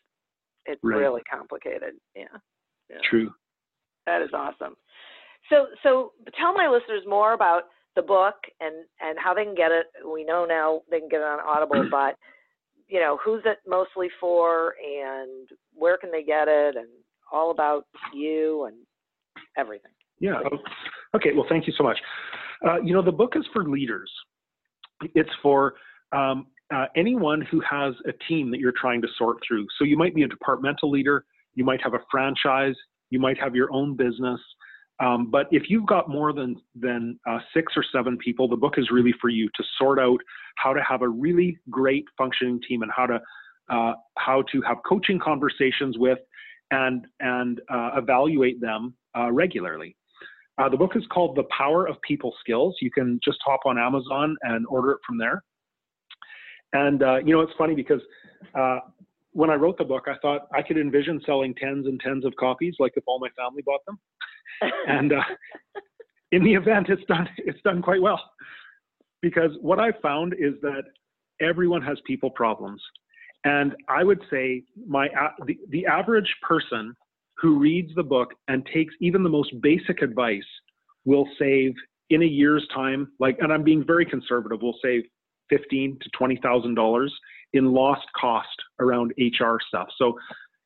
it's 0.65 0.81
Right. 0.85 0.99
really 0.99 1.21
complicated. 1.23 1.99
Yeah, 2.15 2.37
yeah. 2.89 3.01
True. 3.03 3.35
That 4.05 4.21
is 4.21 4.33
awesome. 4.33 4.77
So, 5.49 5.67
so 5.83 6.13
tell 6.39 6.53
my 6.53 6.69
listeners 6.69 7.05
more 7.05 7.33
about 7.33 7.69
the 7.95 8.01
book 8.01 8.35
and 8.59 8.75
and 9.01 9.17
how 9.19 9.33
they 9.33 9.43
can 9.43 9.55
get 9.55 9.71
it. 9.71 9.87
We 10.09 10.23
know 10.23 10.45
now 10.45 10.81
they 10.89 10.99
can 10.99 11.09
get 11.09 11.21
it 11.21 11.23
on 11.23 11.39
Audible, 11.39 11.87
but 11.91 12.15
you 12.87 12.99
know 12.99 13.17
who's 13.23 13.41
it 13.45 13.59
mostly 13.67 14.09
for 14.19 14.75
and 14.79 15.49
where 15.73 15.97
can 15.97 16.11
they 16.11 16.23
get 16.23 16.47
it 16.47 16.75
and 16.75 16.87
all 17.31 17.51
about 17.51 17.85
you 18.13 18.65
and 18.65 18.77
everything. 19.57 19.91
Yeah. 20.19 20.39
Okay. 21.15 21.31
Well, 21.33 21.45
thank 21.49 21.67
you 21.67 21.73
so 21.77 21.83
much. 21.83 21.97
Uh, 22.65 22.81
you 22.81 22.93
know, 22.93 23.01
the 23.01 23.11
book 23.11 23.33
is 23.35 23.45
for 23.53 23.67
leaders. 23.67 24.11
It's 25.13 25.29
for 25.41 25.75
um, 26.11 26.47
uh, 26.73 26.85
anyone 26.95 27.41
who 27.41 27.61
has 27.69 27.93
a 28.07 28.13
team 28.27 28.49
that 28.51 28.59
you're 28.59 28.73
trying 28.79 29.01
to 29.01 29.07
sort 29.17 29.37
through. 29.47 29.67
So 29.77 29.83
you 29.83 29.97
might 29.97 30.15
be 30.15 30.23
a 30.23 30.27
departmental 30.27 30.89
leader, 30.89 31.25
you 31.53 31.63
might 31.63 31.81
have 31.83 31.93
a 31.93 31.99
franchise, 32.09 32.75
you 33.09 33.19
might 33.19 33.37
have 33.37 33.55
your 33.55 33.71
own 33.71 33.95
business. 33.95 34.39
Um, 34.99 35.29
but 35.29 35.47
if 35.51 35.63
you've 35.67 35.85
got 35.85 36.09
more 36.09 36.31
than 36.31 36.55
than 36.73 37.19
uh, 37.27 37.39
six 37.53 37.73
or 37.75 37.83
seven 37.91 38.17
people, 38.17 38.47
the 38.47 38.55
book 38.55 38.75
is 38.77 38.89
really 38.91 39.13
for 39.19 39.29
you 39.29 39.49
to 39.55 39.63
sort 39.77 39.99
out 39.99 40.19
how 40.57 40.73
to 40.73 40.81
have 40.81 41.01
a 41.01 41.09
really 41.09 41.57
great 41.69 42.05
functioning 42.17 42.61
team 42.67 42.81
and 42.81 42.91
how 42.95 43.05
to 43.05 43.19
uh, 43.69 43.93
how 44.17 44.43
to 44.51 44.61
have 44.61 44.77
coaching 44.87 45.19
conversations 45.19 45.97
with 45.97 46.19
and 46.71 47.05
and 47.19 47.61
uh, 47.69 47.91
evaluate 47.97 48.61
them 48.61 48.93
uh, 49.17 49.31
regularly. 49.31 49.95
Uh, 50.57 50.69
the 50.69 50.77
book 50.77 50.95
is 50.95 51.03
called 51.11 51.35
The 51.35 51.43
Power 51.55 51.85
of 51.85 52.01
People 52.01 52.33
Skills. 52.39 52.77
You 52.79 52.89
can 52.89 53.19
just 53.21 53.39
hop 53.45 53.61
on 53.65 53.77
Amazon 53.77 54.37
and 54.43 54.65
order 54.67 54.91
it 54.91 54.99
from 55.05 55.17
there. 55.17 55.43
And 56.71 57.03
uh, 57.03 57.17
you 57.17 57.33
know, 57.33 57.41
it's 57.41 57.53
funny 57.57 57.75
because 57.75 58.01
when 59.33 59.49
I 59.49 59.55
wrote 59.55 59.77
the 59.77 59.83
book, 59.83 60.05
I 60.07 60.15
thought 60.21 60.47
I 60.53 60.61
could 60.61 60.77
envision 60.77 61.19
selling 61.25 61.53
tens 61.55 61.87
and 61.87 61.99
tens 61.99 62.23
of 62.23 62.33
copies, 62.37 62.75
like 62.79 62.93
if 62.95 63.03
all 63.05 63.19
my 63.19 63.27
family 63.35 63.61
bought 63.65 63.81
them. 63.85 63.99
And 64.87 65.13
uh, 65.13 65.21
in 66.31 66.43
the 66.43 66.53
event, 66.53 66.87
it's 66.89 67.03
done. 67.07 67.27
It's 67.37 67.61
done 67.63 67.81
quite 67.81 68.01
well 68.01 68.21
because 69.21 69.51
what 69.61 69.79
I've 69.79 69.99
found 70.01 70.33
is 70.33 70.53
that 70.61 70.83
everyone 71.41 71.81
has 71.81 71.97
people 72.05 72.29
problems, 72.29 72.81
and 73.43 73.75
I 73.89 74.03
would 74.03 74.21
say 74.31 74.63
my 74.87 75.07
the, 75.45 75.57
the 75.69 75.85
average 75.85 76.33
person 76.41 76.95
who 77.37 77.59
reads 77.59 77.93
the 77.95 78.03
book 78.03 78.29
and 78.47 78.65
takes 78.73 78.93
even 79.01 79.23
the 79.23 79.29
most 79.29 79.53
basic 79.61 80.01
advice 80.01 80.43
will 81.05 81.27
save 81.37 81.73
in 82.09 82.21
a 82.21 82.25
year's 82.25 82.67
time, 82.73 83.11
like, 83.19 83.37
and 83.39 83.51
I'm 83.51 83.63
being 83.63 83.83
very 83.85 84.05
conservative, 84.05 84.61
will 84.61 84.77
save 84.83 85.03
fifteen 85.49 85.97
to 86.01 86.09
twenty 86.17 86.39
thousand 86.41 86.75
dollars 86.75 87.13
in 87.53 87.71
lost 87.71 88.05
cost 88.19 88.55
around 88.79 89.13
HR 89.17 89.57
stuff. 89.67 89.87
So, 89.97 90.17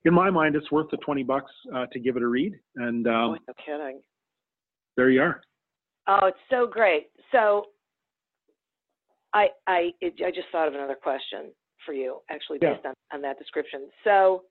in 0.06 0.14
my 0.14 0.30
mind, 0.30 0.56
it's 0.56 0.72
worth 0.72 0.90
the 0.92 0.98
twenty 0.98 1.24
bucks 1.24 1.52
uh, 1.76 1.86
to 1.92 2.00
give 2.00 2.18
it 2.18 2.24
a 2.24 2.28
read. 2.28 2.54
And 2.76 3.08
um, 3.08 3.14
oh, 3.14 3.38
no 3.48 3.54
kidding. 3.66 4.02
There 4.98 5.10
you 5.10 5.22
are. 5.22 5.42
Oh, 6.08 6.28
it's 6.28 6.38
so 6.50 6.68
great. 6.68 7.08
So, 7.32 7.66
I 9.34 9.48
I 9.68 9.92
it, 10.02 10.14
I 10.26 10.32
just 10.32 10.48
thought 10.52 10.68
of 10.68 10.74
another 10.74 10.98
question 11.02 11.52
for 11.86 11.94
you, 11.94 12.20
actually, 12.30 12.60
based 12.60 12.82
yeah. 12.84 12.90
on, 12.90 12.96
on 13.14 13.22
that 13.22 13.38
description. 13.38 13.88
So, 14.04 14.44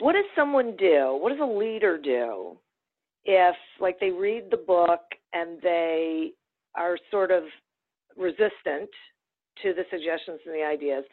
what 0.00 0.14
does 0.14 0.24
someone 0.34 0.76
do? 0.76 1.18
What 1.20 1.30
does 1.30 1.40
a 1.40 1.44
leader 1.44 1.98
do 1.98 2.56
if, 3.24 3.56
like, 3.80 4.00
they 4.00 4.10
read 4.10 4.44
the 4.50 4.56
book 4.56 5.00
and 5.32 5.60
they 5.62 6.32
are 6.76 6.96
sort 7.10 7.30
of 7.30 7.44
resistant 8.16 8.90
to 9.62 9.74
the 9.74 9.84
suggestions 9.90 10.40
and 10.46 10.54
the 10.54 10.64
ideas, 10.64 11.04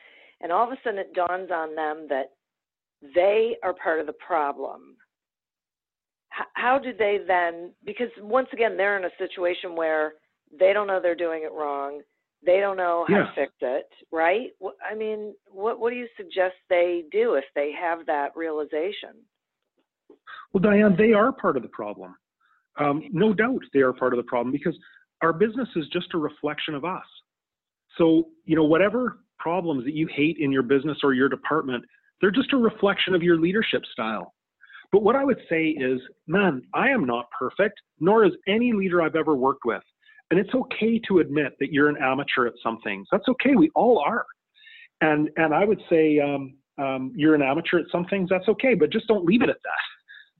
and 0.41 0.51
all 0.51 0.65
of 0.65 0.71
a 0.71 0.77
sudden 0.83 0.99
it 0.99 1.13
dawns 1.13 1.49
on 1.51 1.75
them 1.75 2.07
that 2.09 2.31
they 3.13 3.55
are 3.63 3.73
part 3.73 3.99
of 3.99 4.07
the 4.07 4.13
problem. 4.13 4.95
how 6.53 6.77
do 6.77 6.91
they 6.97 7.19
then, 7.25 7.71
because 7.85 8.09
once 8.19 8.47
again, 8.51 8.75
they're 8.77 8.97
in 8.97 9.05
a 9.05 9.17
situation 9.17 9.75
where 9.75 10.13
they 10.57 10.73
don't 10.73 10.87
know 10.87 10.99
they're 11.01 11.15
doing 11.15 11.43
it 11.43 11.51
wrong, 11.53 12.01
they 12.45 12.59
don't 12.59 12.77
know 12.77 13.05
how 13.07 13.15
yeah. 13.15 13.23
to 13.23 13.31
fix 13.35 13.53
it, 13.61 13.89
right? 14.11 14.49
I 14.89 14.95
mean, 14.95 15.33
what, 15.49 15.79
what 15.79 15.89
do 15.91 15.95
you 15.95 16.07
suggest 16.17 16.55
they 16.69 17.03
do 17.11 17.35
if 17.35 17.45
they 17.55 17.71
have 17.79 18.05
that 18.05 18.35
realization? 18.35 19.15
Well, 20.53 20.61
Diane, 20.61 20.95
they 20.97 21.13
are 21.13 21.31
part 21.31 21.57
of 21.57 21.63
the 21.63 21.69
problem. 21.69 22.15
Um, 22.77 23.03
no 23.11 23.33
doubt 23.33 23.61
they 23.73 23.79
are 23.79 23.93
part 23.93 24.13
of 24.13 24.17
the 24.17 24.23
problem 24.23 24.51
because 24.51 24.77
our 25.21 25.33
business 25.33 25.69
is 25.75 25.85
just 25.91 26.13
a 26.13 26.17
reflection 26.17 26.75
of 26.75 26.85
us. 26.85 27.05
So, 27.97 28.27
you 28.43 28.55
know, 28.55 28.65
whatever 28.65 29.19
problems 29.45 29.85
that 29.85 29.93
you 29.93 30.07
hate 30.07 30.37
in 30.39 30.51
your 30.51 30.63
business 30.63 30.97
or 31.03 31.13
your 31.13 31.29
department, 31.29 31.85
they're 32.19 32.31
just 32.31 32.51
a 32.53 32.57
reflection 32.57 33.13
of 33.13 33.21
your 33.21 33.39
leadership 33.39 33.83
style. 33.93 34.33
But 34.91 35.03
what 35.03 35.15
I 35.15 35.23
would 35.23 35.39
say 35.47 35.67
is, 35.67 35.99
man, 36.25 36.63
I 36.73 36.89
am 36.89 37.05
not 37.05 37.25
perfect, 37.37 37.79
nor 37.99 38.25
is 38.25 38.31
any 38.47 38.73
leader 38.73 39.03
I've 39.03 39.15
ever 39.15 39.35
worked 39.35 39.63
with. 39.63 39.83
And 40.31 40.39
it's 40.39 40.55
okay 40.55 40.99
to 41.07 41.19
admit 41.19 41.51
that 41.59 41.71
you're 41.71 41.89
an 41.89 41.97
amateur 42.01 42.47
at 42.47 42.53
some 42.63 42.79
things. 42.83 43.07
That's 43.11 43.27
okay. 43.27 43.53
We 43.55 43.69
all 43.75 43.99
are. 43.99 44.25
And 45.01 45.29
and 45.37 45.53
I 45.53 45.63
would 45.63 45.81
say 45.91 46.19
um, 46.19 46.55
um, 46.83 47.11
you're 47.15 47.35
an 47.35 47.43
amateur 47.43 47.77
at 47.77 47.85
some 47.91 48.05
things. 48.05 48.29
That's 48.31 48.47
okay, 48.47 48.73
but 48.73 48.91
just 48.91 49.07
don't 49.07 49.25
leave 49.25 49.43
it 49.43 49.49
at 49.49 49.61
that. 49.63 49.85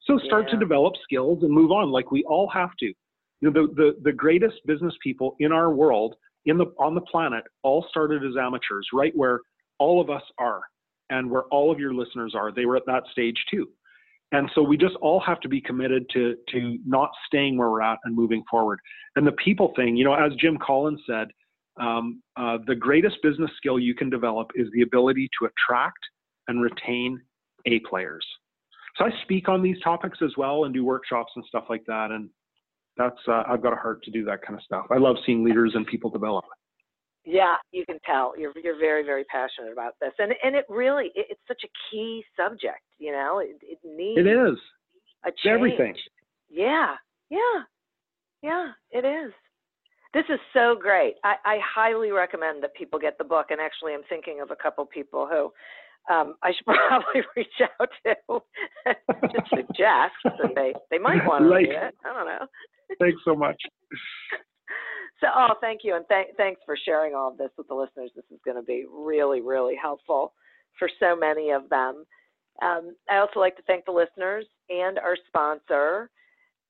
So 0.08 0.18
start 0.26 0.46
yeah. 0.48 0.54
to 0.54 0.66
develop 0.66 0.94
skills 1.04 1.44
and 1.44 1.52
move 1.52 1.72
on, 1.72 1.92
like 1.92 2.10
we 2.12 2.24
all 2.24 2.50
have 2.50 2.72
to. 2.80 2.88
You 2.88 2.96
know, 3.44 3.52
the, 3.52 3.74
the 3.76 3.90
the 4.08 4.14
greatest 4.14 4.56
business 4.66 4.96
people 5.04 5.36
in 5.40 5.52
our 5.52 5.70
world, 5.72 6.16
in 6.46 6.58
the 6.58 6.66
on 6.80 6.96
the 6.96 7.02
planet, 7.02 7.44
all 7.64 7.86
started 7.90 8.24
as 8.24 8.34
amateurs, 8.40 8.88
right 8.94 9.14
where 9.16 9.42
all 9.80 10.00
of 10.00 10.10
us 10.10 10.24
are, 10.38 10.62
and 11.10 11.30
where 11.30 11.44
all 11.44 11.72
of 11.72 11.80
your 11.80 11.94
listeners 11.94 12.34
are. 12.36 12.52
They 12.52 12.66
were 12.66 12.78
at 12.78 12.86
that 12.88 13.04
stage 13.12 13.38
too. 13.50 13.68
And 14.32 14.50
so 14.56 14.62
we 14.62 14.76
just 14.76 14.96
all 15.02 15.20
have 15.22 15.40
to 15.42 15.50
be 15.50 15.62
committed 15.62 16.10
to 16.14 16.36
to 16.52 16.78
not 16.86 17.12
staying 17.28 17.58
where 17.58 17.70
we're 17.70 17.82
at 17.82 18.00
and 18.06 18.16
moving 18.16 18.44
forward. 18.50 18.80
And 19.16 19.26
the 19.26 19.32
people 19.34 19.74
thing, 19.76 19.96
you 19.96 20.04
know, 20.04 20.14
as 20.14 20.34
Jim 20.40 20.58
Collins 20.58 21.02
said, 21.08 21.28
um, 21.80 22.22
uh, 22.38 22.58
the 22.68 22.76
greatest 22.76 23.18
business 23.22 23.52
skill 23.58 23.80
you 23.80 23.94
can 23.94 24.10
develop 24.10 24.52
is 24.56 24.68
the 24.74 24.82
ability 24.82 25.30
to 25.40 25.48
attract 25.48 26.00
and 26.48 26.62
retain 26.62 27.22
A 27.66 27.80
players. 27.80 28.26
So 28.98 29.06
I 29.06 29.10
speak 29.24 29.50
on 29.50 29.62
these 29.62 29.80
topics 29.84 30.20
as 30.24 30.32
well 30.38 30.66
and 30.66 30.74
do 30.74 30.86
workshops 30.86 31.34
and 31.36 31.44
stuff 31.46 31.66
like 31.70 31.84
that. 31.88 32.12
And 32.12 32.30
that's 32.98 33.20
uh, 33.28 33.44
I've 33.48 33.62
got 33.62 33.74
a 33.74 33.78
heart 33.78 34.04
to 34.04 34.12
do 34.12 34.24
that 34.26 34.42
kind 34.42 34.58
of 34.58 34.64
stuff. 34.64 34.86
I 34.92 34.98
love 34.98 35.16
seeing 35.26 35.44
leaders 35.44 35.74
and 35.76 35.86
people 35.86 36.10
develop. 36.10 36.46
Yeah, 37.26 37.56
you 37.72 37.86
can 37.86 37.98
tell 38.06 38.34
you're 38.38 38.54
you're 38.64 38.80
very 38.80 39.04
very 39.04 39.24
passionate 39.26 39.72
about 39.74 39.94
this, 40.00 40.12
and 40.20 40.34
and 40.44 40.56
it 40.56 40.66
really 40.70 41.12
it, 41.16 41.28
it's 41.32 41.42
such 41.48 41.64
a 41.64 41.70
key 41.90 42.24
subject. 42.38 42.84
You 42.98 43.12
know, 43.12 43.40
it, 43.40 43.58
it 43.62 43.80
needs 43.84 44.20
it 44.20 44.28
is 44.28 44.58
a 45.26 45.32
change. 45.32 45.54
Everything. 45.54 45.96
Yeah, 46.50 46.96
yeah, 47.30 47.64
yeah. 48.42 48.72
It 48.92 49.06
is. 49.06 49.34
This 50.14 50.24
is 50.30 50.40
so 50.54 50.78
great. 50.82 51.16
I, 51.26 51.36
I 51.44 51.58
highly 51.76 52.12
recommend 52.12 52.64
that 52.64 52.74
people 52.74 52.98
get 52.98 53.18
the 53.18 53.26
book. 53.26 53.48
And 53.50 53.60
actually, 53.60 53.94
I'm 53.94 54.04
thinking 54.08 54.40
of 54.40 54.50
a 54.50 54.56
couple 54.56 54.86
people 54.86 55.28
who 55.30 55.52
um, 56.14 56.36
I 56.42 56.54
should 56.54 56.66
probably 56.88 57.22
reach 57.36 57.48
out 57.62 57.90
to 58.06 58.40
to 58.94 59.42
suggest 59.50 60.16
that 60.24 60.56
they 60.56 60.74
they 60.92 61.00
might 61.00 61.26
want 61.26 61.44
to 61.44 61.50
read 61.50 61.70
it. 61.70 61.96
I 62.06 62.14
don't 62.14 62.28
know. 62.28 62.48
Thanks 63.00 63.22
so 63.26 63.36
much. 63.36 63.58
So, 65.22 65.28
oh, 65.34 65.54
thank 65.62 65.82
you, 65.84 65.96
and 65.96 66.06
th- 66.10 66.36
thanks 66.36 66.62
for 66.66 66.76
sharing 66.84 67.16
all 67.16 67.32
of 67.32 67.38
this 67.38 67.50
with 67.58 67.68
the 67.68 67.74
listeners. 67.74 68.12
This 68.16 68.26
is 68.32 68.40
going 68.44 68.58
to 68.58 68.64
be 68.64 68.86
really, 68.92 69.40
really 69.40 69.76
helpful 69.82 70.34
for 70.78 70.90
so 71.00 71.16
many 71.16 71.52
of 71.52 71.70
them. 71.70 72.06
Um, 72.62 72.96
I 73.10 73.18
also 73.18 73.40
like 73.40 73.56
to 73.58 73.64
thank 73.64 73.86
the 73.86 73.92
listeners 73.92 74.46
and 74.70 75.00
our 75.00 75.18
sponsor. 75.28 76.10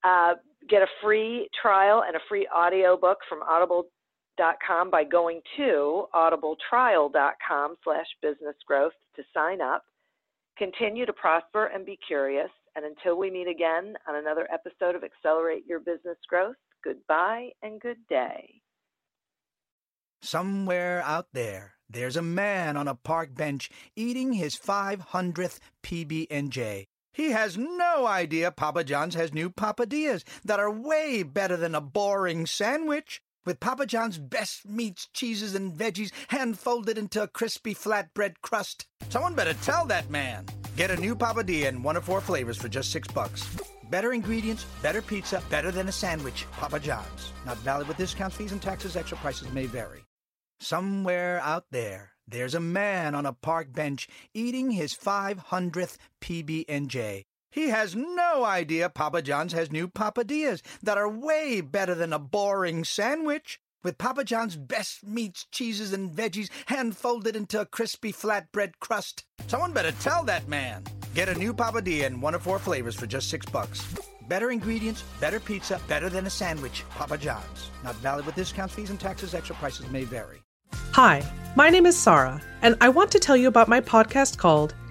Uh, 0.04 0.34
get 0.68 0.82
a 0.82 0.86
free 1.02 1.48
trial 1.60 2.04
and 2.06 2.16
a 2.16 2.20
free 2.28 2.46
audio 2.54 2.96
book 2.96 3.18
from 3.28 3.42
audible.com 3.42 4.90
by 4.90 5.02
going 5.04 5.40
to 5.56 6.04
audibletrial.com 6.14 7.76
slash 7.82 8.06
business 8.22 8.56
growth 8.66 8.92
to 9.16 9.22
sign 9.34 9.60
up. 9.60 9.84
Continue 10.56 11.04
to 11.04 11.12
prosper 11.12 11.66
and 11.66 11.84
be 11.84 11.98
curious. 12.06 12.50
And 12.76 12.84
until 12.84 13.18
we 13.18 13.30
meet 13.30 13.48
again 13.48 13.94
on 14.06 14.16
another 14.16 14.46
episode 14.52 14.94
of 14.94 15.02
Accelerate 15.02 15.64
Your 15.66 15.80
Business 15.80 16.18
Growth, 16.28 16.56
goodbye 16.84 17.48
and 17.62 17.80
good 17.80 17.96
day. 18.06 18.60
Somewhere 20.20 21.00
out 21.02 21.28
there, 21.32 21.76
there's 21.88 22.16
a 22.16 22.22
man 22.22 22.76
on 22.76 22.86
a 22.86 22.94
park 22.94 23.34
bench 23.34 23.70
eating 23.96 24.34
his 24.34 24.56
500th 24.56 25.58
PB&J. 25.82 26.86
He 27.14 27.30
has 27.30 27.56
no 27.56 28.06
idea 28.06 28.50
Papa 28.50 28.84
John's 28.84 29.14
has 29.14 29.32
new 29.32 29.48
Papadias 29.48 30.22
that 30.44 30.60
are 30.60 30.70
way 30.70 31.22
better 31.22 31.56
than 31.56 31.74
a 31.74 31.80
boring 31.80 32.44
sandwich. 32.44 33.22
With 33.46 33.58
Papa 33.58 33.86
John's 33.86 34.18
best 34.18 34.68
meats, 34.68 35.08
cheeses, 35.14 35.54
and 35.54 35.72
veggies 35.72 36.10
hand 36.28 36.58
folded 36.58 36.98
into 36.98 37.22
a 37.22 37.28
crispy 37.28 37.74
flatbread 37.74 38.34
crust. 38.42 38.86
Someone 39.08 39.34
better 39.34 39.54
tell 39.54 39.86
that 39.86 40.10
man. 40.10 40.44
Get 40.76 40.90
a 40.90 40.96
new 41.00 41.16
Papadia 41.16 41.68
in 41.68 41.82
one 41.82 41.96
of 41.96 42.04
four 42.04 42.20
flavors 42.20 42.58
for 42.58 42.68
just 42.68 42.90
six 42.92 43.08
bucks. 43.08 43.48
Better 43.88 44.12
ingredients, 44.12 44.66
better 44.82 45.00
pizza, 45.00 45.42
better 45.48 45.70
than 45.70 45.88
a 45.88 45.92
sandwich. 45.92 46.44
Papa 46.52 46.78
John's. 46.80 47.32
Not 47.46 47.56
valid 47.58 47.88
with 47.88 47.96
discounts, 47.96 48.36
fees, 48.36 48.52
and 48.52 48.60
taxes. 48.60 48.94
Extra 48.94 49.16
prices 49.16 49.50
may 49.54 49.64
vary. 49.64 50.04
Somewhere 50.60 51.40
out 51.40 51.64
there, 51.70 52.10
there's 52.28 52.54
a 52.54 52.60
man 52.60 53.14
on 53.14 53.24
a 53.24 53.32
park 53.32 53.72
bench 53.72 54.06
eating 54.34 54.70
his 54.70 54.94
500th 54.94 55.96
PB&J. 56.20 57.24
He 57.50 57.68
has 57.70 57.96
no 57.96 58.44
idea 58.44 58.90
Papa 58.90 59.22
John's 59.22 59.54
has 59.54 59.72
new 59.72 59.88
Papadias 59.88 60.60
that 60.82 60.98
are 60.98 61.08
way 61.08 61.62
better 61.62 61.94
than 61.94 62.12
a 62.12 62.18
boring 62.18 62.84
sandwich. 62.84 63.60
With 63.86 63.98
Papa 63.98 64.24
John's 64.24 64.56
best 64.56 65.06
meats, 65.06 65.46
cheeses, 65.52 65.92
and 65.92 66.10
veggies 66.10 66.48
hand 66.66 66.96
folded 66.96 67.36
into 67.36 67.60
a 67.60 67.64
crispy 67.64 68.12
flatbread 68.12 68.72
crust. 68.80 69.22
Someone 69.46 69.72
better 69.72 69.92
tell 69.92 70.24
that 70.24 70.48
man. 70.48 70.82
Get 71.14 71.28
a 71.28 71.36
new 71.36 71.54
Papa 71.54 71.82
Papadia 71.82 72.08
in 72.08 72.20
one 72.20 72.34
of 72.34 72.42
four 72.42 72.58
flavors 72.58 72.96
for 72.96 73.06
just 73.06 73.30
six 73.30 73.46
bucks. 73.46 73.86
Better 74.26 74.50
ingredients, 74.50 75.04
better 75.20 75.38
pizza, 75.38 75.80
better 75.86 76.08
than 76.08 76.26
a 76.26 76.30
sandwich. 76.30 76.82
Papa 76.90 77.16
John's. 77.16 77.70
Not 77.84 77.94
valid 78.02 78.26
with 78.26 78.34
discounts, 78.34 78.74
fees, 78.74 78.90
and 78.90 78.98
taxes. 78.98 79.34
Extra 79.34 79.54
prices 79.54 79.88
may 79.88 80.02
vary. 80.02 80.42
Hi, 80.90 81.22
my 81.54 81.70
name 81.70 81.86
is 81.86 81.96
Sarah, 81.96 82.42
and 82.62 82.76
I 82.80 82.88
want 82.88 83.12
to 83.12 83.20
tell 83.20 83.36
you 83.36 83.46
about 83.46 83.68
my 83.68 83.80
podcast 83.80 84.36
called 84.36 84.74